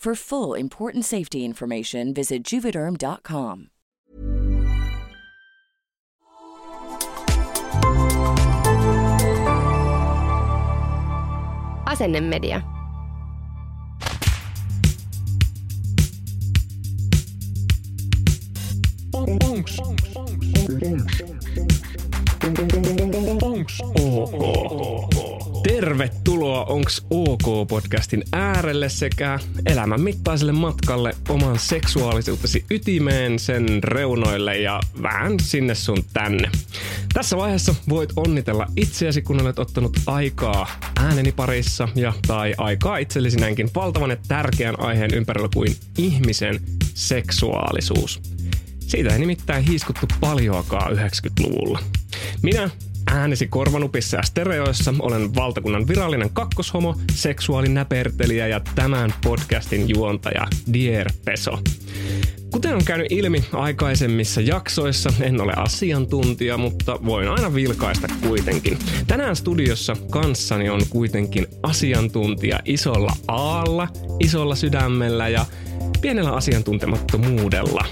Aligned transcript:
For 0.00 0.14
full 0.14 0.54
important 0.54 1.04
safety 1.04 1.44
information, 1.44 2.14
visit 2.14 2.42
juvederm.com. 2.42 3.68
Asennemedia. 11.84 12.64
Tervetuloa 25.62 26.64
Onks 26.64 27.02
OK-podcastin 27.10 28.22
äärelle 28.32 28.88
sekä 28.88 29.38
elämän 29.66 30.00
mittaiselle 30.00 30.52
matkalle 30.52 31.14
oman 31.28 31.58
seksuaalisuutesi 31.58 32.64
ytimeen, 32.70 33.38
sen 33.38 33.84
reunoille 33.84 34.58
ja 34.58 34.80
vähän 35.02 35.40
sinne 35.40 35.74
sun 35.74 36.04
tänne. 36.12 36.50
Tässä 37.12 37.36
vaiheessa 37.36 37.74
voit 37.88 38.10
onnitella 38.16 38.66
itseäsi, 38.76 39.22
kun 39.22 39.42
olet 39.42 39.58
ottanut 39.58 39.96
aikaa 40.06 40.70
ääneni 40.96 41.32
parissa 41.32 41.88
ja 41.94 42.12
tai 42.26 42.54
aikaa 42.58 42.98
itsellesi 42.98 43.36
näinkin 43.36 43.70
valtavan 43.74 44.10
ja 44.10 44.16
tärkeän 44.28 44.80
aiheen 44.80 45.14
ympärillä 45.14 45.48
kuin 45.54 45.76
ihmisen 45.98 46.60
seksuaalisuus. 46.94 48.22
Siitä 48.90 49.12
ei 49.12 49.18
nimittäin 49.18 49.64
hiiskuttu 49.64 50.06
paljoakaan 50.20 50.92
90-luvulla. 50.92 51.78
Minä, 52.42 52.70
äänesi 53.06 53.46
korvanupissa 53.46 54.16
ja 54.16 54.22
stereoissa 54.22 54.94
olen 54.98 55.34
valtakunnan 55.34 55.88
virallinen 55.88 56.30
kakkoshomo, 56.30 56.96
seksuaalinäpertelijä 57.14 58.46
ja 58.46 58.60
tämän 58.74 59.14
podcastin 59.24 59.88
juontaja 59.88 60.46
Dier 60.72 61.12
Peso. 61.24 61.58
Kuten 62.50 62.74
on 62.74 62.84
käynyt 62.84 63.12
ilmi 63.12 63.44
aikaisemmissa 63.52 64.40
jaksoissa, 64.40 65.12
en 65.20 65.40
ole 65.40 65.52
asiantuntija, 65.56 66.56
mutta 66.56 66.98
voin 67.04 67.28
aina 67.28 67.54
vilkaista 67.54 68.08
kuitenkin. 68.28 68.78
Tänään 69.06 69.36
studiossa 69.36 69.96
kanssani 70.10 70.70
on 70.70 70.80
kuitenkin 70.90 71.46
asiantuntija 71.62 72.60
isolla 72.64 73.12
aalla, 73.28 73.88
isolla 74.20 74.54
sydämellä 74.54 75.28
ja 75.28 75.46
pienellä 76.00 76.32
asiantuntemattomuudella. 76.32 77.84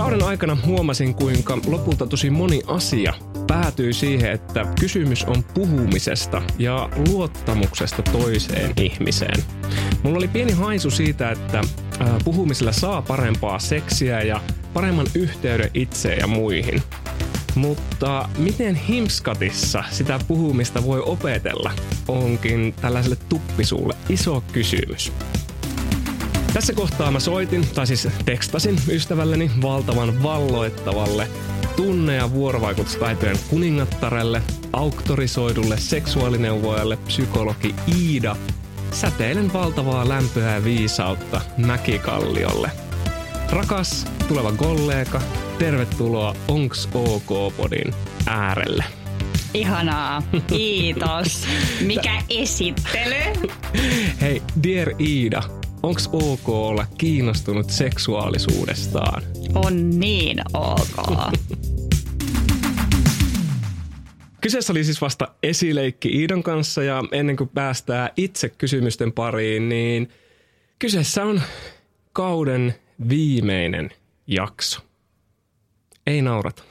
Kauden 0.00 0.22
aikana 0.22 0.56
huomasin, 0.66 1.14
kuinka 1.14 1.58
lopulta 1.66 2.06
tosi 2.06 2.30
moni 2.30 2.62
asia 2.66 3.14
päätyy 3.46 3.92
siihen, 3.92 4.32
että 4.32 4.66
kysymys 4.80 5.24
on 5.24 5.44
puhumisesta 5.54 6.42
ja 6.58 6.88
luottamuksesta 7.08 8.02
toiseen 8.02 8.72
ihmiseen. 8.76 9.42
Mulla 10.02 10.16
oli 10.16 10.28
pieni 10.28 10.52
haisu 10.52 10.90
siitä, 10.90 11.30
että 11.30 11.60
puhumisella 12.24 12.72
saa 12.72 13.02
parempaa 13.02 13.58
seksiä 13.58 14.22
ja 14.22 14.40
paremman 14.74 15.06
yhteyden 15.14 15.70
itseen 15.74 16.18
ja 16.18 16.26
muihin. 16.26 16.82
Mutta 17.54 18.28
miten 18.38 18.74
himskatissa 18.74 19.84
sitä 19.90 20.20
puhumista 20.28 20.84
voi 20.84 21.02
opetella, 21.06 21.72
onkin 22.08 22.74
tällaiselle 22.80 23.16
tuppisuulle 23.28 23.94
iso 24.08 24.44
kysymys. 24.52 25.12
Tässä 26.52 26.72
kohtaa 26.72 27.10
mä 27.10 27.20
soitin, 27.20 27.66
tai 27.74 27.86
siis 27.86 28.08
tekstasin 28.24 28.76
ystävälleni 28.88 29.50
valtavan 29.62 30.22
valloittavalle 30.22 31.28
tunne- 31.76 32.16
ja 32.16 32.32
vuorovaikutustaitojen 32.32 33.36
kuningattarelle, 33.50 34.42
auktorisoidulle 34.72 35.78
seksuaalineuvojalle 35.78 36.96
psykologi 36.96 37.74
Iida, 37.98 38.36
säteilen 38.92 39.52
valtavaa 39.52 40.08
lämpöä 40.08 40.54
ja 40.54 40.64
viisautta 40.64 41.40
Mäkikalliolle. 41.56 42.70
Rakas 43.50 44.06
tuleva 44.28 44.52
kollega, 44.52 45.20
tervetuloa 45.58 46.34
Onks 46.48 46.88
OK-podin 46.94 47.94
äärelle. 48.26 48.84
Ihanaa, 49.54 50.22
kiitos. 50.46 51.46
Mikä 51.80 52.22
esittely? 52.28 53.48
Hei, 54.20 54.42
dear 54.62 54.88
Iida, 55.00 55.42
onks 55.82 56.08
ok 56.12 56.48
olla 56.48 56.86
kiinnostunut 56.98 57.70
seksuaalisuudestaan? 57.70 59.22
On 59.54 60.00
niin 60.00 60.40
ok. 60.54 61.32
Kyseessä 64.40 64.72
oli 64.72 64.84
siis 64.84 65.00
vasta 65.00 65.28
esileikki 65.42 66.08
Iidon 66.08 66.42
kanssa 66.42 66.82
ja 66.82 67.04
ennen 67.12 67.36
kuin 67.36 67.48
päästään 67.48 68.10
itse 68.16 68.48
kysymysten 68.48 69.12
pariin, 69.12 69.68
niin 69.68 70.08
kyseessä 70.78 71.24
on 71.24 71.42
kauden 72.12 72.74
viimeinen 73.08 73.90
jakso. 74.26 74.80
Ei 76.06 76.22
naurata. 76.22 76.62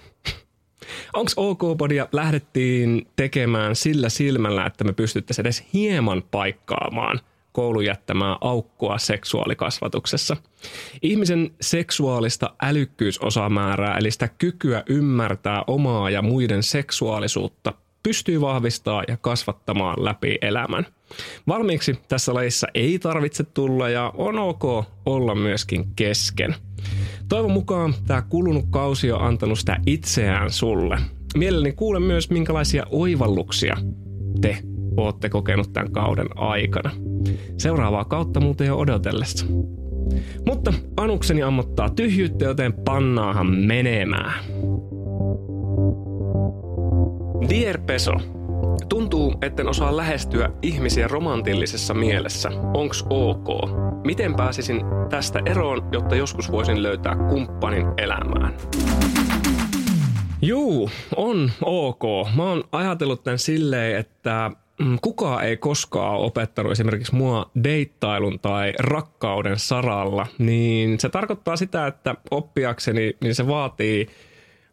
Onks 1.13 1.33
OK-podia 1.37 2.07
lähdettiin 2.11 3.07
tekemään 3.15 3.75
sillä 3.75 4.09
silmällä, 4.09 4.65
että 4.65 4.83
me 4.83 4.93
pystyttäisiin 4.93 5.43
edes 5.43 5.63
hieman 5.73 6.23
paikkaamaan 6.31 7.19
koulun 7.51 7.85
jättämää 7.85 8.37
aukkoa 8.41 8.97
seksuaalikasvatuksessa. 8.97 10.37
Ihmisen 11.01 11.51
seksuaalista 11.61 12.55
älykkyysosamäärää, 12.61 13.97
eli 13.97 14.11
sitä 14.11 14.27
kykyä 14.27 14.83
ymmärtää 14.89 15.63
omaa 15.67 16.09
ja 16.09 16.21
muiden 16.21 16.63
seksuaalisuutta, 16.63 17.73
pystyy 18.03 18.41
vahvistaa 18.41 19.03
ja 19.07 19.17
kasvattamaan 19.17 20.05
läpi 20.05 20.37
elämän. 20.41 20.85
Valmiiksi 21.47 21.99
tässä 22.07 22.33
lajissa 22.33 22.67
ei 22.73 22.99
tarvitse 22.99 23.43
tulla 23.43 23.89
ja 23.89 24.13
on 24.17 24.39
ok 24.39 24.85
olla 25.05 25.35
myöskin 25.35 25.85
kesken. 25.95 26.55
Toivon 27.29 27.51
mukaan 27.51 27.93
tämä 28.07 28.21
kulunut 28.21 28.65
kausi 28.69 29.11
on 29.11 29.21
antanut 29.21 29.59
sitä 29.59 29.77
itseään 29.85 30.51
sulle. 30.51 30.97
Mielelläni 31.37 31.71
kuulen 31.71 32.01
myös, 32.01 32.29
minkälaisia 32.29 32.85
oivalluksia 32.89 33.77
te 34.41 34.57
ootte 34.97 35.29
kokenut 35.29 35.73
tämän 35.73 35.91
kauden 35.91 36.27
aikana. 36.35 36.91
Seuraavaa 37.57 38.05
kautta 38.05 38.39
muuten 38.39 38.67
jo 38.67 38.77
odotellessa. 38.77 39.45
Mutta 40.45 40.73
anukseni 40.97 41.43
ammottaa 41.43 41.89
tyhjyyttä, 41.89 42.45
joten 42.45 42.73
pannaahan 42.73 43.47
menemään. 43.47 44.43
Dear 47.49 47.77
Peso, 47.85 48.13
Tuntuu, 48.89 49.35
etten 49.41 49.67
osaa 49.67 49.97
lähestyä 49.97 50.49
ihmisiä 50.61 51.07
romantillisessa 51.07 51.93
mielessä. 51.93 52.49
Onks 52.73 53.05
ok? 53.09 53.47
Miten 54.03 54.35
pääsisin 54.35 54.81
tästä 55.09 55.39
eroon, 55.45 55.89
jotta 55.91 56.15
joskus 56.15 56.51
voisin 56.51 56.83
löytää 56.83 57.15
kumppanin 57.15 57.85
elämään? 57.97 58.53
Juu, 60.41 60.89
on 61.15 61.51
ok. 61.61 62.03
Mä 62.35 62.43
oon 62.43 62.63
ajatellut 62.71 63.23
tämän 63.23 63.39
silleen, 63.39 63.99
että 63.99 64.51
kukaan 65.01 65.43
ei 65.43 65.57
koskaan 65.57 66.15
opettanut 66.15 66.71
esimerkiksi 66.71 67.15
mua 67.15 67.51
deittailun 67.63 68.39
tai 68.39 68.73
rakkauden 68.79 69.59
saralla, 69.59 70.27
niin 70.37 70.99
se 70.99 71.09
tarkoittaa 71.09 71.55
sitä, 71.55 71.87
että 71.87 72.15
oppiakseni 72.31 73.17
niin 73.21 73.35
se 73.35 73.47
vaatii 73.47 74.07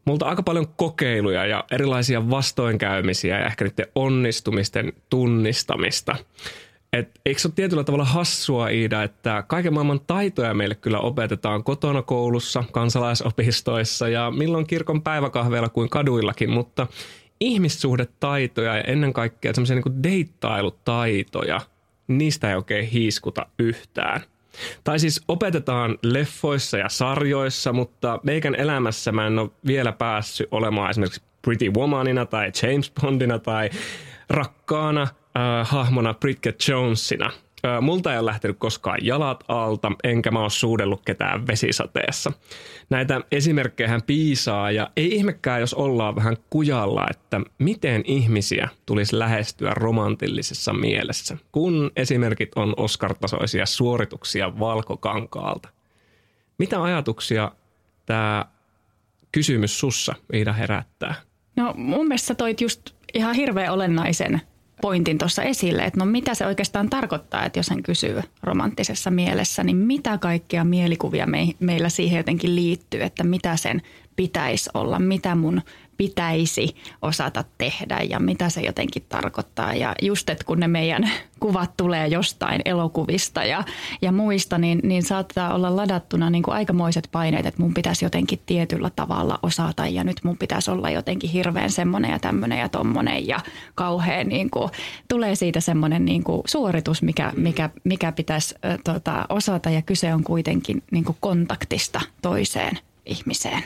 multa 0.05 0.27
aika 0.27 0.43
paljon 0.43 0.67
kokeiluja 0.77 1.47
ja 1.47 1.65
erilaisia 1.71 2.31
vastoinkäymisiä 2.31 3.39
ja 3.39 3.47
ehkä 3.47 3.65
niiden 3.65 3.87
onnistumisten 3.95 4.93
tunnistamista. 5.11 6.17
Et 6.93 7.21
eikö 7.27 7.41
se 7.41 7.49
ole 7.49 7.53
tietyllä 7.57 7.85
tavalla 7.85 8.05
hassua, 8.05 8.69
Iida, 8.69 9.03
että 9.03 9.45
kaiken 9.49 9.75
maailman 9.75 10.01
taitoja 10.07 10.55
meille 10.55 10.75
kyllä 10.75 10.99
opetetaan 11.01 11.65
kotona 11.65 12.03
koulussa, 12.03 12.65
kansalaisopistoissa 12.73 14.09
ja 14.09 14.31
milloin 14.31 14.67
kirkon 14.67 15.03
päiväkahveilla 15.03 15.69
kuin 15.69 15.89
kaduillakin, 15.89 16.51
mutta 16.51 16.87
ihmissuhdetaitoja 17.41 18.77
ja 18.77 18.83
ennen 18.83 19.13
kaikkea 19.13 19.55
semmoisia 19.55 19.77
niin 19.77 20.03
deittailutaitoja, 20.03 21.61
niistä 22.09 22.51
ei 22.51 22.57
oikein 22.57 22.87
hiiskuta 22.87 23.47
yhtään. 23.59 24.21
Tai 24.85 24.99
siis 24.99 25.23
opetetaan 25.29 25.99
leffoissa 26.03 26.79
ja 26.79 26.89
sarjoissa, 26.89 27.73
mutta 27.73 28.21
meikän 28.23 28.55
elämässä 28.55 29.13
mä 29.13 29.27
en 29.27 29.39
ole 29.39 29.51
vielä 29.67 29.93
päässyt 29.93 30.49
olemaan 30.51 30.91
esimerkiksi 30.91 31.23
Pretty 31.43 31.71
Womanina 31.71 32.27
tai 32.27 32.53
James 32.63 32.93
Bondina 33.01 33.39
tai 33.39 33.71
rakkaana 34.29 35.03
äh, 35.03 35.69
hahmona 35.69 36.15
Bridget 36.15 36.69
Jonesina– 36.69 37.31
multa 37.81 38.13
ei 38.13 38.19
ole 38.19 38.27
lähtenyt 38.27 38.57
koskaan 38.59 38.99
jalat 39.03 39.45
alta, 39.49 39.93
enkä 40.05 40.31
mä 40.31 40.41
ole 40.41 40.51
suudellut 40.51 41.03
ketään 41.05 41.47
vesisateessa. 41.47 42.33
Näitä 42.91 43.21
esimerkkejä 43.33 44.01
piisaa 44.07 44.71
ja 44.71 44.91
ei 44.97 45.15
ihmekään, 45.15 45.61
jos 45.61 45.75
ollaan 45.75 46.17
vähän 46.17 46.37
kujalla, 46.51 47.07
että 47.11 47.41
miten 47.59 48.03
ihmisiä 48.05 48.69
tulisi 48.87 49.19
lähestyä 49.19 49.73
romantillisessa 49.75 50.73
mielessä, 50.73 51.37
kun 51.53 51.91
esimerkit 51.97 52.53
on 52.57 52.75
Oscar-tasoisia 52.77 53.67
suorituksia 53.67 54.59
valkokankaalta. 54.59 55.69
Mitä 56.59 56.83
ajatuksia 56.83 57.53
tämä 58.07 58.45
kysymys 59.33 59.81
sussa, 59.81 60.15
Iida, 60.35 60.53
herättää? 60.53 61.15
No 61.57 61.75
mun 61.77 62.09
mielestä 62.09 62.35
toit 62.35 62.61
just 62.61 62.91
ihan 63.15 63.35
hirveän 63.35 63.73
olennaisen 63.73 64.41
pointin 64.81 65.19
tuossa 65.19 65.43
esille, 65.43 65.85
että 65.85 66.01
no 66.01 66.07
mitä 66.07 66.35
se 66.35 66.47
oikeastaan 66.47 66.91
tarkoittaa, 66.91 67.45
että 67.45 67.59
jos 67.59 67.71
hän 67.71 67.83
kysyy 67.83 68.23
romanttisessa 68.43 69.11
mielessä, 69.11 69.65
niin 69.65 69.77
mitä 69.77 70.19
kaikkia 70.19 70.65
mielikuvia 70.65 71.27
me, 71.27 71.49
meillä 71.61 71.89
siihen 71.89 72.17
jotenkin 72.17 72.57
liittyy, 72.57 73.03
että 73.03 73.25
mitä 73.25 73.57
sen 73.57 73.83
pitäisi 74.17 74.71
olla, 74.75 74.99
mitä 74.99 75.35
mun 75.35 75.63
pitäisi 75.97 76.77
osata 77.03 77.45
tehdä 77.59 78.01
ja 78.11 78.21
mitä 78.21 78.49
se 78.49 78.61
jotenkin 78.61 79.05
tarkoittaa. 79.09 79.75
Ja 79.75 79.95
just, 80.03 80.31
että 80.31 80.45
kun 80.45 80.61
ne 80.61 80.69
meidän 80.69 81.11
kuvat 81.41 81.77
tulee 81.77 82.07
jostain 82.07 82.61
elokuvista 82.65 83.45
ja, 83.45 83.65
ja 84.03 84.13
muista, 84.13 84.59
niin, 84.59 84.81
niin 84.83 85.03
saattaa 85.03 85.55
olla 85.55 85.77
ladattuna 85.77 86.31
niin 86.31 86.43
kuin 86.43 86.55
aikamoiset 86.55 87.09
paineet, 87.13 87.47
että 87.47 87.63
mun 87.63 87.75
pitäisi 87.75 88.05
jotenkin 88.05 88.41
tietyllä 88.47 88.91
tavalla 88.97 89.39
osata 89.43 89.87
ja 89.87 90.05
nyt 90.05 90.21
mun 90.25 90.39
pitäisi 90.39 90.71
olla 90.71 90.91
jotenkin 90.91 91.31
hirveän 91.31 91.71
semmoinen 91.71 92.11
ja 92.11 92.19
tämmöinen 92.19 92.59
ja 92.59 92.69
tommonen 92.69 93.27
ja 93.27 93.41
kauhean 93.75 94.29
niin 94.29 94.51
kuin, 94.51 94.71
tulee 95.09 95.35
siitä 95.35 95.61
semmoinen 95.61 96.05
niin 96.05 96.25
kuin 96.25 96.43
suoritus, 96.47 97.03
mikä, 97.03 97.33
mikä, 97.37 97.71
mikä 97.85 98.13
pitäisi 98.13 98.55
äh, 98.65 98.79
tota, 98.85 99.27
osata 99.29 99.71
ja 99.71 99.83
kyse 99.83 100.15
on 100.15 100.25
kuitenkin 100.25 100.83
niin 100.91 101.05
kuin 101.05 101.17
kontaktista 101.21 102.01
toiseen 102.23 102.79
ihmiseen. 103.07 103.63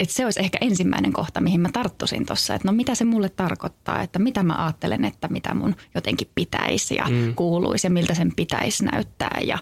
Et 0.00 0.10
se 0.10 0.24
olisi 0.24 0.40
ehkä 0.40 0.58
ensimmäinen 0.60 1.12
kohta, 1.12 1.40
mihin 1.40 1.60
mä 1.60 1.68
tarttuisin 1.72 2.26
tuossa, 2.26 2.54
että 2.54 2.68
no 2.68 2.72
mitä 2.72 2.94
se 2.94 3.04
mulle 3.04 3.28
tarkoittaa, 3.28 4.02
että 4.02 4.18
mitä 4.18 4.42
mä 4.42 4.64
ajattelen, 4.64 5.04
että 5.04 5.28
mitä 5.28 5.54
mun 5.54 5.76
jotenkin 5.94 6.30
pitäisi 6.34 6.94
ja 6.94 7.06
mm. 7.08 7.34
kuuluisi 7.34 7.86
ja 7.86 7.90
miltä 7.90 8.14
sen 8.14 8.32
pitäisi 8.36 8.84
näyttää 8.84 9.40
ja, 9.46 9.58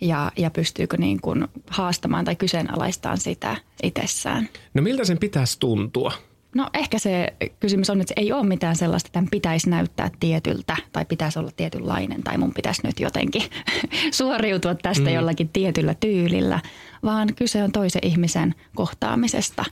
ja, 0.00 0.32
ja 0.36 0.50
pystyykö 0.50 0.96
niin 0.96 1.20
kuin 1.20 1.48
haastamaan 1.70 2.24
tai 2.24 2.36
kyseenalaistamaan 2.36 3.18
sitä 3.18 3.56
itsessään. 3.82 4.48
No 4.74 4.82
miltä 4.82 5.04
sen 5.04 5.18
pitäisi 5.18 5.60
tuntua? 5.60 6.12
No 6.54 6.70
ehkä 6.74 6.98
se 6.98 7.34
kysymys 7.60 7.90
on, 7.90 8.00
että 8.00 8.14
se 8.16 8.20
ei 8.20 8.32
ole 8.32 8.46
mitään 8.46 8.76
sellaista, 8.76 9.06
että 9.06 9.12
tämän 9.12 9.30
pitäisi 9.30 9.70
näyttää 9.70 10.10
tietyltä 10.20 10.76
tai 10.92 11.04
pitäisi 11.04 11.38
olla 11.38 11.50
tietynlainen 11.56 12.22
tai 12.22 12.38
mun 12.38 12.54
pitäisi 12.54 12.86
nyt 12.86 13.00
jotenkin 13.00 13.42
suoriutua 14.10 14.74
tästä 14.74 15.04
mm. 15.04 15.14
jollakin 15.14 15.48
tietyllä 15.48 15.94
tyylillä, 15.94 16.60
vaan 17.02 17.34
kyse 17.34 17.62
on 17.62 17.72
toisen 17.72 18.06
ihmisen 18.06 18.54
kohtaamisesta 18.74 19.64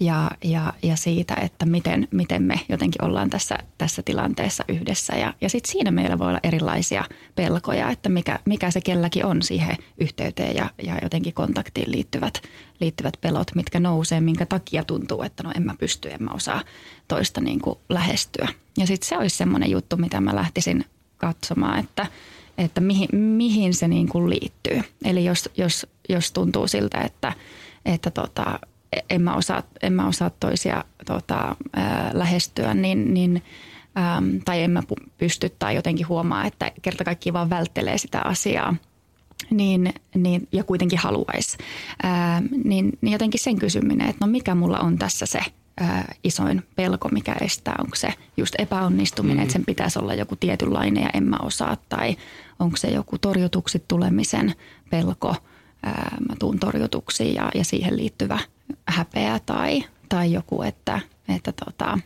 ja, 0.00 0.30
ja, 0.44 0.72
ja 0.82 0.96
siitä, 0.96 1.34
että 1.34 1.66
miten, 1.66 2.08
miten 2.10 2.42
me 2.42 2.60
jotenkin 2.68 3.04
ollaan 3.04 3.30
tässä, 3.30 3.58
tässä 3.78 4.02
tilanteessa 4.02 4.64
yhdessä. 4.68 5.16
Ja, 5.16 5.34
ja 5.40 5.48
sitten 5.48 5.72
siinä 5.72 5.90
meillä 5.90 6.18
voi 6.18 6.28
olla 6.28 6.40
erilaisia 6.42 7.04
pelkoja, 7.34 7.90
että 7.90 8.08
mikä, 8.08 8.38
mikä 8.44 8.70
se 8.70 8.80
kelläkin 8.80 9.24
on 9.24 9.42
siihen 9.42 9.76
yhteyteen 9.98 10.56
ja, 10.56 10.70
ja 10.82 10.98
jotenkin 11.02 11.34
kontaktiin 11.34 11.92
liittyvät, 11.92 12.42
liittyvät 12.80 13.14
pelot, 13.20 13.54
mitkä 13.54 13.80
nousee, 13.80 14.20
minkä 14.20 14.46
takia 14.46 14.84
tuntuu, 14.84 15.22
että 15.22 15.42
no 15.42 15.52
en 15.56 15.62
mä 15.62 15.74
pysty, 15.78 16.10
en 16.10 16.22
mä 16.22 16.30
osaa 16.30 16.62
toista 17.08 17.40
niin 17.40 17.60
kuin 17.60 17.78
lähestyä. 17.88 18.48
Ja 18.78 18.86
sitten 18.86 19.08
se 19.08 19.18
olisi 19.18 19.36
semmoinen 19.36 19.70
juttu, 19.70 19.96
mitä 19.96 20.20
mä 20.20 20.34
lähtisin 20.34 20.84
katsomaan, 21.16 21.78
että, 21.78 22.06
että 22.58 22.80
mihin, 22.80 23.16
mihin 23.16 23.74
se 23.74 23.88
niin 23.88 24.08
kuin 24.08 24.30
liittyy. 24.30 24.80
Eli 25.04 25.24
jos, 25.24 25.48
jos, 25.56 25.86
jos 26.08 26.32
tuntuu 26.32 26.68
siltä, 26.68 27.00
että, 27.00 27.32
että 27.84 28.10
tota, 28.10 28.58
en 29.10 29.22
mä 29.22 29.34
osaa, 29.34 29.62
en 29.82 29.92
mä 29.92 30.06
osaa 30.06 30.30
toisia 30.30 30.84
tota, 31.06 31.56
ää, 31.76 32.10
lähestyä, 32.14 32.74
niin, 32.74 33.14
niin 33.14 33.42
äm, 33.98 34.40
tai 34.44 34.62
en 34.62 34.70
mä 34.70 34.82
pysty 35.18 35.48
tai 35.58 35.74
jotenkin 35.74 36.08
huomaa, 36.08 36.46
että 36.46 36.72
kerta 36.82 37.04
kaikki 37.04 37.32
vaan 37.32 37.50
välttelee 37.50 37.98
sitä 37.98 38.20
asiaa, 38.20 38.74
niin, 39.50 39.92
niin, 40.14 40.48
ja 40.52 40.64
kuitenkin 40.64 40.98
haluaisi, 40.98 41.58
ää, 42.02 42.42
niin, 42.64 42.98
niin 43.00 43.12
jotenkin 43.12 43.40
sen 43.40 43.58
kysyminen, 43.58 44.08
että 44.08 44.26
no 44.26 44.30
mikä 44.30 44.54
mulla 44.54 44.78
on 44.78 44.98
tässä 44.98 45.26
se 45.26 45.40
ää, 45.80 46.14
isoin 46.24 46.62
pelko, 46.76 47.08
mikä 47.08 47.36
estää, 47.40 47.74
onko 47.78 47.96
se 47.96 48.14
just 48.36 48.54
epäonnistuminen, 48.58 49.36
mm. 49.36 49.42
että 49.42 49.52
sen 49.52 49.64
pitäisi 49.64 49.98
olla 49.98 50.14
joku 50.14 50.36
tietynlainen 50.36 51.02
ja 51.02 51.10
en 51.14 51.24
mä 51.24 51.36
osaa, 51.42 51.76
tai 51.88 52.16
onko 52.58 52.76
se 52.76 52.88
joku 52.88 53.18
torjutuksi 53.18 53.84
tulemisen 53.88 54.54
pelko, 54.90 55.36
ää, 55.82 56.16
mä 56.28 56.34
tuun 56.38 56.58
torjutuksi 56.58 57.34
ja, 57.34 57.50
ja 57.54 57.64
siihen 57.64 57.96
liittyvä– 57.96 58.38
häpeä 58.88 59.40
tai, 59.46 59.84
tai 60.08 60.32
joku, 60.32 60.62
että, 60.62 61.00
että 61.28 61.52
tota, 61.64 61.98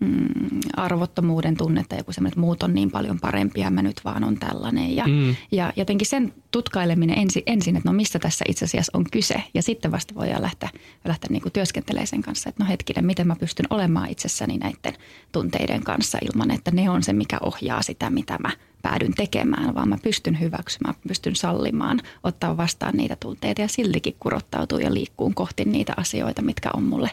mm, 0.00 0.60
arvottomuuden 0.76 1.56
tunnetta, 1.56 1.96
joku 1.96 2.12
semmoinen, 2.12 2.32
että 2.32 2.40
muut 2.40 2.62
on 2.62 2.74
niin 2.74 2.90
paljon 2.90 3.20
parempia, 3.20 3.70
mä 3.70 3.82
nyt 3.82 4.00
vaan 4.04 4.24
on 4.24 4.38
tällainen. 4.38 4.96
Ja, 4.96 5.06
mm. 5.06 5.36
ja 5.52 5.72
jotenkin 5.76 6.06
sen 6.06 6.34
tutkaileminen 6.50 7.18
ensin, 7.18 7.42
ensin, 7.46 7.76
että 7.76 7.88
no 7.88 7.92
mistä 7.92 8.18
tässä 8.18 8.44
itse 8.48 8.64
asiassa 8.64 8.98
on 8.98 9.04
kyse. 9.12 9.42
Ja 9.54 9.62
sitten 9.62 9.92
vasta 9.92 10.14
voidaan 10.14 10.42
lähteä, 10.42 10.70
lähteä 11.04 11.28
niin 11.30 11.52
työskentelemään 11.52 12.06
sen 12.06 12.22
kanssa, 12.22 12.48
että 12.48 12.64
no 12.64 12.68
hetkinen, 12.68 13.06
miten 13.06 13.26
mä 13.26 13.36
pystyn 13.36 13.66
olemaan 13.70 14.10
itsessäni 14.10 14.58
näiden 14.58 14.94
tunteiden 15.32 15.84
kanssa 15.84 16.18
ilman, 16.22 16.50
että 16.50 16.70
ne 16.70 16.90
on 16.90 17.02
se, 17.02 17.12
mikä 17.12 17.38
ohjaa 17.42 17.82
sitä, 17.82 18.10
mitä 18.10 18.38
mä 18.38 18.50
päädyn 18.82 19.14
tekemään, 19.14 19.74
vaan 19.74 19.88
mä 19.88 19.98
pystyn 20.02 20.40
hyväksymään, 20.40 20.94
pystyn 21.08 21.36
sallimaan, 21.36 22.00
ottaa 22.24 22.56
vastaan 22.56 22.96
niitä 22.96 23.16
tunteita 23.20 23.60
ja 23.60 23.68
siltikin 23.68 24.16
kurottautuu 24.20 24.78
ja 24.78 24.94
liikkuu 24.94 25.32
kohti 25.34 25.64
niitä 25.64 25.94
asioita, 25.96 26.42
mitkä 26.42 26.70
on 26.74 26.82
mulle, 26.82 27.10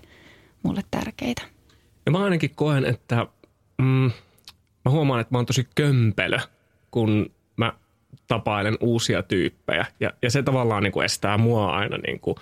mulle 0.64 0.82
tärkeitä. 0.92 1.55
Ja 2.06 2.12
mä 2.12 2.24
ainakin 2.24 2.56
koen, 2.56 2.86
että 2.86 3.28
mm, 3.78 4.12
mä 4.86 4.92
huomaan, 4.92 5.22
että 5.22 5.34
mä 5.34 5.38
oon 5.38 5.46
tosi 5.46 5.68
kömpelö, 5.76 6.40
kun 6.92 7.32
mä 7.58 7.74
tapailen 8.28 8.78
uusia 8.80 9.24
tyyppejä. 9.24 9.86
Ja, 10.00 10.14
ja 10.22 10.32
se 10.32 10.44
tavallaan 10.44 10.84
niin 10.84 10.94
kuin 10.94 11.06
estää 11.06 11.38
mua 11.38 11.76
aina 11.76 11.98
niin 11.98 12.20
kuin, 12.20 12.36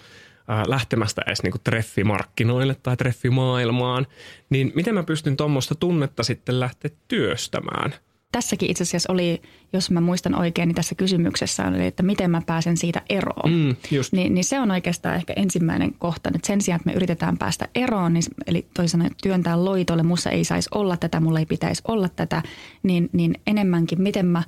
äh, 0.49 0.63
lähtemästä 0.67 1.21
edes 1.27 1.43
niin 1.43 1.51
kuin 1.51 1.61
treffimarkkinoille 1.63 2.75
tai 2.83 2.97
treffimaailmaan. 2.97 4.07
Niin 4.49 4.71
miten 4.75 4.93
mä 4.93 5.03
pystyn 5.03 5.37
tuommoista 5.37 5.75
tunnetta 5.75 6.23
sitten 6.23 6.59
lähteä 6.59 6.91
työstämään– 7.07 7.93
tässäkin 8.33 8.71
itse 8.71 8.83
asiassa 8.83 9.13
oli, 9.13 9.41
jos 9.73 9.91
mä 9.91 10.01
muistan 10.01 10.35
oikein, 10.35 10.67
niin 10.67 10.75
tässä 10.75 10.95
kysymyksessä 10.95 11.67
oli, 11.67 11.85
että 11.85 12.03
miten 12.03 12.31
mä 12.31 12.41
pääsen 12.45 12.77
siitä 12.77 13.01
eroon. 13.09 13.51
Mm, 13.51 13.75
just. 13.91 14.13
Ni, 14.13 14.29
niin 14.29 14.43
se 14.43 14.59
on 14.59 14.71
oikeastaan 14.71 15.15
ehkä 15.15 15.33
ensimmäinen 15.35 15.93
kohta. 15.99 16.29
Nyt 16.31 16.45
sen 16.45 16.61
sijaan, 16.61 16.79
että 16.81 16.89
me 16.89 16.95
yritetään 16.95 17.37
päästä 17.37 17.67
eroon, 17.75 18.13
niin, 18.13 18.23
eli 18.47 18.67
toisaalta 18.73 19.09
työntää 19.23 19.65
loitolle, 19.65 20.03
mussa 20.03 20.29
ei 20.29 20.43
saisi 20.43 20.69
olla 20.73 20.97
tätä, 20.97 21.19
mulla 21.19 21.39
ei 21.39 21.45
pitäisi 21.45 21.81
olla 21.87 22.09
tätä, 22.09 22.43
niin, 22.83 23.09
niin 23.13 23.33
enemmänkin 23.47 24.01
miten 24.01 24.25
mä 24.25 24.43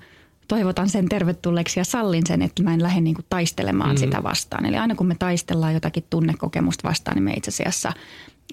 toivotan 0.48 0.90
sen 0.90 1.10
tervetulleeksi 1.10 1.80
ja 1.80 1.84
sallin 1.84 2.28
sen, 2.28 2.42
että 2.42 2.64
mä 2.64 2.74
en 2.74 2.84
lähde 2.84 3.02
niin 3.02 3.16
kuin 3.16 3.26
taistelemaan 3.30 3.96
mm. 3.96 3.98
sitä 3.98 4.24
vastaan. 4.24 4.66
Eli 4.66 4.78
aina 4.78 4.96
kun 4.96 5.08
me 5.08 5.16
taistellaan 5.20 5.74
jotakin 5.74 6.04
tunnekokemusta 6.10 6.90
vastaan, 6.90 7.16
niin 7.16 7.24
me 7.24 7.34
itse 7.34 7.50
asiassa 7.50 7.94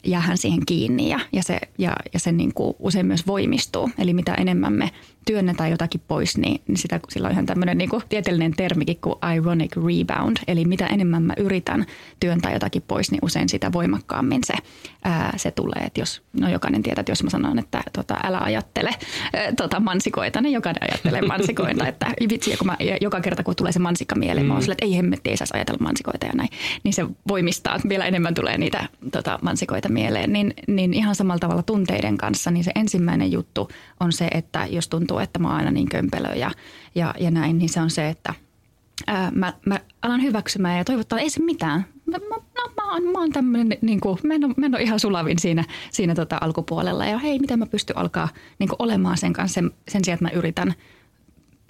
jäähän 0.05 0.39
siihen 0.39 0.67
kiinni 0.67 1.09
ja, 1.09 1.21
ja 1.33 1.43
se, 1.43 1.59
ja, 1.79 1.97
ja 2.13 2.21
se 2.21 2.33
niin 2.33 2.55
kuin 2.55 2.77
usein 2.79 3.07
myös 3.07 3.27
voimistuu. 3.27 3.91
Eli 3.99 4.15
mitä 4.15 4.35
enemmän 4.35 4.73
me 4.73 4.91
työnnetään 5.25 5.71
jotakin 5.71 6.01
pois, 6.09 6.39
niin, 6.39 6.63
niin 6.69 6.79
sitä, 6.79 7.01
sillä 7.09 7.27
on 7.27 7.33
ihan 7.33 7.47
tämmöinen 7.47 7.79
niin 7.79 7.91
kuin 7.91 8.03
tieteellinen 8.09 8.53
termikin 8.57 8.97
kuin 9.01 9.15
ironic 9.37 9.77
rebound. 9.77 10.37
Eli 10.47 10.65
mitä 10.65 10.87
enemmän 10.87 11.23
mä 11.23 11.35
yritän 11.37 11.87
työntää 12.21 12.53
jotakin 12.53 12.83
pois, 12.89 13.11
niin 13.11 13.19
usein 13.23 13.49
sitä 13.49 13.73
voimakkaammin 13.73 14.41
se, 14.45 14.55
ää, 15.05 15.33
se 15.37 15.51
tulee. 15.51 15.83
Että 15.87 16.01
jos, 16.01 16.23
no 16.41 16.49
jokainen 16.49 16.83
tietää, 16.83 17.01
että 17.01 17.13
jos 17.13 17.23
mä 17.23 17.31
sanon, 17.31 17.59
että 17.59 17.83
tota, 17.93 18.17
älä 18.23 18.39
ajattele 18.39 18.91
ää, 19.33 19.53
tota, 19.57 19.81
mansikoita, 19.81 20.41
niin 20.41 20.53
jokainen 20.53 20.83
ajattelee 20.83 21.23
mansikoita. 21.33 21.87
että 21.87 22.07
vitsi, 22.29 22.57
kun 22.57 22.67
mä, 22.67 22.77
joka 23.01 23.21
kerta 23.21 23.43
kun 23.43 23.57
tulee 23.57 23.73
se 23.73 23.79
mansikka 23.79 24.15
mieleen, 24.15 24.47
mm. 24.47 24.49
mä 24.49 24.55
oon 24.55 24.63
sille, 24.63 24.73
että 24.73 24.87
ei 24.87 24.97
hemmetti, 24.97 25.31
ei 25.31 25.37
saisi 25.37 25.55
ajatella 25.57 25.83
mansikoita 25.83 26.27
ja 26.27 26.33
näin. 26.35 26.49
Niin 26.85 26.95
se 26.95 27.07
voimistaa, 27.29 27.75
että 27.75 27.89
vielä 27.89 28.07
enemmän 28.07 28.35
tulee 28.35 28.59
niitä 28.59 28.89
tota, 29.13 29.39
mansikoita 29.43 29.89
mieleen. 29.89 30.33
Niin, 30.33 30.55
niin 30.67 30.95
ihan 30.95 31.15
samalla 31.15 31.39
tavalla 31.39 31.63
tunteiden 31.63 32.19
kanssa, 32.19 32.51
niin 32.51 32.65
se 32.65 32.73
ensimmäinen 32.75 33.33
juttu 33.33 33.69
on 34.03 34.13
se, 34.13 34.27
että 34.27 34.67
jos 34.71 34.89
tuntuu, 34.89 35.19
että 35.19 35.39
mä 35.39 35.49
oon 35.49 35.57
aina 35.57 35.71
niin 35.71 35.89
kömpelö 35.89 36.35
ja, 36.35 36.51
ja, 36.95 37.15
ja 37.21 37.31
näin, 37.31 37.59
niin 37.59 37.69
se 37.69 37.81
on 37.81 37.91
se, 37.91 38.09
että 38.09 38.35
ää, 39.07 39.31
mä, 39.31 39.53
mä 39.67 39.81
alan 40.03 40.23
hyväksymään 40.23 40.79
ja 40.79 40.85
toivottaa, 40.85 41.19
ei 41.19 41.31
se 41.31 41.43
mitään. 41.43 41.87
Mä, 42.07 42.19
mä, 42.19 42.37
no, 42.37 42.73
mä 42.77 42.93
oon, 42.93 43.03
mä 43.03 43.19
oon 43.19 43.33
tämmöinen, 43.33 43.79
niin 43.81 44.01
kuin, 44.01 44.19
mä, 44.23 44.35
en 44.35 44.45
ole, 44.45 44.55
mä 44.57 44.67
en 44.67 44.75
ole 44.75 44.83
ihan 44.83 45.01
sulavin 45.01 45.39
siinä, 45.39 45.65
siinä 45.91 46.15
tota 46.15 46.39
alkupuolella. 46.41 47.07
Ja 47.07 47.19
hei, 47.19 47.39
miten 47.39 47.59
mä 47.59 47.67
pystyn 47.67 47.99
alkaa 47.99 48.29
niin 48.59 48.69
kuin 48.69 48.77
olemaan 48.79 49.19
sen 49.19 49.33
kanssa 49.33 49.55
sen, 49.55 49.71
sen 49.89 50.05
sijaan, 50.05 50.15
että 50.15 50.25
mä 50.25 50.39
yritän 50.39 50.75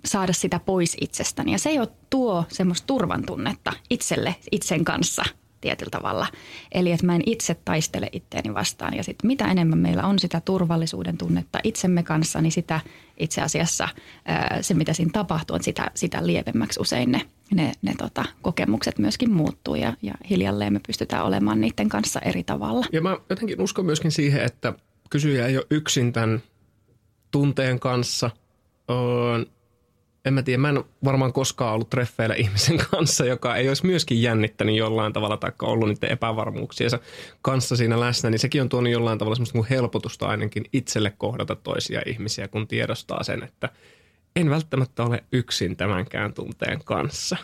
saada 0.05 0.33
sitä 0.33 0.59
pois 0.59 0.97
itsestäni. 1.01 1.53
Ja 1.53 1.59
se 1.59 1.73
jo 1.73 1.87
tuo 2.11 2.45
semmoista 2.49 2.87
turvan 2.87 3.23
tunnetta 3.27 3.73
itselle, 3.91 4.37
itsen 4.51 4.85
kanssa– 4.85 5.25
tietyllä 5.62 5.90
tavalla. 5.90 6.26
Eli 6.73 6.92
että 6.92 7.07
mä 7.07 7.14
en 7.14 7.23
itse 7.26 7.57
taistele 7.64 8.09
itteeni 8.12 8.54
vastaan. 8.54 8.95
Ja 8.95 9.04
sitten 9.04 9.26
mitä 9.26 9.45
enemmän 9.45 9.78
meillä 9.78 10.07
on 10.07 10.19
sitä 10.19 10.40
turvallisuuden 10.45 11.19
tunnetta 11.19 11.59
itsemme 11.64 12.02
kanssa, 12.02 12.40
niin 12.40 12.52
sitä 12.52 12.81
itse 13.16 13.42
asiassa 13.42 13.88
se, 14.61 14.75
mitä 14.75 14.92
siinä 14.92 15.11
tapahtuu, 15.12 15.54
on 15.54 15.62
sitä, 15.62 15.90
sitä 15.95 16.26
lievemmäksi 16.26 16.81
usein 16.81 17.12
ne, 17.12 17.23
ne, 17.54 17.73
ne 17.83 17.95
tota, 17.99 18.25
kokemukset 18.42 18.99
myöskin 18.99 19.33
muuttuu 19.33 19.75
ja, 19.75 19.95
ja 20.02 20.14
hiljalleen 20.31 20.73
me 20.73 20.81
pystytään 20.87 21.25
olemaan 21.25 21.61
niiden 21.61 21.88
kanssa 21.88 22.21
eri 22.21 22.45
tavalla. 22.45 22.87
Ja 22.92 23.00
mä 23.00 23.16
jotenkin 23.31 23.61
uskon 23.61 23.87
myöskin 23.87 24.12
siihen, 24.12 24.45
että 24.45 24.73
kysyjä 25.11 25.47
ei 25.47 25.57
ole 25.57 25.66
yksin 25.71 26.12
tämän 26.12 26.42
tunteen 27.31 27.81
kanssa– 27.81 28.31
en 30.25 30.35
mä 30.35 30.43
tiedä, 30.43 30.59
mä 30.59 30.69
en 30.69 30.85
varmaan 31.05 31.33
koskaan 31.33 31.75
ollut 31.75 31.91
treffeillä 31.91 32.35
ihmisen 32.35 32.79
kanssa, 32.91 33.25
joka 33.25 33.57
ei 33.57 33.69
olisi 33.69 33.87
myöskin 33.87 34.23
jännittänyt 34.23 34.76
jollain 34.76 35.12
tavalla 35.12 35.37
tai 35.37 35.52
ollut 35.62 35.88
niiden 35.88 36.11
epävarmuuksiensa 36.11 36.99
kanssa 37.43 37.76
siinä 37.76 38.00
läsnä, 38.00 38.31
niin 38.31 38.38
sekin 38.38 38.62
on 38.62 38.69
tuonut 38.69 38.93
jollain 38.93 39.19
tavalla 39.19 39.35
semmoista 39.35 39.59
kuin 39.59 39.67
helpotusta 39.71 40.26
ainakin 40.26 40.64
itselle 40.73 41.12
kohdata 41.19 41.57
toisia 41.57 42.02
ihmisiä, 42.07 42.49
kun 42.49 42.69
tiedostaa 42.69 43.23
sen, 43.23 43.43
että 43.43 43.69
en 44.37 44.50
välttämättä 44.50 45.05
ole 45.05 45.25
yksin 45.33 45.76
tämänkään 45.76 46.35
tunteen 46.35 46.81
kanssa. 46.85 47.37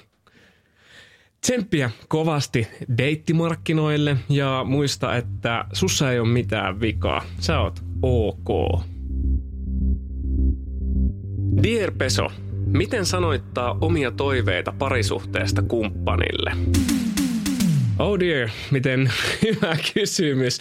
Tsemppiä 1.41 1.91
kovasti 2.09 2.69
deittimarkkinoille 2.99 4.17
ja 4.29 4.65
muista, 4.67 5.17
että 5.17 5.65
sussa 5.73 6.13
ei 6.13 6.19
ole 6.19 6.29
mitään 6.29 6.81
vikaa. 6.81 7.25
Sä 7.41 7.61
oot 7.61 7.83
ok. 8.03 8.81
Dear 11.63 11.93
Peso, 11.99 12.29
Miten 12.73 13.07
sanoittaa 13.07 13.79
omia 13.81 14.11
toiveita 14.11 14.73
parisuhteesta 14.79 15.63
kumppanille? 15.63 16.53
Oh 17.99 18.19
dear, 18.21 18.49
miten 18.71 19.13
hyvä 19.45 19.77
kysymys. 19.95 20.61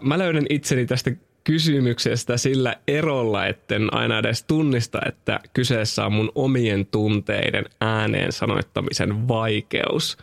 Mä 0.00 0.18
löydän 0.18 0.46
itseni 0.50 0.86
tästä 0.86 1.10
kysymyksestä 1.44 2.36
sillä 2.36 2.76
erolla, 2.88 3.46
etten 3.46 3.94
aina 3.94 4.18
edes 4.18 4.42
tunnista, 4.44 4.98
että 5.06 5.40
kyseessä 5.52 6.06
on 6.06 6.12
mun 6.12 6.32
omien 6.34 6.86
tunteiden 6.86 7.64
ääneen 7.80 8.32
sanoittamisen 8.32 9.28
vaikeus. 9.28 10.18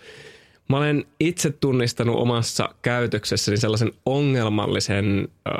Mä 0.69 0.77
olen 0.77 1.05
itse 1.19 1.49
tunnistanut 1.51 2.15
omassa 2.15 2.69
käytöksessäni 2.81 3.57
sellaisen 3.57 3.91
ongelmallisen 4.05 5.27
ö, 5.47 5.51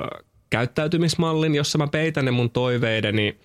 käyttäytymismallin, 0.50 1.56
jossa 1.56 1.78
mä 1.78 1.88
peitän 1.88 2.26
ne 2.26 2.32
mun 2.32 2.50
toiveideni– 2.50 3.36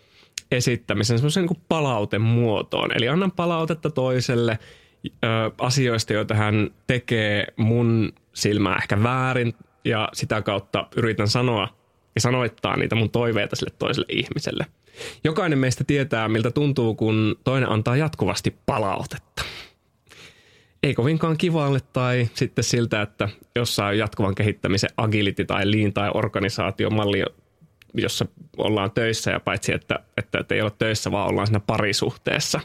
esittämisen 0.50 1.18
semmoisen 1.18 1.46
niin 1.46 1.62
palautemuotoon. 1.68 2.96
Eli 2.96 3.08
annan 3.08 3.32
palautetta 3.32 3.90
toiselle 3.90 4.58
ö, 5.06 5.16
asioista, 5.58 6.12
joita 6.12 6.34
hän 6.34 6.70
tekee 6.86 7.46
mun 7.56 8.12
silmää 8.32 8.76
ehkä 8.76 9.02
väärin 9.02 9.54
ja 9.84 10.08
sitä 10.12 10.42
kautta 10.42 10.86
yritän 10.96 11.28
sanoa 11.28 11.68
ja 12.14 12.20
sanoittaa 12.20 12.76
niitä 12.76 12.94
mun 12.94 13.10
toiveita 13.10 13.56
sille 13.56 13.72
toiselle 13.78 14.06
ihmiselle. 14.08 14.66
Jokainen 15.24 15.58
meistä 15.58 15.84
tietää, 15.84 16.28
miltä 16.28 16.50
tuntuu, 16.50 16.94
kun 16.94 17.36
toinen 17.44 17.68
antaa 17.68 17.96
jatkuvasti 17.96 18.56
palautetta. 18.66 19.44
Ei 20.82 20.94
kovinkaan 20.94 21.36
kivalle 21.36 21.80
tai 21.92 22.28
sitten 22.34 22.64
siltä, 22.64 23.02
että 23.02 23.28
jossain 23.56 23.98
jatkuvan 23.98 24.34
kehittämisen 24.34 24.90
agility 24.96 25.44
tai 25.44 25.70
lean 25.70 25.92
tai 25.92 26.10
organisaatiomalli 26.14 27.24
jossa 27.94 28.26
ollaan 28.56 28.90
töissä 28.90 29.30
ja 29.30 29.40
paitsi, 29.40 29.72
että, 29.72 29.98
että, 30.16 30.38
että 30.38 30.54
ei 30.54 30.62
ole 30.62 30.72
töissä, 30.78 31.12
vaan 31.12 31.28
ollaan 31.28 31.46
siinä 31.46 31.60
parisuhteessa. 31.60 32.60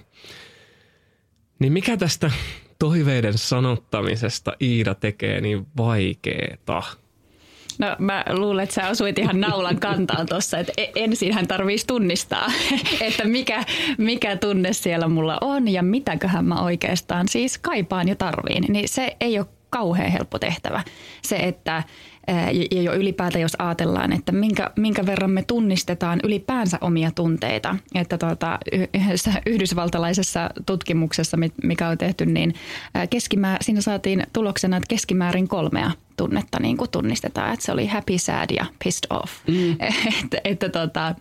Niin 1.59 1.73
mikä 1.73 1.97
tästä 1.97 2.31
toiveiden 2.79 3.37
sanottamisesta 3.37 4.53
Iida 4.61 4.95
tekee 4.95 5.41
niin 5.41 5.67
vaikeeta? 5.77 6.83
No 7.79 7.95
mä 7.99 8.23
luulen, 8.29 8.63
että 8.63 8.75
sä 8.75 8.89
osuit 8.89 9.19
ihan 9.19 9.41
naulan 9.41 9.79
kantaan 9.79 10.25
tuossa, 10.25 10.59
että 10.59 10.73
e- 10.77 10.91
ensinhän 10.95 11.47
tarvitsisi 11.47 11.87
tunnistaa, 11.87 12.51
että 13.01 13.25
mikä, 13.25 13.63
mikä 13.97 14.37
tunne 14.37 14.73
siellä 14.73 15.07
mulla 15.07 15.37
on 15.41 15.67
ja 15.67 15.83
mitäköhän 15.83 16.45
mä 16.45 16.61
oikeastaan 16.61 17.27
siis 17.27 17.57
kaipaan 17.57 18.07
ja 18.07 18.15
tarviin. 18.15 18.65
Niin 18.69 18.89
se 18.89 19.15
ei 19.19 19.39
ole 19.39 19.47
kauhean 19.69 20.11
helppo 20.11 20.39
tehtävä. 20.39 20.83
Se, 21.21 21.35
että 21.35 21.83
ja 22.71 22.81
jo 22.81 22.93
ylipäätään 22.93 23.41
jos 23.41 23.55
ajatellaan, 23.59 24.13
että 24.13 24.31
minkä, 24.31 24.71
minkä 24.75 25.05
verran 25.05 25.31
me 25.31 25.43
tunnistetaan 25.43 26.19
ylipäänsä 26.23 26.77
omia 26.81 27.11
tunteita. 27.11 27.75
Että 27.95 28.17
tuota, 28.17 28.59
yhdessä 28.93 29.31
yhdysvaltalaisessa 29.45 30.49
tutkimuksessa, 30.65 31.37
mikä 31.63 31.89
on 31.89 31.97
tehty, 31.97 32.25
niin 32.25 32.53
keskimää, 33.09 33.57
siinä 33.61 33.81
saatiin 33.81 34.23
tuloksena, 34.33 34.77
että 34.77 34.87
keskimäärin 34.89 35.47
kolmea 35.47 35.91
tunnetta 36.17 36.59
niin 36.59 36.77
kuin 36.77 36.91
tunnistetaan, 36.91 37.53
että 37.53 37.65
se 37.65 37.71
oli 37.71 37.87
happy, 37.87 38.17
sad 38.17 38.49
ja 38.55 38.65
pissed 38.83 39.07
off. 39.09 39.33
Mm. 39.47 39.71
että, 40.23 40.37
että 40.43 40.69
tota, 40.69 41.15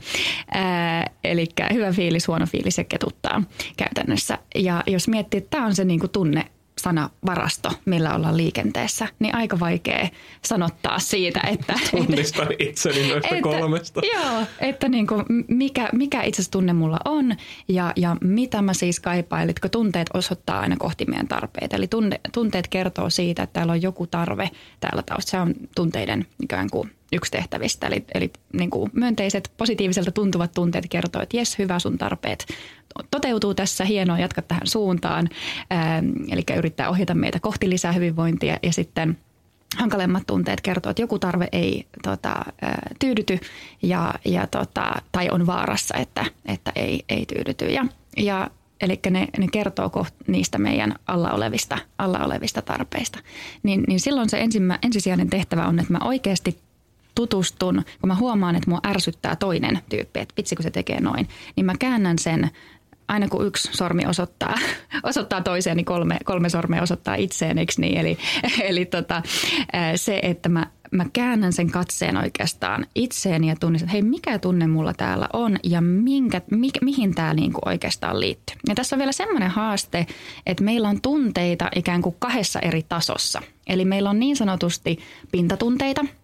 eli 1.24 1.46
hyvä 1.72 1.92
fiilis, 1.92 2.28
huono 2.28 2.46
fiilis 2.46 2.78
ja 2.78 2.84
ketuttaa 2.84 3.42
käytännössä. 3.76 4.38
Ja 4.54 4.82
jos 4.86 5.08
miettii, 5.08 5.38
että 5.38 5.50
tämä 5.50 5.66
on 5.66 5.74
se 5.74 5.84
niin 5.84 6.00
kuin 6.00 6.10
tunne 6.10 6.46
sanavarasto, 6.84 7.70
millä 7.84 8.14
ollaan 8.14 8.36
liikenteessä, 8.36 9.08
niin 9.18 9.34
aika 9.34 9.60
vaikea 9.60 10.08
sanottaa 10.42 10.98
siitä, 10.98 11.40
että... 11.40 11.74
Tunnistan 11.90 12.48
itseni 12.58 13.08
noista 13.08 13.34
että, 13.34 13.42
kolmesta. 13.42 14.00
Joo, 14.14 14.42
että 14.60 14.88
niin 14.88 15.06
kuin 15.06 15.24
mikä, 15.48 15.88
mikä 15.92 16.22
itse 16.22 16.50
tunne 16.50 16.72
mulla 16.72 16.98
on 17.04 17.36
ja, 17.68 17.92
ja 17.96 18.16
mitä 18.20 18.62
mä 18.62 18.74
siis 18.74 19.00
kaipaan. 19.00 19.42
Eli 19.42 19.52
tunteet 19.70 20.10
osoittaa 20.14 20.60
aina 20.60 20.76
kohti 20.78 21.04
meidän 21.04 21.28
tarpeita. 21.28 21.76
Eli 21.76 21.86
tunne, 21.86 22.20
tunteet 22.32 22.68
kertoo 22.68 23.10
siitä, 23.10 23.42
että 23.42 23.52
täällä 23.52 23.72
on 23.72 23.82
joku 23.82 24.06
tarve 24.06 24.50
täällä 24.80 25.02
taustalla. 25.02 25.24
Se 25.24 25.40
on 25.40 25.68
tunteiden 25.74 26.26
ikään 26.42 26.70
kuin 26.70 26.90
yksi 27.14 27.30
tehtävistä. 27.30 27.86
Eli, 27.86 28.04
eli 28.14 28.30
niin 28.52 28.70
kuin 28.70 28.90
myönteiset, 28.94 29.52
positiiviselta 29.56 30.12
tuntuvat 30.12 30.52
tunteet 30.52 30.86
kertoo, 30.88 31.22
että 31.22 31.36
jes, 31.36 31.58
hyvä 31.58 31.78
sun 31.78 31.98
tarpeet 31.98 32.46
toteutuu 33.10 33.54
tässä, 33.54 33.84
hienoa, 33.84 34.18
jatka 34.18 34.42
tähän 34.42 34.66
suuntaan. 34.66 35.28
Ähm, 35.72 36.06
eli 36.30 36.42
yrittää 36.56 36.90
ohjata 36.90 37.14
meitä 37.14 37.40
kohti 37.40 37.70
lisää 37.70 37.92
hyvinvointia 37.92 38.58
ja 38.62 38.72
sitten 38.72 39.18
hankalemmat 39.76 40.26
tunteet 40.26 40.60
kertoo, 40.60 40.90
että 40.90 41.02
joku 41.02 41.18
tarve 41.18 41.48
ei 41.52 41.86
tota, 42.02 42.44
tyydyty 42.98 43.38
ja, 43.82 44.14
ja 44.24 44.46
tota, 44.46 44.92
tai 45.12 45.30
on 45.30 45.46
vaarassa, 45.46 45.96
että, 45.96 46.24
että 46.46 46.72
ei, 46.76 47.04
ei 47.08 47.26
tyydyty. 47.26 47.64
Ja, 47.64 47.86
ja 48.16 48.50
Eli 48.80 49.00
ne, 49.10 49.28
ne 49.38 49.46
kertoo 49.52 49.90
koht 49.90 50.14
niistä 50.26 50.58
meidän 50.58 50.94
alla 51.06 51.30
olevista, 51.30 51.78
alla 51.98 52.18
olevista 52.18 52.62
tarpeista. 52.62 53.18
Niin, 53.62 53.84
niin 53.88 54.00
silloin 54.00 54.30
se 54.30 54.40
ensimmä, 54.40 54.78
ensisijainen 54.82 55.30
tehtävä 55.30 55.66
on, 55.66 55.78
että 55.78 55.92
mä 55.92 55.98
oikeasti 56.04 56.58
tutustun, 57.14 57.84
kun 58.00 58.08
mä 58.08 58.14
huomaan, 58.14 58.56
että 58.56 58.70
mua 58.70 58.80
ärsyttää 58.86 59.36
toinen 59.36 59.78
tyyppi, 59.88 60.20
että 60.20 60.34
vitsi 60.36 60.56
kun 60.56 60.62
se 60.62 60.70
tekee 60.70 61.00
noin, 61.00 61.28
niin 61.56 61.66
mä 61.66 61.74
käännän 61.78 62.18
sen 62.18 62.50
aina 63.08 63.28
kun 63.28 63.46
yksi 63.46 63.68
sormi 63.72 64.06
osoittaa, 64.06 64.54
osoittaa 65.02 65.40
toiseen, 65.40 65.76
niin 65.76 65.84
kolme, 65.84 66.18
kolme 66.24 66.48
sormea 66.48 66.82
osoittaa 66.82 67.14
itseen, 67.14 67.58
eikö 67.58 67.72
niin? 67.78 67.98
Eli, 67.98 68.18
eli 68.68 68.84
tota, 68.84 69.22
se, 69.96 70.20
että 70.22 70.48
mä, 70.48 70.66
mä 70.90 71.06
käännän 71.12 71.52
sen 71.52 71.70
katseen 71.70 72.16
oikeastaan 72.16 72.86
itseeni 72.94 73.48
ja 73.48 73.56
tunnistan, 73.60 73.86
että 73.86 73.92
hei, 73.92 74.02
mikä 74.02 74.38
tunne 74.38 74.66
mulla 74.66 74.94
täällä 74.94 75.28
on 75.32 75.56
ja 75.62 75.80
minkä, 75.80 76.40
mi, 76.50 76.70
mihin 76.80 77.14
tämä 77.14 77.34
niinku 77.34 77.60
oikeastaan 77.64 78.20
liittyy. 78.20 78.56
Ja 78.68 78.74
tässä 78.74 78.96
on 78.96 78.98
vielä 78.98 79.12
semmoinen 79.12 79.50
haaste, 79.50 80.06
että 80.46 80.64
meillä 80.64 80.88
on 80.88 81.00
tunteita 81.00 81.68
ikään 81.74 82.02
kuin 82.02 82.16
kahdessa 82.18 82.60
eri 82.60 82.82
tasossa. 82.82 83.42
Eli 83.66 83.84
meillä 83.84 84.10
on 84.10 84.20
niin 84.20 84.36
sanotusti 84.36 84.98
pintatunteita– 85.32 86.04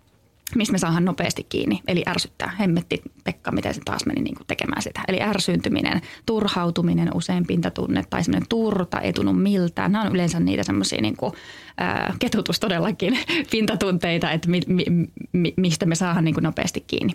mistä 0.56 0.72
me 0.72 0.78
saadaan 0.78 1.04
nopeasti 1.04 1.46
kiinni, 1.48 1.80
eli 1.88 2.02
ärsyttää. 2.08 2.56
Hemmetti 2.60 3.02
Pekka, 3.24 3.52
miten 3.52 3.74
se 3.74 3.80
taas 3.84 4.06
meni 4.06 4.20
niin 4.20 4.34
kuin 4.34 4.46
tekemään 4.46 4.82
sitä. 4.82 5.00
Eli 5.08 5.22
ärsyyntyminen, 5.22 6.00
turhautuminen, 6.26 7.10
usein 7.14 7.46
pintatunne 7.46 8.04
tai 8.10 8.24
semmoinen 8.24 8.48
turta 8.48 9.00
ei 9.00 9.12
tunnu 9.12 9.32
miltään. 9.32 9.92
Nämä 9.92 10.04
on 10.04 10.14
yleensä 10.14 10.40
niitä 10.40 10.62
semmoisia 10.62 11.02
niin 11.02 11.16
kuin, 11.16 11.32
ää, 11.78 12.14
ketutus 12.18 12.60
todellakin 12.60 13.18
pintatunteita, 13.52 14.30
että 14.30 14.48
mi, 14.48 14.60
mi, 14.66 14.84
mi, 15.32 15.54
mistä 15.56 15.86
me 15.86 15.94
saadaan 15.94 16.24
niin 16.24 16.34
kuin 16.34 16.44
nopeasti 16.44 16.84
kiinni. 16.86 17.14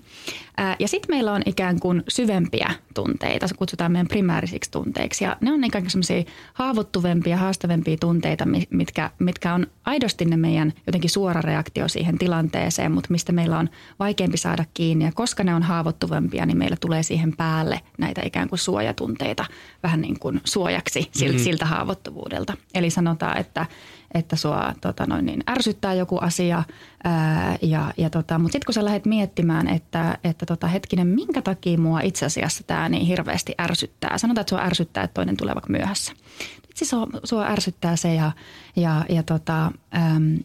Ää, 0.58 0.76
ja 0.80 0.88
sitten 0.88 1.16
meillä 1.16 1.34
on 1.34 1.42
ikään 1.46 1.80
kuin 1.80 2.04
syvempiä 2.08 2.72
tunteita, 2.94 3.48
se 3.48 3.56
kutsutaan 3.56 3.92
meidän 3.92 4.08
primäärisiksi 4.08 4.72
tunteiksi. 4.72 5.24
Ja 5.24 5.38
ne 5.42 5.52
on 5.52 5.64
ikään 5.64 5.84
kuin 5.84 5.92
semmoisia 5.92 6.24
haavoittuvempia, 6.54 7.38
haastavempia 7.38 7.98
tunteita, 8.00 8.46
mitkä, 8.70 9.12
mitkä 9.20 9.54
on 9.54 9.68
aidosti 9.86 10.26
ne 10.26 10.38
meidän 10.38 10.74
jotenkin 10.88 11.10
suora 11.10 11.42
reaktio 11.42 11.88
siihen 11.88 12.18
tilanteeseen, 12.18 12.92
mutta 12.92 13.12
mistä 13.12 13.32
meillä 13.32 13.60
on 13.60 13.70
vaikeampi 14.00 14.38
saada 14.38 14.66
kiinni. 14.74 15.06
Ja 15.06 15.12
koska 15.12 15.44
ne 15.44 15.56
on 15.56 15.64
haavoittuvampia, 15.64 16.46
niin 16.46 16.58
meillä 16.58 16.78
tulee 16.82 17.04
siihen 17.04 17.38
päälle 17.38 17.82
näitä 17.98 18.22
ikään 18.26 18.50
kuin 18.50 18.60
suojatunteita 18.60 19.46
vähän 19.84 20.02
niin 20.02 20.20
kuin 20.20 20.42
suojaksi 20.44 21.10
siltä, 21.12 21.34
mm-hmm. 21.34 21.44
siltä 21.44 21.66
haavoittuvuudelta. 21.66 22.54
Eli 22.74 22.90
sanotaan, 22.90 23.38
että 23.38 23.66
että 24.14 24.36
sua 24.36 24.74
tota 24.82 25.06
noin, 25.06 25.26
niin 25.26 25.44
ärsyttää 25.50 25.94
joku 25.94 26.18
asia. 26.18 26.64
Ää, 27.04 27.58
ja, 27.62 27.94
ja 27.98 28.10
tota, 28.10 28.40
mutta 28.40 28.52
sitten 28.52 28.66
kun 28.66 28.74
sä 28.74 28.86
lähdet 28.86 29.06
miettimään, 29.06 29.68
että, 29.68 30.18
että 30.24 30.46
tota, 30.46 30.68
hetkinen, 30.68 31.08
minkä 31.08 31.42
takia 31.42 31.78
mua 31.78 32.02
itse 32.02 32.26
asiassa 32.26 32.64
tämä 32.64 32.90
niin 32.90 33.06
hirveästi 33.06 33.54
ärsyttää. 33.62 34.18
Sanotaan, 34.18 34.42
että 34.42 34.50
sua 34.50 34.66
ärsyttää, 34.66 35.04
että 35.04 35.14
toinen 35.14 35.38
tulee 35.38 35.56
vaikka 35.56 35.72
myöhässä. 35.72 36.14
Sitten 36.62 36.88
sua, 36.88 37.08
sua 37.24 37.48
ärsyttää 37.48 37.96
se 37.96 38.14
ja, 38.14 38.32
ja, 38.76 39.06
ja 39.10 39.24
tota, 39.24 39.66
äm, 39.96 40.38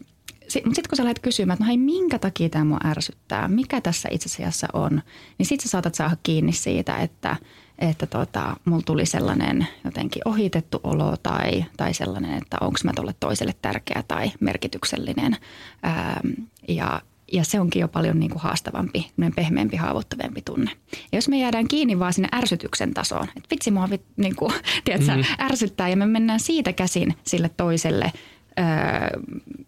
sitten 0.48 0.88
kun 0.88 0.96
sä 0.96 1.04
lähdet 1.04 1.18
kysymään, 1.18 1.54
että 1.54 1.64
no 1.64 1.68
hei, 1.68 1.76
minkä 1.76 2.18
takia 2.18 2.48
tämä 2.48 2.64
mua 2.64 2.78
ärsyttää, 2.84 3.48
mikä 3.48 3.80
tässä 3.80 4.08
itse 4.12 4.26
asiassa 4.26 4.68
on, 4.72 5.02
niin 5.38 5.46
sitten 5.46 5.68
sä 5.68 5.70
saatat 5.70 5.94
saada 5.94 6.16
kiinni 6.22 6.52
siitä, 6.52 6.96
että, 6.96 7.36
että 7.80 8.06
tota, 8.06 8.56
mulla 8.64 8.82
tuli 8.87 9.06
sellainen 9.06 9.66
jotenkin 9.84 10.22
ohitettu 10.25 10.80
olo 10.84 11.16
tai, 11.22 11.64
tai 11.76 11.94
sellainen, 11.94 12.38
että 12.38 12.56
onko 12.60 12.78
mä 12.84 12.92
tuolle 12.94 13.14
toiselle 13.20 13.54
tärkeä 13.62 14.04
tai 14.08 14.32
merkityksellinen. 14.40 15.37
Ää, 15.82 16.20
ja, 16.68 17.02
ja 17.32 17.44
se 17.44 17.60
onkin 17.60 17.80
jo 17.80 17.88
paljon 17.88 18.20
niin 18.20 18.30
kuin 18.30 18.42
haastavampi, 18.42 19.10
pehmeämpi, 19.37 19.76
haavoittavampi 19.76 20.42
tunne. 20.42 20.70
Ja 20.92 21.18
jos 21.18 21.28
me 21.28 21.38
jäädään 21.38 21.68
kiinni 21.68 21.99
vaan 21.99 22.12
sinne 22.12 22.28
ärsytyksen 22.34 22.94
tasoon, 22.94 23.28
että 23.37 23.50
vitsi 23.50 23.70
mua 23.70 23.88
niin 24.16 24.37
kuin, 24.37 24.52
tiedätkö, 24.84 25.16
mm. 25.16 25.25
ärsyttää 25.40 25.88
ja 25.88 25.96
me 25.96 26.06
mennään 26.06 26.40
siitä 26.40 26.72
käsin 26.72 27.14
sille 27.25 27.50
toiselle– 27.56 28.12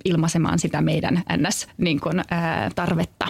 ilmaisemaan 0.04 0.58
sitä 0.58 0.80
meidän 0.80 1.22
NS-tarvetta, 1.36 3.26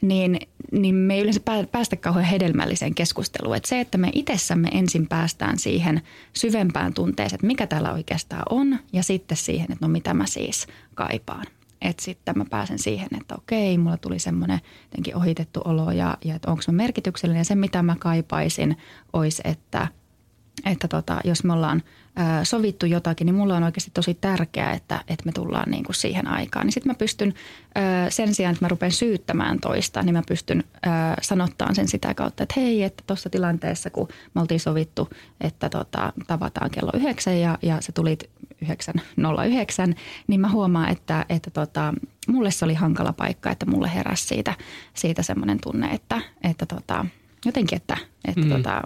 niin, 0.00 0.32
niin, 0.32 0.48
niin 0.72 0.94
me 0.94 1.14
ei 1.14 1.20
yleensä 1.20 1.40
päästä 1.72 1.96
kauhean 1.96 2.24
hedelmälliseen 2.24 2.94
keskusteluun. 2.94 3.56
Että 3.56 3.68
se, 3.68 3.80
että 3.80 3.98
me 3.98 4.10
itsessämme 4.14 4.68
ensin 4.72 5.06
päästään 5.06 5.58
siihen 5.58 6.02
syvempään 6.32 6.94
tunteeseen, 6.94 7.36
että 7.36 7.46
mikä 7.46 7.66
täällä 7.66 7.92
oikeastaan 7.92 8.42
on, 8.50 8.78
ja 8.92 9.02
sitten 9.02 9.36
siihen, 9.36 9.72
että 9.72 9.86
no 9.86 9.88
mitä 9.88 10.14
mä 10.14 10.26
siis 10.26 10.66
kaipaan. 10.94 11.46
Että 11.80 12.04
sitten 12.04 12.38
mä 12.38 12.44
pääsen 12.50 12.78
siihen, 12.78 13.08
että 13.20 13.34
okei, 13.34 13.78
mulla 13.78 13.96
tuli 13.96 14.18
semmoinen 14.18 14.60
ohitettu 15.14 15.60
olo 15.64 15.90
ja, 15.90 16.18
ja 16.24 16.34
että 16.34 16.50
onko 16.50 16.62
mä 16.68 16.72
merkityksellinen. 16.72 17.40
Ja 17.40 17.44
se, 17.44 17.54
mitä 17.54 17.82
mä 17.82 17.96
kaipaisin, 17.98 18.76
olisi, 19.12 19.42
että, 19.44 19.88
että 20.64 20.88
tota, 20.88 21.20
jos 21.24 21.44
me 21.44 21.52
ollaan– 21.52 21.82
sovittu 22.42 22.86
jotakin, 22.86 23.26
niin 23.26 23.34
mulla 23.34 23.56
on 23.56 23.62
oikeasti 23.62 23.90
tosi 23.94 24.14
tärkeää, 24.14 24.72
että, 24.72 25.04
että 25.08 25.26
me 25.26 25.32
tullaan 25.32 25.70
niin 25.70 25.84
kuin 25.84 25.96
siihen 25.96 26.26
aikaan. 26.26 26.66
Niin 26.66 26.72
sitten 26.72 26.90
mä 26.90 26.94
pystyn 26.94 27.34
sen 28.08 28.34
sijaan, 28.34 28.52
että 28.52 28.64
mä 28.64 28.68
rupean 28.68 28.92
syyttämään 28.92 29.60
toista, 29.60 30.02
niin 30.02 30.14
mä 30.14 30.22
pystyn 30.28 30.64
sanottaan 31.22 31.74
sen 31.74 31.88
sitä 31.88 32.14
kautta, 32.14 32.42
että 32.42 32.60
hei, 32.60 32.82
että 32.82 33.04
tuossa 33.06 33.30
tilanteessa, 33.30 33.90
kun 33.90 34.08
me 34.34 34.40
oltiin 34.40 34.60
sovittu, 34.60 35.08
että 35.40 35.68
tota, 35.68 36.12
tavataan 36.26 36.70
kello 36.70 36.92
yhdeksän 36.94 37.40
ja, 37.40 37.58
ja 37.62 37.80
se 37.80 37.92
tuli 37.92 38.18
9.09, 38.64 39.94
niin 40.26 40.40
mä 40.40 40.48
huomaan, 40.48 40.88
että, 40.88 41.26
että 41.28 41.50
tota, 41.50 41.94
mulle 42.28 42.50
se 42.50 42.64
oli 42.64 42.74
hankala 42.74 43.12
paikka, 43.12 43.50
että 43.50 43.66
mulle 43.66 43.94
heräsi 43.94 44.26
siitä, 44.26 44.54
siitä 44.94 45.22
semmoinen 45.22 45.58
tunne, 45.62 45.88
että, 45.88 46.20
että 46.42 46.66
tota, 46.66 47.06
jotenkin, 47.44 47.76
että, 47.76 47.96
että 48.24 48.40
mm. 48.40 48.48
tota, 48.48 48.82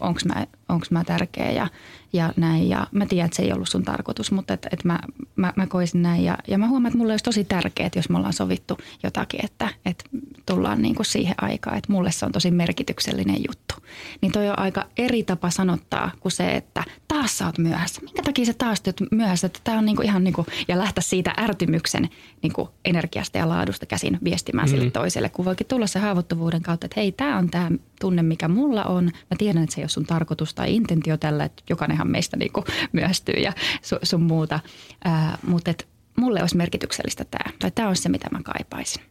onko 0.00 0.20
mä, 0.24 0.46
onks 0.68 0.90
mä 0.90 1.04
tärkeä 1.04 1.50
ja, 1.50 1.68
ja 2.12 2.32
näin. 2.36 2.68
Ja 2.68 2.86
mä 2.92 3.06
tiedän, 3.06 3.26
että 3.26 3.36
se 3.36 3.42
ei 3.42 3.52
ollut 3.52 3.68
sun 3.68 3.82
tarkoitus, 3.82 4.32
mutta 4.32 4.54
että, 4.54 4.68
että 4.72 4.88
mä, 4.88 4.98
mä, 5.36 5.52
mä 5.56 5.66
koisin 5.66 6.02
näin. 6.02 6.24
Ja, 6.24 6.38
ja 6.48 6.58
mä 6.58 6.68
huomaan, 6.68 6.86
että 6.90 6.98
mulle 6.98 7.12
olisi 7.12 7.24
tosi 7.24 7.44
tärkeää, 7.44 7.90
jos 7.96 8.08
me 8.08 8.16
ollaan 8.16 8.32
sovittu 8.32 8.78
jotakin, 9.02 9.44
että, 9.44 9.68
että 9.86 10.04
tullaan 10.46 10.82
niin 10.82 10.94
kuin 10.94 11.06
siihen 11.06 11.34
aikaan, 11.40 11.78
että 11.78 11.92
mulle 11.92 12.12
se 12.12 12.26
on 12.26 12.32
tosi 12.32 12.50
merkityksellinen 12.50 13.36
juttu. 13.48 13.74
Niin 14.20 14.32
toi 14.32 14.48
on 14.48 14.58
aika 14.58 14.86
eri 14.98 15.22
tapa 15.22 15.50
sanottaa 15.50 16.10
kuin 16.20 16.32
se, 16.32 16.56
että 16.56 16.84
taas 17.08 17.38
sä 17.38 17.46
oot 17.46 17.58
myöhässä. 17.58 18.00
Minkä 18.00 18.22
takia 18.22 18.46
sä 18.46 18.54
taas 18.58 18.82
oot 18.86 19.00
myöhässä? 19.10 19.46
Että 19.46 19.60
tää 19.64 19.78
on 19.78 19.84
niin 19.84 19.96
kuin 19.96 20.06
ihan 20.06 20.24
niin 20.24 20.34
kuin, 20.34 20.46
ja 20.68 20.78
lähteä 20.78 21.02
siitä 21.02 21.34
ärtymyksen 21.38 22.08
niin 22.42 22.52
kuin 22.52 22.68
energiasta 22.84 23.38
ja 23.38 23.48
laadusta 23.48 23.86
käsin 23.86 24.18
viestimään 24.24 24.68
mm-hmm. 24.68 24.78
sille 24.78 24.90
toiselle. 24.90 25.28
Kun 25.28 25.44
voikin 25.44 25.66
tulla 25.66 25.86
se 25.86 25.98
haavoittuvuuden 25.98 26.62
kautta, 26.62 26.86
että 26.86 27.00
hei, 27.00 27.12
tämä 27.12 27.38
on 27.38 27.50
tämä 27.50 27.70
tunne, 28.00 28.22
mikä 28.22 28.48
mulla 28.48 28.84
on. 28.84 29.04
Mä 29.04 29.36
tiedän, 29.38 29.62
että 29.62 29.74
se 29.74 29.80
ei 29.80 29.82
ole 29.82 29.88
sun 29.88 30.06
tarkoitus 30.06 30.54
tai 30.54 30.74
intentio 30.74 31.16
tällä, 31.16 31.44
että 31.44 31.62
jokainenhan 31.70 32.10
meistä 32.10 32.36
niin 32.36 32.52
kuin 32.52 32.64
myöhästyy 32.92 33.34
ja 33.34 33.52
su, 33.82 33.96
sun 34.02 34.22
muuta. 34.22 34.60
Ää, 35.04 35.38
mutta 35.46 35.70
et 35.70 35.88
mulle 36.16 36.40
olisi 36.40 36.56
merkityksellistä 36.56 37.24
tämä, 37.24 37.52
tai 37.58 37.70
tämä 37.70 37.88
olisi 37.88 38.02
se, 38.02 38.08
mitä 38.08 38.28
mä 38.32 38.40
kaipaisin. 38.44 39.02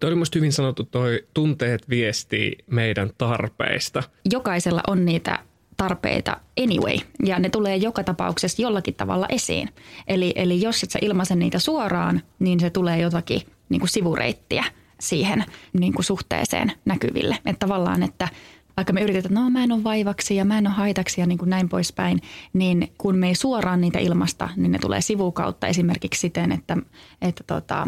Tuo 0.00 0.08
oli 0.08 0.16
musta 0.16 0.38
hyvin 0.38 0.52
sanottu 0.52 0.84
toi 0.84 1.26
tunteet 1.34 1.88
viestii 1.88 2.56
meidän 2.66 3.10
tarpeista. 3.18 4.02
Jokaisella 4.32 4.80
on 4.86 5.04
niitä 5.04 5.38
tarpeita 5.76 6.36
anyway, 6.62 6.96
ja 7.24 7.38
ne 7.38 7.48
tulee 7.48 7.76
joka 7.76 8.04
tapauksessa 8.04 8.62
jollakin 8.62 8.94
tavalla 8.94 9.26
esiin. 9.28 9.68
Eli, 10.06 10.32
eli 10.36 10.60
jos 10.60 10.82
et 10.82 10.90
sä 10.90 10.98
ilmaise 11.02 11.34
niitä 11.34 11.58
suoraan, 11.58 12.22
niin 12.38 12.60
se 12.60 12.70
tulee 12.70 12.98
jotakin 12.98 13.40
niin 13.68 13.80
kuin 13.80 13.88
sivureittiä 13.88 14.64
siihen 15.00 15.44
niin 15.72 15.92
kuin 15.92 16.04
suhteeseen 16.04 16.72
näkyville. 16.84 17.38
Että 17.46 17.66
tavallaan, 17.66 18.02
että 18.02 18.28
vaikka 18.76 18.92
me 18.92 19.00
yritetään, 19.00 19.32
että 19.32 19.40
no 19.40 19.50
mä 19.50 19.64
en 19.64 19.72
ole 19.72 19.84
vaivaksi 19.84 20.36
ja 20.36 20.44
mä 20.44 20.58
en 20.58 20.66
ole 20.66 20.74
haitaksi 20.74 21.20
ja 21.20 21.26
niin 21.26 21.38
kuin 21.38 21.50
näin 21.50 21.68
poispäin, 21.68 22.20
niin 22.52 22.92
kun 22.98 23.16
me 23.16 23.28
ei 23.28 23.34
suoraan 23.34 23.80
niitä 23.80 23.98
ilmasta, 23.98 24.48
niin 24.56 24.72
ne 24.72 24.78
tulee 24.78 25.00
sivukautta 25.00 25.66
esimerkiksi 25.66 26.20
siten, 26.20 26.52
että, 26.52 26.76
että 27.22 27.44
tota, 27.46 27.86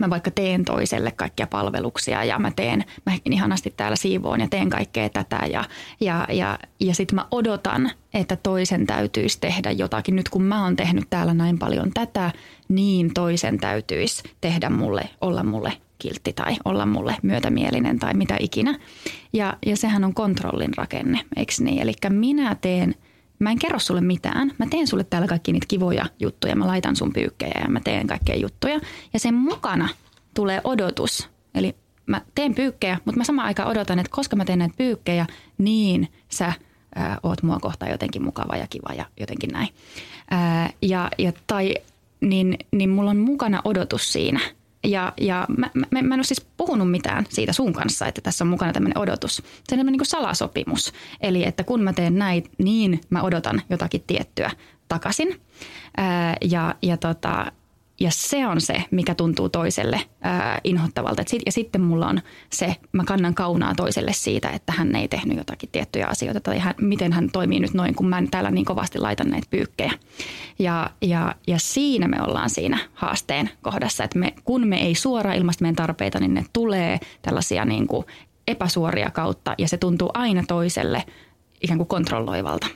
mä 0.00 0.10
vaikka 0.10 0.30
teen 0.30 0.64
toiselle 0.64 1.10
kaikkia 1.10 1.46
palveluksia 1.46 2.24
ja 2.24 2.38
mä 2.38 2.50
teen, 2.56 2.84
mä 3.06 3.12
ihanasti 3.24 3.74
täällä 3.76 3.96
siivoon 3.96 4.40
ja 4.40 4.48
teen 4.48 4.70
kaikkea 4.70 5.08
tätä 5.08 5.40
ja, 5.50 5.64
ja, 6.00 6.26
ja, 6.32 6.58
ja 6.80 6.94
sitten 6.94 7.14
mä 7.14 7.26
odotan, 7.30 7.90
että 8.14 8.36
toisen 8.36 8.86
täytyisi 8.86 9.40
tehdä 9.40 9.70
jotakin. 9.70 10.16
Nyt 10.16 10.28
kun 10.28 10.42
mä 10.42 10.64
oon 10.64 10.76
tehnyt 10.76 11.04
täällä 11.10 11.34
näin 11.34 11.58
paljon 11.58 11.90
tätä, 11.94 12.32
niin 12.68 13.14
toisen 13.14 13.58
täytyisi 13.58 14.22
tehdä 14.40 14.70
mulle, 14.70 15.10
olla 15.20 15.42
mulle 15.42 15.72
kiltti 15.98 16.32
tai 16.32 16.56
olla 16.64 16.86
mulle 16.86 17.16
myötämielinen 17.22 17.98
tai 17.98 18.14
mitä 18.14 18.36
ikinä. 18.40 18.78
Ja, 19.32 19.56
ja 19.66 19.76
sehän 19.76 20.04
on 20.04 20.14
kontrollin 20.14 20.74
rakenne, 20.76 21.20
eikö 21.36 21.52
niin? 21.58 21.82
Eli 21.82 21.92
minä 22.08 22.56
teen, 22.60 22.94
mä 23.38 23.50
en 23.50 23.58
kerro 23.58 23.78
sulle 23.78 24.00
mitään. 24.00 24.52
Mä 24.58 24.66
teen 24.70 24.86
sulle 24.86 25.04
täällä 25.04 25.28
kaikki 25.28 25.52
niitä 25.52 25.66
kivoja 25.68 26.06
juttuja. 26.20 26.56
Mä 26.56 26.66
laitan 26.66 26.96
sun 26.96 27.12
pyykkejä 27.12 27.60
ja 27.60 27.68
mä 27.68 27.80
teen 27.80 28.06
kaikkea 28.06 28.36
juttuja. 28.36 28.80
Ja 29.12 29.20
sen 29.20 29.34
mukana 29.34 29.88
tulee 30.34 30.60
odotus. 30.64 31.28
Eli 31.54 31.74
mä 32.06 32.20
teen 32.34 32.54
pyykkejä, 32.54 32.98
mutta 33.04 33.18
mä 33.18 33.24
samaan 33.24 33.46
aikaan 33.46 33.68
odotan, 33.68 33.98
että 33.98 34.10
koska 34.10 34.36
mä 34.36 34.44
teen 34.44 34.58
näitä 34.58 34.74
pyykkejä, 34.78 35.26
niin 35.58 36.08
sä 36.28 36.52
ää, 36.94 37.18
oot 37.22 37.42
mua 37.42 37.58
kohtaan 37.58 37.92
jotenkin 37.92 38.22
mukava 38.22 38.56
ja 38.56 38.66
kiva 38.70 38.94
ja 38.94 39.04
jotenkin 39.20 39.50
näin. 39.50 39.68
Ää, 40.30 40.70
ja, 40.82 41.10
ja, 41.18 41.32
tai 41.46 41.74
niin, 42.20 42.58
niin 42.72 42.90
mulla 42.90 43.10
on 43.10 43.18
mukana 43.18 43.60
odotus 43.64 44.12
siinä– 44.12 44.40
ja, 44.84 45.12
ja 45.20 45.46
mä, 45.58 45.70
mä, 45.74 45.86
mä 45.90 46.14
en 46.14 46.18
ole 46.18 46.24
siis 46.24 46.46
puhunut 46.56 46.90
mitään 46.90 47.26
siitä 47.28 47.52
sun 47.52 47.72
kanssa, 47.72 48.06
että 48.06 48.20
tässä 48.20 48.44
on 48.44 48.48
mukana 48.48 48.72
tämmöinen 48.72 48.98
odotus. 48.98 49.36
Se 49.36 49.42
on 49.42 49.78
tämmöinen 49.78 49.92
niin 49.92 50.06
salasopimus. 50.06 50.92
Eli 51.20 51.44
että 51.44 51.64
kun 51.64 51.82
mä 51.82 51.92
teen 51.92 52.18
näin, 52.18 52.44
niin 52.58 53.00
mä 53.10 53.22
odotan 53.22 53.62
jotakin 53.70 54.04
tiettyä 54.06 54.50
takaisin. 54.88 55.40
Ää, 55.96 56.36
ja, 56.44 56.74
ja 56.82 56.96
tota, 56.96 57.52
ja 58.00 58.10
se 58.10 58.46
on 58.46 58.60
se, 58.60 58.84
mikä 58.90 59.14
tuntuu 59.14 59.48
toiselle 59.48 60.00
ää, 60.20 60.60
inhottavalta. 60.64 61.22
Et 61.22 61.28
sit, 61.28 61.42
ja 61.46 61.52
sitten 61.52 61.80
mulla 61.80 62.06
on 62.06 62.20
se, 62.52 62.76
mä 62.92 63.04
kannan 63.04 63.34
kaunaa 63.34 63.74
toiselle 63.74 64.12
siitä, 64.12 64.50
että 64.50 64.72
hän 64.72 64.96
ei 64.96 65.08
tehnyt 65.08 65.36
jotakin 65.36 65.68
tiettyjä 65.72 66.06
asioita. 66.06 66.40
Tai 66.40 66.58
hän, 66.58 66.74
miten 66.80 67.12
hän 67.12 67.30
toimii 67.32 67.60
nyt 67.60 67.74
noin, 67.74 67.94
kun 67.94 68.08
mä 68.08 68.22
täällä 68.30 68.50
niin 68.50 68.64
kovasti 68.64 68.98
laitan 68.98 69.30
näitä 69.30 69.46
pyykkejä. 69.50 69.92
Ja, 70.58 70.90
ja, 71.02 71.34
ja 71.46 71.58
siinä 71.58 72.08
me 72.08 72.22
ollaan 72.22 72.50
siinä 72.50 72.78
haasteen 72.94 73.50
kohdassa, 73.62 74.04
että 74.04 74.18
me, 74.18 74.34
kun 74.44 74.66
me 74.66 74.82
ei 74.82 74.94
suoraan 74.94 75.36
ilmaista 75.36 75.64
meidän 75.64 75.76
tarpeita, 75.76 76.20
niin 76.20 76.34
ne 76.34 76.44
tulee 76.52 77.00
tällaisia 77.22 77.64
niin 77.64 77.86
kuin 77.86 78.06
epäsuoria 78.48 79.10
kautta. 79.10 79.54
Ja 79.58 79.68
se 79.68 79.76
tuntuu 79.76 80.10
aina 80.14 80.44
toiselle 80.48 81.04
ikään 81.62 81.78
kuin 81.78 81.88
kontrolloivalta. 81.88 82.66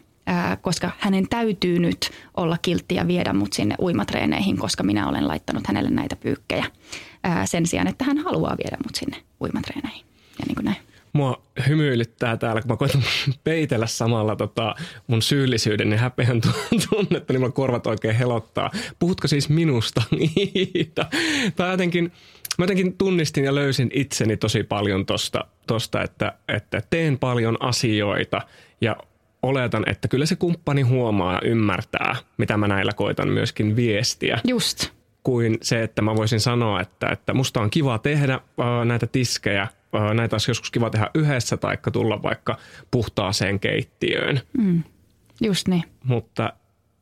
Koska 0.61 0.91
hänen 0.99 1.29
täytyy 1.29 1.79
nyt 1.79 2.11
olla 2.37 2.59
kiltti 2.63 2.95
ja 2.95 3.07
viedä 3.07 3.33
mut 3.33 3.53
sinne 3.53 3.75
uimatreeneihin, 3.79 4.57
koska 4.57 4.83
minä 4.83 5.09
olen 5.09 5.29
laittanut 5.29 5.67
hänelle 5.67 5.91
näitä 5.91 6.17
pyykkejä 6.17 6.65
sen 7.45 7.67
sijaan, 7.67 7.89
että 7.89 8.05
hän 8.05 8.19
haluaa 8.19 8.57
viedä 8.65 8.77
mut 8.85 8.95
sinne 8.95 9.17
uimatreeneihin. 9.41 10.05
Ja 10.39 10.45
niin 10.47 10.55
kuin 10.55 10.65
näin. 10.65 10.77
Mua 11.13 11.43
hymyilyttää 11.69 12.37
täällä, 12.37 12.61
kun 12.61 12.71
mä 12.71 12.77
koitan 12.77 13.03
peitellä 13.45 13.87
samalla 13.87 14.37
tota 14.37 14.75
mun 15.07 15.23
syyllisyyden 15.23 15.93
ja 15.93 15.99
häpeän 15.99 16.41
tunnetta, 16.91 17.33
niin 17.33 17.41
mulla 17.41 17.53
korvat 17.53 17.87
oikein 17.87 18.15
helottaa. 18.17 18.71
Puhutko 18.99 19.29
siis 19.29 19.49
minusta? 19.49 20.03
Iida? 20.57 21.07
Tai 21.57 21.71
jotenkin, 21.71 22.13
mä 22.59 22.63
jotenkin 22.63 22.99
tunnistin 22.99 23.45
ja 23.45 23.55
löysin 23.55 23.91
itseni 23.95 24.37
tosi 24.37 24.63
paljon 24.63 25.07
tosta, 25.07 25.45
tosta 25.67 26.03
että, 26.03 26.33
että 26.49 26.83
teen 26.91 27.19
paljon 27.19 27.57
asioita 27.63 28.41
ja 28.81 28.97
oletan, 29.43 29.85
että 29.87 30.09
kyllä 30.09 30.27
se 30.27 30.37
kumppani 30.37 30.83
huomaa 30.83 31.33
ja 31.33 31.41
ymmärtää, 31.45 32.17
mitä 32.39 32.57
mä 32.57 32.69
näillä 32.69 32.93
koitan 32.93 33.29
myöskin 33.29 33.77
viestiä. 33.77 34.41
Just. 34.49 34.91
Kuin 35.23 35.59
se, 35.63 35.83
että 35.83 36.03
mä 36.03 36.17
voisin 36.17 36.41
sanoa, 36.41 36.81
että, 36.81 37.09
että 37.09 37.35
musta 37.35 37.61
on 37.61 37.71
kiva 37.71 37.99
tehdä 37.99 38.35
äh, 38.35 38.85
näitä 38.85 39.07
tiskejä, 39.07 39.63
äh, 39.63 40.15
näitä 40.15 40.35
olisi 40.35 40.51
joskus 40.51 40.71
kiva 40.71 40.91
tehdä 40.91 41.11
yhdessä 41.15 41.57
tai 41.57 41.79
tulla 41.93 42.23
vaikka 42.23 42.59
puhtaaseen 42.91 43.61
keittiöön. 43.61 44.41
Mm. 44.59 44.83
Just 45.41 45.69
niin. 45.69 45.85
Mutta 46.05 46.53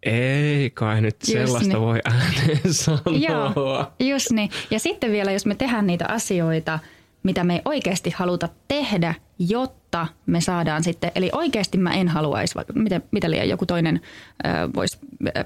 ei 0.03 0.71
kai 0.71 1.01
nyt 1.01 1.17
just 1.21 1.33
sellaista 1.33 1.69
niin. 1.69 1.81
voi 1.81 2.01
ääneen 2.05 2.75
sanoa. 2.75 3.03
Joo, 3.29 3.93
just 4.01 4.31
niin. 4.31 4.51
Ja 4.71 4.79
sitten 4.79 5.13
vielä, 5.13 5.33
jos 5.33 5.47
me 5.47 5.55
tehdään 5.55 5.87
niitä 5.87 6.05
asioita– 6.09 6.79
mitä 7.23 7.45
me 7.45 7.55
ei 7.55 7.63
oikeasti 7.65 8.11
haluta 8.11 8.49
tehdä, 8.69 9.15
jotta 9.39 10.07
me 10.27 10.41
saadaan 10.41 10.85
sitten, 10.85 11.13
eli 11.15 11.31
oikeasti 11.33 11.79
mä 11.79 11.95
en 11.95 12.09
haluaisi, 12.09 12.55
mitä, 12.75 13.01
mitä 13.11 13.31
liian 13.31 13.49
joku 13.49 13.67
toinen 13.67 14.01
voisi 14.75 14.99